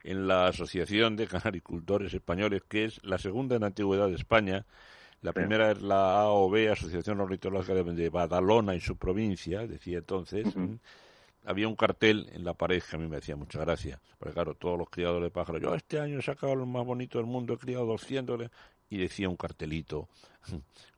en 0.05 0.28
la 0.28 0.46
Asociación 0.46 1.16
de 1.16 1.26
Canaricultores 1.26 2.14
Españoles, 2.14 2.62
que 2.68 2.84
es 2.84 3.02
la 3.02 3.18
segunda 3.18 3.57
en 3.57 3.64
antigüedad 3.64 4.09
de 4.09 4.14
España, 4.14 4.66
la 5.22 5.32
primera 5.32 5.70
es 5.70 5.80
la 5.80 6.20
AOB, 6.20 6.70
Asociación 6.70 7.18
Ornitológica 7.18 7.74
de 7.74 8.11
Badalona 8.11 8.74
y 8.74 8.80
su 8.80 8.96
provincia, 8.96 9.66
decía 9.66 9.98
entonces. 9.98 10.46
Había 11.46 11.68
un 11.68 11.76
cartel 11.76 12.28
en 12.32 12.44
la 12.44 12.55
pared 12.55 12.82
que 12.82 12.96
a 12.96 12.98
mí 12.98 13.07
me 13.07 13.18
hacía 13.18 13.36
mucha 13.36 13.59
gracia. 13.61 14.00
Porque 14.18 14.34
claro, 14.34 14.55
todos 14.55 14.78
los 14.78 14.88
criadores 14.88 15.24
de 15.24 15.30
pájaros, 15.30 15.62
yo 15.62 15.74
este 15.74 15.98
año 15.98 16.18
he 16.18 16.22
sacado 16.22 16.55
lo 16.55 16.66
más 16.66 16.84
bonito 16.84 17.18
del 17.18 17.26
mundo, 17.26 17.55
he 17.55 17.59
criado 17.59 17.86
200 17.86 18.50
y 18.90 18.98
decía 18.98 19.28
un 19.28 19.36
cartelito, 19.36 20.09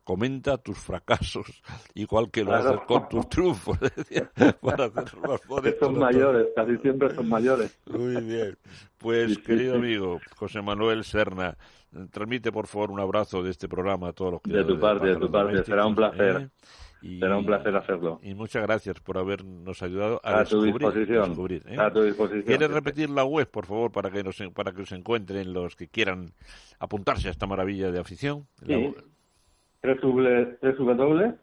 comenta 0.07 0.57
tus 0.57 0.77
fracasos 0.77 1.61
igual 1.93 2.31
que 2.31 2.41
lo 2.45 2.53
haces 2.53 2.79
con 2.87 3.09
tus 3.09 3.27
trufos 3.35 3.77
para 4.61 4.85
hacer 4.85 5.77
Son 5.81 5.99
mayores, 5.99 6.47
casi 6.55 6.77
siempre 6.77 7.13
son 7.13 7.27
mayores. 7.27 7.77
Muy 7.87 8.15
bien. 8.23 8.57
Pues, 8.97 9.37
querido 9.39 9.75
amigo 9.75 10.19
José 10.37 10.61
Manuel 10.61 11.03
Serna, 11.03 11.57
transmite 12.11 12.53
por 12.53 12.67
favor 12.67 12.91
un 12.91 13.01
abrazo 13.01 13.43
de 13.43 13.51
este 13.51 13.67
programa 13.67 14.07
a 14.07 14.13
todos 14.13 14.33
los 14.33 14.41
De 14.43 14.63
tu 14.63 14.79
parte, 14.79 15.07
de, 15.07 15.17
tu 15.17 15.29
parte, 15.29 15.61
será 15.65 15.85
un 15.85 15.95
placer. 15.95 16.49
¿eh? 17.01 17.19
Será 17.19 17.37
un 17.37 17.45
placer 17.45 17.75
hacerlo. 17.75 18.19
Y 18.23 18.33
muchas 18.33 18.63
gracias 18.63 19.01
por 19.01 19.17
habernos 19.17 19.83
ayudado 19.83 20.21
a, 20.23 20.39
descubrir, 20.39 20.73
tu 20.73 20.89
disposición. 20.89 21.61
¿eh? 21.67 21.77
A 21.77 21.91
tu 21.91 22.01
disposición. 22.01 22.43
¿Quieres 22.43 22.71
repetir 22.71 23.09
la 23.09 23.25
web, 23.25 23.49
por 23.51 23.65
favor, 23.65 23.91
para 23.91 24.09
que 24.09 24.23
nos, 24.23 24.41
para 24.55 24.71
que 24.71 24.83
os 24.83 24.91
encuentren 24.93 25.51
los 25.51 25.75
que 25.75 25.89
quieran 25.89 26.31
apuntarse 26.79 27.27
a 27.27 27.31
esta 27.31 27.45
maravilla 27.45 27.91
de 27.91 27.99
afición? 27.99 28.47
Sí. 28.65 28.95
Www. 29.95 31.33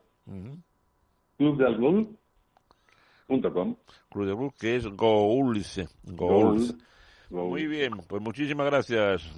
Clubdelbull.com 1.36 3.76
Club 4.10 4.26
de 4.26 4.50
que 4.58 4.76
es 4.76 4.86
Goulz. 4.86 5.80
Goulz. 6.04 6.74
Muy 7.30 7.66
bien, 7.66 7.94
pues 8.06 8.22
muchísimas 8.22 8.66
gracias, 8.66 9.32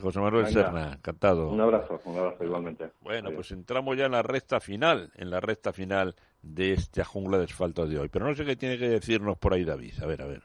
José 0.00 0.20
Manuel 0.20 0.48
Serna, 0.48 0.94
encantado. 0.94 1.48
Un 1.48 1.60
abrazo, 1.60 2.00
un 2.04 2.18
abrazo 2.18 2.44
igualmente. 2.44 2.90
Bueno, 3.00 3.30
pues 3.34 3.52
entramos 3.52 3.96
ya 3.96 4.06
en 4.06 4.12
la 4.12 4.22
recta 4.22 4.60
final, 4.60 5.10
en 5.14 5.30
la 5.30 5.40
recta 5.40 5.72
final 5.72 6.14
de 6.42 6.74
esta 6.74 7.04
jungla 7.04 7.38
de 7.38 7.44
asfalto 7.44 7.86
de 7.86 7.98
hoy. 7.98 8.10
Pero 8.10 8.26
no 8.26 8.34
sé 8.34 8.44
qué 8.44 8.56
tiene 8.56 8.78
que 8.78 8.88
decirnos 8.88 9.38
por 9.38 9.54
ahí 9.54 9.64
David, 9.64 9.94
a 10.02 10.06
ver, 10.06 10.22
a 10.22 10.26
ver. 10.26 10.42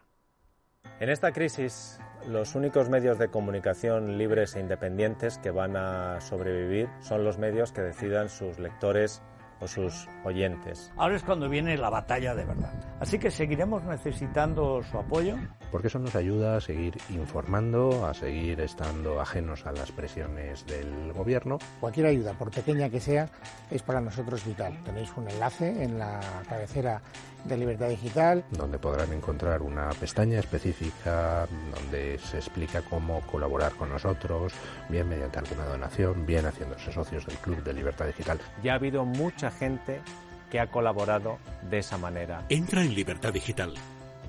En 1.01 1.09
esta 1.09 1.31
crisis, 1.31 1.99
los 2.27 2.53
únicos 2.53 2.87
medios 2.87 3.17
de 3.17 3.29
comunicación 3.29 4.19
libres 4.19 4.55
e 4.55 4.59
independientes 4.59 5.39
que 5.39 5.49
van 5.49 5.75
a 5.75 6.21
sobrevivir 6.21 6.89
son 6.99 7.23
los 7.23 7.39
medios 7.39 7.71
que 7.71 7.81
decidan 7.81 8.29
sus 8.29 8.59
lectores 8.59 9.23
o 9.61 9.67
sus 9.67 10.07
oyentes. 10.23 10.91
Ahora 10.97 11.15
es 11.15 11.23
cuando 11.23 11.49
viene 11.49 11.75
la 11.75 11.89
batalla 11.89 12.35
de 12.35 12.45
verdad. 12.45 12.73
Así 12.99 13.17
que 13.17 13.31
seguiremos 13.31 13.83
necesitando 13.83 14.83
su 14.83 14.97
apoyo. 14.97 15.37
Porque 15.71 15.87
eso 15.87 15.97
nos 15.97 16.15
ayuda 16.15 16.57
a 16.57 16.61
seguir 16.61 16.97
informando, 17.09 18.05
a 18.05 18.13
seguir 18.13 18.59
estando 18.61 19.21
ajenos 19.21 19.65
a 19.65 19.71
las 19.71 19.91
presiones 19.91 20.65
del 20.67 21.13
gobierno. 21.13 21.57
Cualquier 21.79 22.07
ayuda, 22.07 22.33
por 22.33 22.51
pequeña 22.51 22.89
que 22.89 22.99
sea, 22.99 23.27
es 23.71 23.81
para 23.81 24.01
nosotros 24.01 24.45
vital. 24.45 24.77
Tenéis 24.83 25.11
un 25.15 25.27
enlace 25.27 25.83
en 25.83 25.97
la 25.97 26.19
cabecera 26.47 27.01
de 27.45 27.57
Libertad 27.57 27.89
Digital. 27.89 28.43
Donde 28.51 28.77
podrán 28.77 29.11
encontrar 29.13 29.61
una 29.61 29.89
pestaña 29.89 30.39
específica 30.39 31.47
donde 31.73 32.19
se 32.19 32.37
explica 32.37 32.81
cómo 32.81 33.21
colaborar 33.21 33.73
con 33.73 33.89
nosotros, 33.89 34.53
bien 34.89 35.09
mediante 35.09 35.39
alguna 35.39 35.65
donación, 35.65 36.25
bien 36.25 36.45
haciéndose 36.45 36.91
socios 36.91 37.25
del 37.25 37.37
Club 37.37 37.63
de 37.63 37.73
Libertad 37.73 38.07
Digital. 38.07 38.39
Ya 38.63 38.73
ha 38.73 38.75
habido 38.75 39.05
mucha 39.05 39.51
gente 39.51 40.01
que 40.49 40.59
ha 40.59 40.67
colaborado 40.67 41.37
de 41.69 41.79
esa 41.79 41.97
manera. 41.97 42.45
Entra 42.49 42.81
en 42.81 42.93
Libertad 42.93 43.33
Digital, 43.33 43.73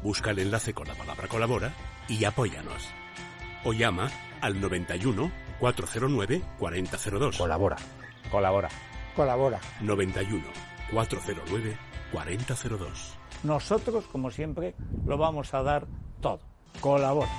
busca 0.02 0.30
el 0.30 0.38
enlace 0.38 0.72
con 0.72 0.86
la 0.86 0.94
palabra 0.94 1.28
colabora 1.28 1.72
y 2.08 2.24
apóyanos. 2.24 2.88
O 3.64 3.72
llama 3.72 4.08
al 4.40 4.60
91 4.60 5.30
409 5.60 6.42
4002. 6.58 7.38
Colabora. 7.38 7.76
Colabora. 8.30 8.68
Colabora. 9.14 9.60
91 9.80 10.71
409 10.92 11.76
4002. 12.12 13.18
Nosotros, 13.42 14.04
como 14.06 14.30
siempre, 14.30 14.74
lo 15.06 15.16
vamos 15.16 15.54
a 15.54 15.62
dar 15.62 15.86
todo. 16.20 16.40
Colabora. 16.80 17.30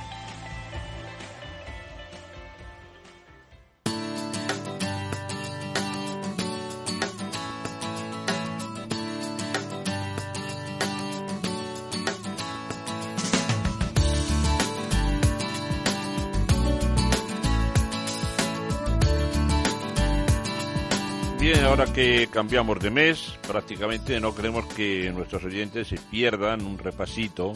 Ahora 21.74 21.92
que 21.92 22.28
cambiamos 22.28 22.80
de 22.82 22.92
mes, 22.92 23.40
prácticamente 23.48 24.20
no 24.20 24.36
queremos 24.36 24.68
que 24.76 25.12
nuestros 25.12 25.44
oyentes 25.44 25.88
se 25.88 25.98
pierdan 25.98 26.64
un 26.68 26.78
repasito 26.78 27.54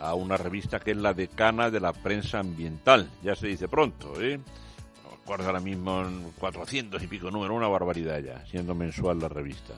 a 0.00 0.14
una 0.14 0.38
revista 0.38 0.80
que 0.80 0.92
es 0.92 0.96
la 0.96 1.12
decana 1.12 1.70
de 1.70 1.78
la 1.78 1.92
prensa 1.92 2.38
ambiental. 2.38 3.10
Ya 3.22 3.34
se 3.34 3.48
dice 3.48 3.68
pronto, 3.68 4.18
¿eh? 4.18 4.40
Recuerdo 5.10 5.44
ahora 5.44 5.60
mismo 5.60 6.00
en 6.00 6.32
400 6.38 7.02
y 7.02 7.06
pico 7.06 7.30
número, 7.30 7.54
una 7.54 7.68
barbaridad 7.68 8.20
ya, 8.20 8.46
siendo 8.46 8.74
mensual 8.74 9.18
la 9.18 9.28
revista. 9.28 9.74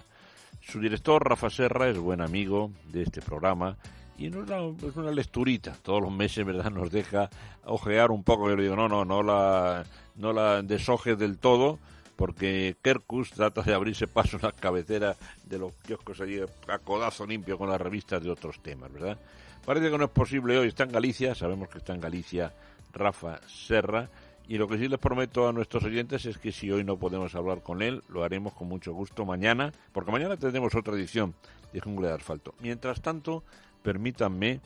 Su 0.60 0.78
director, 0.78 1.28
Rafa 1.28 1.50
Serra, 1.50 1.88
es 1.88 1.98
buen 1.98 2.20
amigo 2.20 2.70
de 2.84 3.02
este 3.02 3.20
programa 3.20 3.76
y 4.16 4.30
no 4.30 4.44
es 4.44 4.96
una, 4.96 5.10
lecturita. 5.10 5.76
Todos 5.82 6.02
los 6.02 6.12
meses, 6.12 6.46
¿verdad?, 6.46 6.70
nos 6.70 6.92
deja 6.92 7.30
ojear 7.64 8.12
un 8.12 8.22
poco. 8.22 8.48
Yo 8.48 8.54
le 8.54 8.62
digo, 8.62 8.76
no, 8.76 8.88
no, 8.88 9.04
no 9.04 9.24
la, 9.24 9.84
no 10.14 10.32
la 10.32 10.62
desojes 10.62 11.18
del 11.18 11.38
todo, 11.38 11.80
porque 12.22 12.76
Kerkus 12.82 13.32
trata 13.32 13.62
de 13.62 13.74
abrirse 13.74 14.06
paso 14.06 14.36
en 14.36 14.42
la 14.44 14.52
cabecera 14.52 15.16
de 15.44 15.58
los 15.58 15.72
kioscos 15.72 16.20
allí 16.20 16.38
a 16.68 16.78
codazo 16.78 17.26
limpio 17.26 17.58
con 17.58 17.68
las 17.68 17.80
revistas 17.80 18.22
de 18.22 18.30
otros 18.30 18.62
temas, 18.62 18.92
¿verdad? 18.92 19.18
Parece 19.66 19.90
que 19.90 19.98
no 19.98 20.04
es 20.04 20.10
posible 20.10 20.56
hoy, 20.56 20.68
está 20.68 20.84
en 20.84 20.92
Galicia, 20.92 21.34
sabemos 21.34 21.68
que 21.68 21.78
está 21.78 21.94
en 21.94 22.00
Galicia 22.00 22.52
Rafa 22.92 23.40
Serra, 23.48 24.08
y 24.46 24.56
lo 24.56 24.68
que 24.68 24.78
sí 24.78 24.86
les 24.86 25.00
prometo 25.00 25.48
a 25.48 25.52
nuestros 25.52 25.82
oyentes 25.82 26.24
es 26.24 26.38
que 26.38 26.52
si 26.52 26.70
hoy 26.70 26.84
no 26.84 26.96
podemos 26.96 27.34
hablar 27.34 27.60
con 27.60 27.82
él, 27.82 28.04
lo 28.08 28.22
haremos 28.22 28.52
con 28.52 28.68
mucho 28.68 28.92
gusto 28.92 29.24
mañana, 29.24 29.72
porque 29.92 30.12
mañana 30.12 30.36
tendremos 30.36 30.76
otra 30.76 30.94
edición 30.94 31.34
de 31.72 31.80
Jungle 31.80 32.06
de 32.06 32.14
Asfalto. 32.14 32.54
Mientras 32.60 33.02
tanto, 33.02 33.42
permítanme 33.82 34.60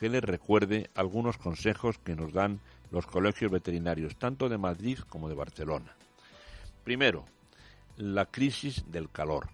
que 0.00 0.08
les 0.08 0.24
recuerde 0.24 0.88
algunos 0.94 1.36
consejos 1.36 1.98
que 1.98 2.16
nos 2.16 2.32
dan 2.32 2.60
los 2.90 3.06
colegios 3.06 3.52
veterinarios, 3.52 4.16
tanto 4.16 4.48
de 4.48 4.56
Madrid 4.56 4.98
como 5.10 5.28
de 5.28 5.34
Barcelona. 5.34 5.94
Primero, 6.84 7.24
la 7.96 8.26
crisis 8.26 8.84
del 8.90 9.10
calor. 9.10 9.48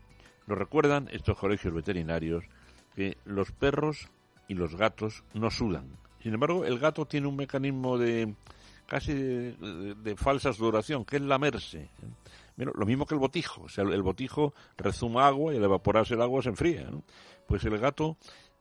Nos 0.47 0.59
recuerdan 0.59 1.09
estos 1.12 1.39
colegios 1.39 1.74
veterinarios 1.74 2.45
que 2.95 3.18
los 3.24 3.53
perros 3.53 4.09
y 4.49 4.55
los 4.55 4.74
gatos 4.76 5.24
no 5.35 5.51
sudan. 5.51 5.97
Sin 6.22 6.35
embargo, 6.35 6.64
el 6.64 6.79
gato 6.79 7.07
tiene 7.07 7.26
un 7.26 7.37
mecanismo 7.37 7.99
de 7.99 8.35
casi 8.87 9.12
de, 9.12 10.16
falsa 10.16 10.53
sudoración, 10.53 11.05
que 11.05 11.16
es 11.16 11.22
lamerse. 11.22 11.91
lo 12.57 12.87
mismo 12.87 13.07
que 13.07 13.14
el 13.14 13.20
botijo. 13.20 13.66
El 13.76 14.03
botijo 14.03 14.55
rezuma 14.79 15.26
agua 15.26 15.53
y 15.53 15.59
al 15.59 15.64
evaporarse 15.64 16.14
el 16.14 16.22
agua 16.22 16.43
se 16.43 16.49
enfría. 16.49 16.89
Pues 17.47 17.64
el 17.64 17.79
gato 17.79 18.16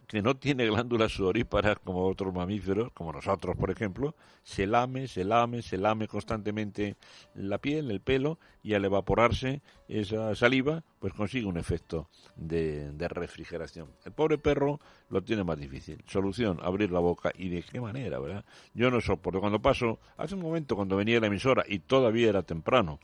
que 0.08 0.22
no 0.22 0.38
tiene 0.38 0.66
glándulas 0.66 1.12
sudoríparas 1.12 1.80
como 1.80 2.08
otros 2.08 2.34
mamíferos, 2.34 2.92
como 2.94 3.12
nosotros, 3.12 3.58
por 3.58 3.70
ejemplo, 3.70 4.16
se 4.42 4.66
lame, 4.66 5.08
se 5.10 5.26
lame, 5.26 5.62
se 5.62 5.78
lame 5.78 6.08
constantemente 6.08 6.96
la 7.36 7.58
piel, 7.58 7.92
el 7.92 8.00
pelo, 8.00 8.40
y 8.64 8.74
al 8.74 8.86
evaporarse 8.86 9.62
esa 9.90 10.34
saliva, 10.36 10.84
pues 11.00 11.14
consigue 11.14 11.46
un 11.46 11.58
efecto 11.58 12.10
de, 12.38 12.92
de 12.92 13.08
refrigeración. 13.10 13.90
El 14.06 14.14
pobre 14.14 14.38
perro 14.38 14.80
lo 15.10 15.22
tiene 15.24 15.44
más 15.44 15.60
difícil. 15.60 16.02
Solución, 16.08 16.60
abrir 16.62 16.92
la 16.92 17.00
boca. 17.00 17.32
¿Y 17.36 17.50
de 17.50 17.64
qué 17.64 17.82
manera, 17.82 18.20
verdad? 18.20 18.46
Yo 18.74 18.90
no 18.90 19.02
soporto. 19.02 19.42
Cuando 19.42 19.62
paso, 19.62 20.00
hace 20.16 20.36
un 20.36 20.42
momento 20.42 20.76
cuando 20.76 20.96
venía 20.96 21.20
la 21.20 21.28
emisora, 21.28 21.66
y 21.68 21.80
todavía 21.80 22.30
era 22.30 22.44
temprano, 22.44 23.00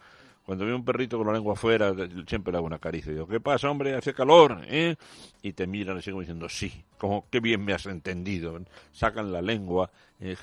cuando 0.46 0.66
veo 0.66 0.76
un 0.76 0.84
perrito 0.84 1.18
con 1.18 1.28
la 1.28 1.34
lengua 1.34 1.54
afuera, 1.54 1.94
siempre 2.28 2.52
le 2.52 2.58
hago 2.58 2.68
una 2.68 2.80
caricia. 2.80 3.12
Y 3.12 3.16
digo, 3.16 3.28
¿qué 3.28 3.40
pasa, 3.40 3.70
hombre? 3.70 3.96
Hace 3.96 4.14
calor, 4.14 4.62
¿eh? 4.68 4.96
Y 5.42 5.54
te 5.54 5.68
miran 5.68 5.98
así 5.98 6.12
como 6.12 6.22
diciendo, 6.22 6.50
sí, 6.50 6.84
como 6.98 7.28
qué 7.30 7.40
bien 7.40 7.64
me 7.64 7.74
has 7.74 7.86
entendido. 7.86 8.60
Sacan 8.92 9.32
la 9.32 9.42
lengua, 9.42 9.90
eh, 10.20 10.36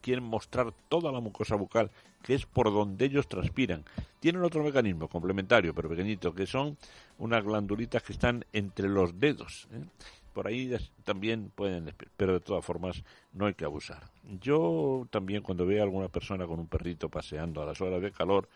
quieren 0.00 0.24
mostrar 0.24 0.72
toda 0.88 1.10
la 1.10 1.20
mucosa 1.20 1.56
bucal, 1.56 1.90
que 2.22 2.34
es 2.34 2.44
por 2.44 2.72
donde 2.72 3.06
ellos 3.06 3.28
transpiran. 3.28 3.84
Tienen 4.20 4.42
otro 4.42 4.62
mecanismo 4.62 5.08
complementario, 5.08 5.74
pero 5.74 5.88
pequeñito, 5.88 6.34
que 6.34 6.46
son 6.46 6.76
unas 7.18 7.42
glandulitas 7.42 8.02
que 8.02 8.12
están 8.12 8.44
entre 8.52 8.88
los 8.88 9.18
dedos. 9.18 9.68
¿eh? 9.72 9.84
por 10.36 10.48
ahí 10.48 10.70
también 11.02 11.50
pueden, 11.54 11.94
pero 12.14 12.34
de 12.34 12.40
todas 12.40 12.62
formas 12.62 13.02
no 13.32 13.46
hay 13.46 13.54
que 13.54 13.64
abusar. 13.64 14.10
Yo 14.38 15.06
también 15.08 15.40
cuando 15.40 15.64
veo 15.64 15.80
a 15.80 15.84
alguna 15.84 16.08
persona 16.08 16.46
con 16.46 16.60
un 16.60 16.66
perrito 16.66 17.08
paseando 17.08 17.62
a 17.62 17.64
las 17.64 17.80
horas 17.80 18.02
de 18.02 18.12
calor, 18.12 18.46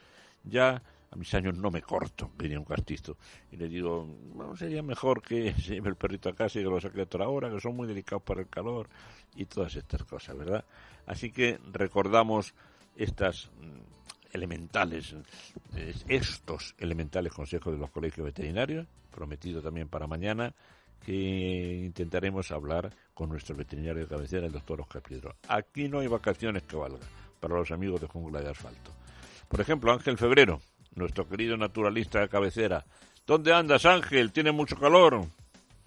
ya 0.44 0.82
a 1.10 1.16
mis 1.16 1.32
años 1.34 1.56
no 1.58 1.70
me 1.70 1.82
corto, 1.82 2.30
diría 2.38 2.58
un 2.58 2.64
castizo, 2.64 3.16
y 3.50 3.56
le 3.56 3.68
digo, 3.68 4.06
bueno, 4.34 4.56
sería 4.56 4.82
mejor 4.82 5.22
que 5.22 5.52
se 5.60 5.74
lleve 5.74 5.88
el 5.88 5.96
perrito 5.96 6.28
a 6.28 6.34
casa 6.34 6.60
y 6.60 6.62
que 6.62 6.70
lo 6.70 6.80
saque 6.80 7.00
a 7.00 7.04
otra 7.04 7.28
hora, 7.28 7.50
que 7.50 7.60
son 7.60 7.74
muy 7.76 7.88
delicados 7.88 8.22
para 8.22 8.40
el 8.40 8.48
calor 8.48 8.88
y 9.34 9.46
todas 9.46 9.74
estas 9.74 10.04
cosas, 10.04 10.36
¿verdad? 10.36 10.64
Así 11.06 11.32
que 11.32 11.58
recordamos 11.72 12.54
estas 12.96 13.50
mm, 13.60 14.34
elementales, 14.36 15.14
estos 16.08 16.74
elementales 16.78 17.32
consejos 17.32 17.72
de 17.72 17.78
los 17.78 17.90
colegios 17.90 18.24
veterinarios, 18.24 18.86
prometido 19.10 19.60
también 19.60 19.88
para 19.88 20.06
mañana, 20.06 20.54
que 21.04 21.82
intentaremos 21.84 22.50
hablar 22.52 22.94
con 23.14 23.30
nuestro 23.30 23.56
veterinario 23.56 24.02
de 24.02 24.08
cabecera, 24.08 24.46
el 24.46 24.52
doctor 24.52 24.80
Oscar 24.82 25.02
Piedro. 25.02 25.34
Aquí 25.48 25.88
no 25.88 26.00
hay 26.00 26.06
vacaciones 26.06 26.62
que 26.64 26.76
valga 26.76 27.06
para 27.40 27.54
los 27.56 27.70
amigos 27.70 28.00
de 28.00 28.06
Jungla 28.06 28.40
de 28.40 28.50
Asfalto. 28.50 28.92
Por 29.50 29.60
ejemplo, 29.60 29.92
Ángel 29.92 30.16
Febrero, 30.16 30.60
nuestro 30.94 31.28
querido 31.28 31.56
naturalista 31.56 32.20
de 32.20 32.28
cabecera. 32.28 32.86
¿Dónde 33.26 33.52
andas, 33.52 33.84
Ángel? 33.84 34.30
¿Tiene 34.30 34.52
mucho 34.52 34.76
calor? 34.76 35.26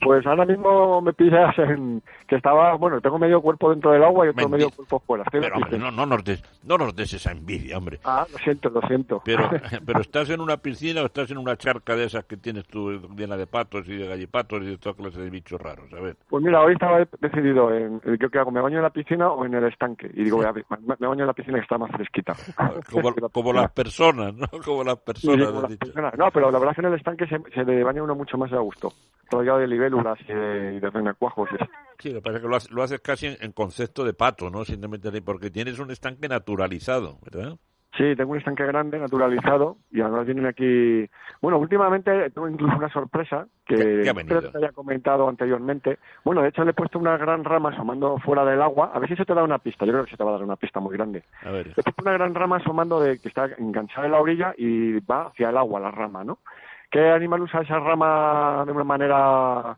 Pues 0.01 0.25
ahora 0.27 0.45
mismo 0.45 1.01
me 1.01 1.13
pillas 1.13 1.57
en 1.59 2.01
que 2.27 2.35
estaba, 2.35 2.75
bueno, 2.75 2.99
tengo 2.99 3.17
medio 3.17 3.41
cuerpo 3.41 3.69
dentro 3.69 3.91
del 3.91 4.03
agua 4.03 4.25
y 4.25 4.29
otro 4.29 4.49
Mentira. 4.49 4.57
medio 4.57 4.69
cuerpo 4.75 4.99
fuera. 4.99 5.23
Estoy 5.23 5.39
Pero, 5.41 5.55
hombre, 5.55 5.77
no, 5.79 5.91
no, 5.91 6.05
nos 6.05 6.23
des, 6.25 6.43
no 6.63 6.77
nos 6.77 6.93
des 6.95 7.13
esa 7.13 7.31
envidia, 7.31 7.77
hombre. 7.77 7.99
Ah, 8.03 8.25
lo 8.29 8.37
siento, 8.39 8.69
lo 8.69 8.81
siento. 8.81 9.21
Pero, 9.23 9.49
pero 9.85 10.01
¿estás 10.01 10.29
en 10.29 10.41
una 10.41 10.57
piscina 10.57 11.01
o 11.03 11.05
estás 11.05 11.31
en 11.31 11.37
una 11.37 11.55
charca 11.55 11.95
de 11.95 12.05
esas 12.05 12.25
que 12.25 12.35
tienes 12.35 12.65
tú 12.67 12.91
llena 13.15 13.37
de 13.37 13.47
patos 13.47 13.87
y 13.87 13.95
de 13.95 14.05
gallipatos 14.07 14.61
y 14.63 14.65
de 14.71 14.77
toda 14.77 14.95
clase 14.95 15.21
de 15.21 15.29
bichos 15.29 15.61
raros? 15.61 15.85
A 15.93 16.01
ver. 16.01 16.17
Pues 16.29 16.43
mira, 16.43 16.61
hoy 16.61 16.73
estaba 16.73 16.99
decidido 17.21 17.73
en, 17.73 18.01
en 18.03 18.17
¿qué, 18.17 18.39
hago? 18.39 18.51
¿Me 18.51 18.59
baño 18.61 18.77
en 18.77 18.83
la 18.83 18.89
piscina 18.89 19.29
o 19.29 19.45
en 19.45 19.53
el 19.53 19.63
estanque? 19.65 20.11
Y 20.13 20.23
digo, 20.25 20.39
ver, 20.39 20.65
me, 20.69 20.95
me 20.99 21.07
baño 21.07 21.21
en 21.21 21.27
la 21.27 21.33
piscina 21.33 21.57
que 21.59 21.63
está 21.63 21.77
más 21.77 21.91
fresquita. 21.91 22.35
Como, 22.91 23.13
como 23.31 23.53
las 23.53 23.71
personas, 23.71 24.33
¿no? 24.33 24.47
Como 24.65 24.83
las 24.83 24.95
Sí, 24.97 25.03
personas. 25.05 25.47
como 25.47 25.59
has 25.63 25.69
las 25.69 25.77
personas. 25.77 26.13
No, 26.17 26.31
pero 26.31 26.51
la 26.51 26.59
verdad 26.59 26.71
es 26.71 26.75
que 26.75 26.81
en 26.87 26.93
el 26.93 26.97
estanque 26.99 27.27
se, 27.27 27.39
se 27.53 27.63
le 27.63 27.83
baña 27.83 28.03
uno 28.03 28.15
mucho 28.15 28.37
más 28.37 28.51
a 28.51 28.57
gusto. 28.59 28.91
Rodeado 29.31 29.59
de 29.59 29.67
libélulas 29.89 30.19
y 30.21 30.33
de, 30.33 30.75
y 30.75 30.79
de 30.79 30.89
renacuajos. 30.89 31.49
Sí, 31.99 32.09
lo 32.09 32.15
que 32.15 32.21
pasa 32.21 32.37
es 32.37 32.41
que 32.41 32.49
lo 32.49 32.55
haces, 32.55 32.71
lo 32.71 32.83
haces 32.83 32.99
casi 33.01 33.27
en, 33.27 33.37
en 33.41 33.51
concepto 33.51 34.03
de 34.03 34.13
pato, 34.13 34.49
¿no? 34.49 34.65
Simplemente 34.65 35.21
porque 35.21 35.49
tienes 35.49 35.79
un 35.79 35.91
estanque 35.91 36.27
naturalizado, 36.27 37.19
¿verdad? 37.23 37.57
Sí, 37.95 38.15
tengo 38.15 38.31
un 38.31 38.39
estanque 38.39 38.65
grande, 38.65 38.97
naturalizado, 38.97 39.77
y 39.91 40.01
ahora 40.01 40.23
vienen 40.23 40.47
aquí... 40.47 41.07
Bueno, 41.41 41.59
últimamente 41.59 42.31
tengo 42.31 42.49
incluso 42.49 42.75
una 42.75 42.89
sorpresa 42.91 43.47
que 43.67 43.75
creo 43.75 44.15
que 44.15 44.49
te 44.49 44.57
había 44.57 44.71
comentado 44.71 45.29
anteriormente. 45.29 45.99
Bueno, 46.23 46.41
de 46.41 46.49
hecho 46.49 46.63
le 46.63 46.71
he 46.71 46.73
puesto 46.73 46.97
una 46.97 47.17
gran 47.17 47.43
rama 47.43 47.69
asomando 47.69 48.17
fuera 48.17 48.43
del 48.45 48.63
agua. 48.63 48.91
A 48.95 48.99
ver 48.99 49.09
si 49.09 49.13
eso 49.13 49.25
te 49.25 49.35
da 49.35 49.43
una 49.43 49.59
pista. 49.59 49.85
Yo 49.85 49.91
creo 49.91 50.05
que 50.05 50.11
se 50.11 50.17
te 50.17 50.23
va 50.23 50.31
a 50.31 50.33
dar 50.33 50.43
una 50.43 50.55
pista 50.55 50.79
muy 50.79 50.97
grande. 50.97 51.23
A 51.43 51.51
ver. 51.51 51.67
Le 51.67 51.73
he 51.73 51.83
puesto 51.83 52.01
una 52.01 52.13
gran 52.13 52.33
rama 52.33 52.57
asomando 52.57 52.99
de 52.99 53.19
que 53.19 53.27
está 53.27 53.45
enganchada 53.59 54.07
en 54.07 54.13
la 54.13 54.21
orilla 54.21 54.55
y 54.57 54.99
va 55.01 55.27
hacia 55.27 55.51
el 55.51 55.57
agua 55.57 55.79
la 55.79 55.91
rama, 55.91 56.23
¿no? 56.23 56.39
¿Qué 56.93 57.09
animal 57.09 57.41
usa 57.41 57.61
esa 57.61 57.79
rama 57.79 58.63
de 58.67 58.71
una 58.71 58.83
manera, 58.83 59.75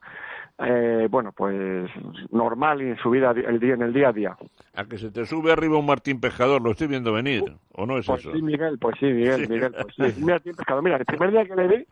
eh, 0.60 1.08
bueno, 1.10 1.32
pues 1.32 1.90
normal 2.30 2.82
y 2.82 2.90
en 2.90 2.98
su 2.98 3.10
vida, 3.10 3.32
el 3.32 3.58
día, 3.58 3.76
en 3.76 3.84
el 3.84 3.94
día 3.94 4.10
a 4.10 4.12
día? 4.12 4.38
A 4.76 4.84
que 4.84 4.98
se 4.98 5.10
te 5.12 5.26
sube 5.26 5.54
arriba 5.54 5.78
un 5.80 5.86
Martín 5.86 6.20
Pescador, 6.20 6.62
lo 6.62 6.72
estoy 6.72 6.88
viendo 6.88 7.14
venir, 7.14 7.46
¿o 7.72 7.86
no 7.86 7.98
es 7.98 8.06
Pues 8.06 8.20
eso? 8.20 8.34
sí, 8.34 8.42
Miguel, 8.42 8.78
pues 8.80 8.98
sí, 9.00 9.06
Miguel, 9.06 9.46
Sí. 9.46 9.48
Miguel, 9.48 9.74
pues 9.82 9.96
sí. 9.96 10.22
Un 10.22 10.26
Martín 10.26 10.56
Pescador, 10.58 10.84
mira, 10.84 10.98
el 10.98 11.06
primer 11.06 11.32
día 11.32 11.46
que 11.46 11.56
le 11.56 11.68
vi, 11.70 11.86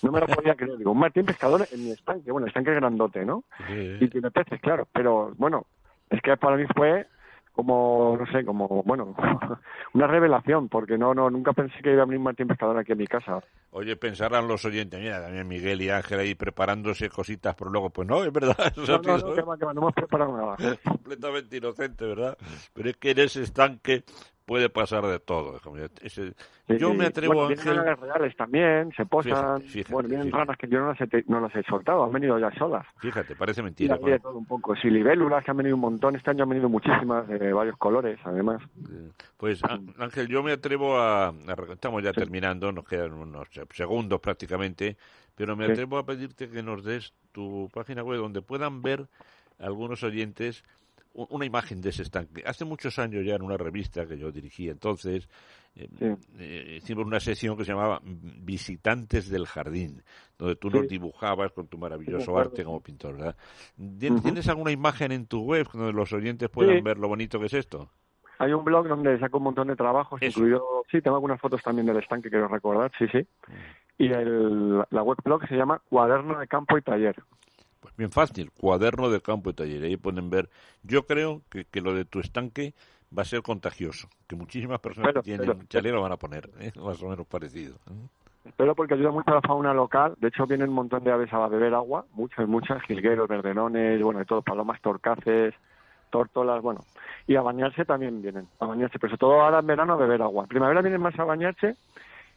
no 0.00 0.10
me 0.10 0.20
lo 0.20 0.26
podía 0.26 0.54
creer. 0.54 0.78
Digo, 0.78 0.92
un 0.92 0.98
Martín 1.00 1.26
Pescador 1.26 1.68
en 1.70 1.84
mi 1.84 1.90
estanque, 1.92 2.32
bueno, 2.32 2.46
estanque 2.46 2.72
grandote, 2.72 3.26
¿no? 3.26 3.44
Y 4.00 4.08
tiene 4.08 4.30
peces, 4.30 4.58
claro, 4.62 4.88
pero 4.90 5.32
bueno, 5.36 5.66
es 6.08 6.22
que 6.22 6.34
para 6.38 6.56
mí 6.56 6.64
fue 6.74 7.06
como, 7.52 8.16
no 8.18 8.26
sé, 8.32 8.44
como, 8.44 8.82
bueno, 8.84 9.14
una 9.94 10.06
revelación, 10.06 10.68
porque 10.68 10.96
no, 10.96 11.14
no, 11.14 11.30
nunca 11.30 11.52
pensé 11.52 11.74
que 11.82 11.92
iba 11.92 12.02
a 12.02 12.06
venir 12.06 12.20
Martín 12.20 12.48
Pescador 12.48 12.78
aquí 12.78 12.92
en 12.92 12.98
mi 12.98 13.06
casa. 13.06 13.42
Oye, 13.70 13.96
pensarán 13.96 14.48
los 14.48 14.64
oyentes, 14.64 15.00
mira, 15.00 15.22
también 15.22 15.48
Miguel 15.48 15.82
y 15.82 15.90
Ángel 15.90 16.20
ahí 16.20 16.34
preparándose 16.34 17.08
cositas, 17.08 17.54
pero 17.54 17.70
luego, 17.70 17.90
pues 17.90 18.08
no, 18.08 18.24
es 18.24 18.32
verdad. 18.32 18.56
No, 18.76 18.98
no, 18.98 19.18
no, 19.18 19.34
que 19.34 19.42
va, 19.42 19.56
que 19.56 19.64
va, 19.64 19.74
no 19.74 19.80
hemos 19.82 19.94
preparado 19.94 20.36
nada. 20.36 20.56
completamente 20.84 21.56
inocente, 21.56 22.04
¿verdad? 22.04 22.36
Pero 22.72 22.90
es 22.90 22.96
que 22.96 23.10
en 23.10 23.18
ese 23.20 23.42
estanque 23.42 24.04
puede 24.44 24.68
pasar 24.68 25.04
de 25.06 25.18
todo. 25.18 25.60
ese- 26.02 26.34
Sí, 26.68 26.78
yo 26.78 26.90
sí. 26.90 26.96
me 26.96 27.06
atrevo, 27.06 27.34
Bueno, 27.34 27.48
vienen 27.48 27.68
Ángel, 27.68 27.84
ranas 27.84 28.00
reales 28.00 28.36
también, 28.36 28.92
se 28.96 29.04
posan. 29.06 29.32
Fíjate, 29.62 29.68
fíjate, 29.68 29.92
bueno, 29.92 30.08
vienen 30.08 30.26
fíjate. 30.28 30.40
ranas 30.44 30.58
que 30.58 30.68
yo 30.68 30.80
no 30.80 30.88
las, 30.88 31.00
he, 31.00 31.24
no 31.26 31.40
las 31.40 31.54
he 31.56 31.62
soltado, 31.64 32.04
han 32.04 32.12
venido 32.12 32.38
ya 32.38 32.50
solas. 32.58 32.86
fíjate, 32.98 33.34
parece 33.36 33.60
Y 33.60 33.64
mentira. 33.64 33.96
de 33.98 34.18
todo 34.20 34.38
un 34.38 34.46
poco. 34.46 34.74
Sí, 34.76 34.88
libélulas 34.90 35.44
que 35.44 35.50
han 35.50 35.56
venido 35.56 35.74
un 35.76 35.80
montón. 35.82 36.16
Este 36.16 36.30
año 36.30 36.44
han 36.44 36.48
venido 36.50 36.68
muchísimas, 36.68 37.26
de 37.28 37.52
varios 37.52 37.76
colores, 37.76 38.18
además. 38.24 38.62
Pues 39.36 39.62
Á- 39.64 39.78
Ángel, 39.98 40.28
yo 40.28 40.42
me 40.42 40.52
atrevo 40.52 40.98
a, 40.98 41.28
a- 41.28 41.72
estamos 41.72 42.02
ya 42.02 42.12
terminando, 42.12 42.70
nos 42.72 42.84
quedan 42.86 43.12
unos 43.12 43.48
segundos 43.72 44.20
prácticamente, 44.20 44.96
pero 45.34 45.56
me 45.56 45.66
Sí. 45.66 45.72
atrevo 45.72 45.98
a 45.98 46.06
pedirte 46.06 46.48
que 46.48 46.62
nos 46.62 46.84
des 46.84 47.12
tu 47.32 47.68
página 47.72 48.02
web 48.02 48.18
donde 48.20 48.42
puedan 48.42 48.82
ver 48.82 49.06
algunos 49.58 50.02
oyentes 50.02 50.64
una 51.14 51.44
imagen 51.44 51.80
de 51.80 51.90
ese 51.90 52.02
estanque. 52.02 52.42
Hace 52.46 52.64
muchos 52.64 52.98
años 52.98 53.24
ya 53.24 53.34
en 53.34 53.42
una 53.42 53.56
revista 53.56 54.06
que 54.06 54.18
yo 54.18 54.32
dirigía 54.32 54.72
entonces, 54.72 55.28
eh, 55.74 55.88
eh, 56.38 56.78
hicimos 56.78 57.06
una 57.06 57.20
sección 57.20 57.56
que 57.56 57.64
se 57.64 57.72
llamaba 57.72 58.00
Visitantes 58.04 59.28
del 59.28 59.46
Jardín, 59.46 60.02
donde 60.38 60.56
tú 60.56 60.70
nos 60.70 60.82
Sí. 60.82 60.88
dibujabas 60.88 61.52
con 61.52 61.66
tu 61.68 61.78
maravilloso 61.78 62.36
arte 62.36 62.64
como 62.64 62.80
pintor, 62.80 63.16
¿verdad? 63.16 63.36
¿Tienes 64.22 64.48
alguna 64.48 64.70
imagen 64.70 65.12
en 65.12 65.26
tu 65.26 65.42
web 65.44 65.66
donde 65.72 65.92
los 65.92 66.12
oyentes 66.12 66.48
puedan 66.50 66.82
ver 66.82 66.98
lo 66.98 67.08
bonito 67.08 67.38
que 67.38 67.46
es 67.46 67.54
esto? 67.54 67.90
Hay 68.38 68.52
un 68.52 68.64
blog 68.64 68.88
donde 68.88 69.18
saco 69.20 69.38
un 69.38 69.44
montón 69.44 69.68
de 69.68 69.76
trabajos, 69.76 70.20
incluido... 70.22 70.64
Sí, 70.90 71.00
tengo 71.00 71.16
algunas 71.16 71.40
fotos 71.40 71.62
también 71.62 71.86
del 71.86 71.98
estanque, 71.98 72.28
quiero 72.28 72.48
recordar, 72.48 72.90
sí, 72.98 73.06
sí. 73.08 73.26
Y 73.98 74.06
el, 74.12 74.78
la 74.90 75.02
web 75.02 75.18
blog 75.24 75.46
se 75.46 75.54
llama 75.54 75.80
Cuaderno 75.88 76.38
de 76.40 76.48
Campo 76.48 76.76
y 76.76 76.82
Taller. 76.82 77.14
Pues 77.82 77.96
bien 77.96 78.10
fácil, 78.10 78.50
cuaderno 78.52 79.10
de 79.10 79.20
campo 79.20 79.50
y 79.50 79.54
taller. 79.54 79.82
Ahí 79.82 79.96
pueden 79.96 80.30
ver. 80.30 80.48
Yo 80.84 81.04
creo 81.04 81.42
que, 81.50 81.64
que 81.64 81.80
lo 81.80 81.92
de 81.94 82.04
tu 82.04 82.20
estanque 82.20 82.74
va 83.16 83.22
a 83.22 83.24
ser 83.26 83.42
contagioso. 83.42 84.08
Que 84.28 84.36
muchísimas 84.36 84.78
personas 84.80 85.08
Pero- 85.08 85.20
que 85.22 85.24
tienen 85.24 85.58
pero- 85.68 86.00
van 86.00 86.12
a 86.12 86.16
poner, 86.16 86.48
¿eh? 86.60 86.72
más 86.76 87.02
o 87.02 87.08
menos 87.08 87.26
parecido. 87.26 87.74
¿eh? 87.90 88.06
Espero 88.44 88.74
porque 88.76 88.94
ayuda 88.94 89.10
mucho 89.10 89.30
a 89.30 89.34
la 89.34 89.40
fauna 89.40 89.74
local. 89.74 90.14
De 90.18 90.28
hecho, 90.28 90.46
vienen 90.46 90.68
un 90.68 90.76
montón 90.76 91.02
de 91.02 91.10
aves 91.12 91.32
a 91.32 91.46
beber 91.48 91.74
agua, 91.74 92.06
muchas, 92.14 92.46
muchas, 92.48 92.80
jilgueros, 92.84 93.28
verdenones, 93.28 94.00
bueno, 94.00 94.20
de 94.20 94.26
todo, 94.26 94.42
palomas, 94.42 94.80
torcaces, 94.80 95.52
tórtolas, 96.10 96.62
bueno. 96.62 96.80
Y 97.26 97.34
a 97.36 97.42
bañarse 97.42 97.84
también 97.84 98.22
vienen, 98.22 98.46
a 98.60 98.66
bañarse, 98.66 98.98
pero 99.00 99.10
sobre 99.10 99.18
todo 99.18 99.40
ahora 99.42 99.58
en 99.58 99.66
verano 99.66 99.94
a 99.94 99.96
beber 99.96 100.22
agua. 100.22 100.44
En 100.44 100.48
primavera 100.48 100.82
vienen 100.82 101.00
más 101.00 101.18
a 101.18 101.24
bañarse, 101.24 101.76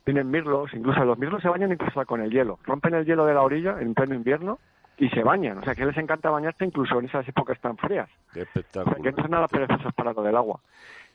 vienen 0.05 0.29
mirlos, 0.29 0.73
incluso 0.73 1.03
los 1.05 1.17
mirlos 1.19 1.41
se 1.41 1.49
bañan 1.49 1.71
incluso 1.71 2.03
con 2.05 2.21
el 2.21 2.31
hielo. 2.31 2.57
Rompen 2.65 2.93
el 2.95 3.05
hielo 3.05 3.25
de 3.25 3.33
la 3.33 3.41
orilla 3.41 3.79
en 3.81 3.93
pleno 3.93 4.13
invierno 4.15 4.59
y 4.97 5.09
se 5.09 5.23
bañan. 5.23 5.57
O 5.57 5.63
sea, 5.63 5.75
que 5.75 5.85
les 5.85 5.97
encanta 5.97 6.29
bañarse 6.29 6.65
incluso 6.65 6.99
en 6.99 7.05
esas 7.05 7.27
épocas 7.27 7.59
tan 7.59 7.77
frías. 7.77 8.09
Qué 8.33 8.43
O 8.43 8.83
sea, 8.83 8.95
que 9.01 9.11
no 9.11 9.21
son 9.21 9.31
nada 9.31 9.47
perezosos 9.47 9.93
para 9.93 10.13
lo 10.13 10.21
del 10.21 10.35
agua. 10.35 10.59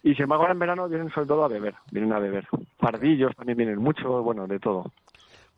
Y 0.03 0.15
sin 0.15 0.25
embargo, 0.25 0.45
ahora 0.45 0.55
en 0.55 0.59
verano 0.59 0.89
vienen 0.89 1.11
sobre 1.11 1.27
todo 1.27 1.45
a 1.45 1.49
beber, 1.49 1.75
vienen 1.91 2.13
a 2.13 2.19
beber. 2.19 2.47
Pardillos 2.79 3.37
también 3.37 3.59
vienen 3.59 3.79
mucho, 3.79 4.23
bueno, 4.23 4.47
de 4.47 4.59
todo. 4.59 4.91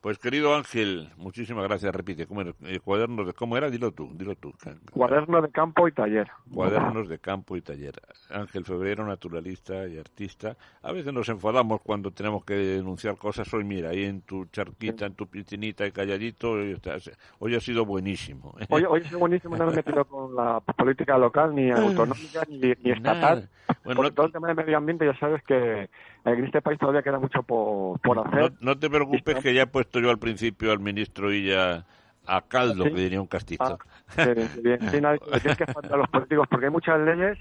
Pues 0.03 0.19
querido 0.19 0.57
Ángel, 0.57 1.11
muchísimas 1.17 1.63
gracias. 1.63 1.95
Repite, 1.95 2.27
¿cómo 2.27 2.41
era? 2.41 2.53
Eh, 2.65 2.81
cuadernos 2.81 3.25
de, 3.25 3.35
¿cómo 3.35 3.57
era? 3.57 3.71
Dilo 3.71 3.93
tú, 3.93 4.11
dilo 4.15 4.35
tú. 4.35 4.53
Cuaderno 4.91 5.41
de 5.41 5.49
campo 5.53 5.87
y 5.87 5.93
taller. 5.93 6.29
Cuadernos 6.53 7.09
de 7.09 7.21
campo 7.21 7.57
y 7.57 7.61
taller. 7.61 7.95
Ángel 8.29 8.65
Febrero, 8.65 9.07
naturalista 9.07 9.87
y 9.87 9.99
artista. 9.99 10.57
A 10.83 10.91
veces 10.91 11.13
nos 11.15 11.29
enfadamos 11.29 11.81
cuando 11.83 12.11
tenemos 12.11 12.45
que 12.45 12.55
denunciar 12.55 13.17
cosas. 13.17 13.55
Hoy, 13.55 13.63
mira, 13.63 13.91
ahí 13.91 14.03
en 14.03 14.23
tu 14.23 14.47
charquita, 14.47 15.07
en 15.07 15.15
tu 15.15 15.29
piscinita 15.29 15.87
y 15.87 15.93
calladito, 15.93 16.51
hoy, 16.51 16.73
estás- 16.73 17.13
hoy 17.39 17.55
ha 17.55 17.61
sido 17.61 17.87
buenísimo. 17.87 18.57
¿eh? 18.59 18.67
Hoy, 18.71 18.83
hoy 18.89 19.03
es 19.05 19.13
buenísimo 19.15 19.57
no 19.57 19.67
me 19.67 19.73
he 19.73 19.77
metido 19.77 20.05
con 20.05 20.35
la 20.35 20.59
política 20.59 21.17
local, 21.17 21.55
ni 21.55 21.71
autonómica, 21.71 22.43
ni, 22.49 22.59
ni 22.83 22.91
estatal. 22.91 23.49
Bueno, 23.85 24.11
todo 24.11 24.27
el 24.27 24.33
tema 24.33 24.49
del 24.49 24.57
medio 24.57 24.77
ambiente, 24.77 25.07
ya 25.07 25.17
sabes 25.21 25.45
que 25.45 25.89
en 26.25 26.45
este 26.45 26.61
país 26.63 26.79
todavía 26.79 27.03
queda 27.03 27.19
mucho 27.19 27.43
por, 27.43 27.99
por 28.01 28.17
No, 28.17 28.23
hacer. 28.25 28.53
no 28.61 28.79
te 28.79 28.89
preocupes 28.89 29.37
que 29.43 29.55
ya 29.55 29.63
he 29.63 29.67
puesto 29.67 30.01
yo 30.01 30.11
al 30.11 30.19
principio 30.19 30.73
al 30.73 30.79
ministro 30.81 31.33
Illa 31.33 31.85
a 32.27 32.41
caldo, 32.43 32.85
¿Sí? 32.85 32.91
que 32.95 33.01
diría 33.01 33.21
un 33.21 33.27
castizo. 33.27 33.79
Ah, 34.17 34.25
qué 34.25 34.35
bien. 34.63 34.81
Sí, 34.81 35.01
tienes 35.41 35.57
que 35.59 35.67
faltar 35.67 35.95
a 35.95 35.97
los 35.97 36.09
políticos 36.09 36.47
porque 36.49 36.67
hay 36.67 36.73
muchas 36.73 37.01
leyes 37.01 37.39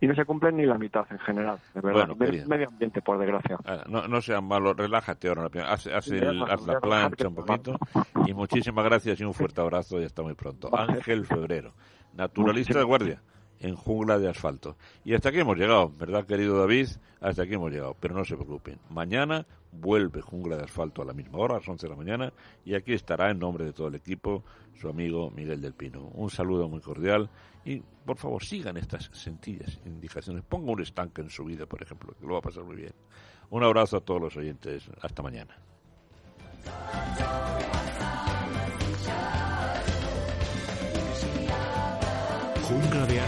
y 0.00 0.06
no 0.06 0.14
se 0.14 0.24
cumplen 0.24 0.56
ni 0.56 0.64
la 0.64 0.78
mitad 0.78 1.04
en 1.10 1.18
general, 1.18 1.58
de 1.74 1.80
verdad. 1.80 2.06
Bueno, 2.06 2.14
Medio- 2.16 2.46
medio 2.46 2.68
ambiente, 2.68 3.02
por 3.02 3.18
desgracia. 3.18 3.58
Ah, 3.66 3.84
No, 3.88 4.06
no 4.08 4.20
seas 4.22 4.42
malo, 4.42 4.72
relájate 4.72 5.28
ahora. 5.28 5.50
Haz, 5.66 5.88
haz 5.88 6.04
Sí, 6.04 6.16
el- 6.16 6.42
haz 6.44 6.64
la 6.66 6.80
plancha 6.80 7.28
un 7.28 7.34
poquito. 7.34 7.76
Y 8.26 8.32
muchísimas 8.32 8.84
gracias 8.84 9.20
y 9.20 9.24
un 9.24 9.34
fuerte 9.34 9.60
abrazo 9.60 10.00
y 10.00 10.04
hasta 10.04 10.22
muy 10.22 10.34
pronto. 10.34 10.70
Ángel 10.74 11.26
Febrero, 11.26 11.74
naturalista 12.14 12.78
de 12.78 12.84
guardia. 12.84 13.20
En 13.60 13.76
Jungla 13.76 14.18
de 14.18 14.28
Asfalto. 14.28 14.76
Y 15.04 15.14
hasta 15.14 15.28
aquí 15.28 15.38
hemos 15.38 15.56
llegado, 15.56 15.90
¿verdad, 15.90 16.26
querido 16.26 16.58
David? 16.58 16.88
Hasta 17.20 17.42
aquí 17.42 17.54
hemos 17.54 17.70
llegado. 17.70 17.96
Pero 18.00 18.14
no 18.14 18.24
se 18.24 18.34
preocupen. 18.34 18.78
Mañana 18.88 19.46
vuelve 19.72 20.20
Jungla 20.20 20.56
de 20.56 20.64
Asfalto 20.64 21.02
a 21.02 21.04
la 21.04 21.12
misma 21.12 21.38
hora, 21.38 21.54
a 21.54 21.58
las 21.58 21.68
11 21.68 21.86
de 21.86 21.90
la 21.90 21.96
mañana, 21.96 22.32
y 22.64 22.74
aquí 22.74 22.92
estará 22.92 23.30
en 23.30 23.38
nombre 23.38 23.64
de 23.64 23.72
todo 23.72 23.88
el 23.88 23.94
equipo 23.94 24.42
su 24.74 24.88
amigo 24.88 25.30
Miguel 25.30 25.60
del 25.60 25.74
Pino. 25.74 26.10
Un 26.14 26.30
saludo 26.30 26.68
muy 26.68 26.80
cordial 26.80 27.28
y, 27.64 27.80
por 27.80 28.16
favor, 28.16 28.42
sigan 28.42 28.76
estas 28.78 29.10
sencillas 29.12 29.78
indicaciones. 29.84 30.42
Ponga 30.42 30.72
un 30.72 30.80
estanque 30.80 31.20
en 31.20 31.30
su 31.30 31.44
vida, 31.44 31.66
por 31.66 31.82
ejemplo, 31.82 32.14
que 32.18 32.26
lo 32.26 32.32
va 32.32 32.38
a 32.38 32.42
pasar 32.42 32.64
muy 32.64 32.76
bien. 32.76 32.94
Un 33.50 33.62
abrazo 33.62 33.98
a 33.98 34.00
todos 34.00 34.20
los 34.20 34.36
oyentes. 34.36 34.90
Hasta 35.02 35.22
mañana. 35.22 35.56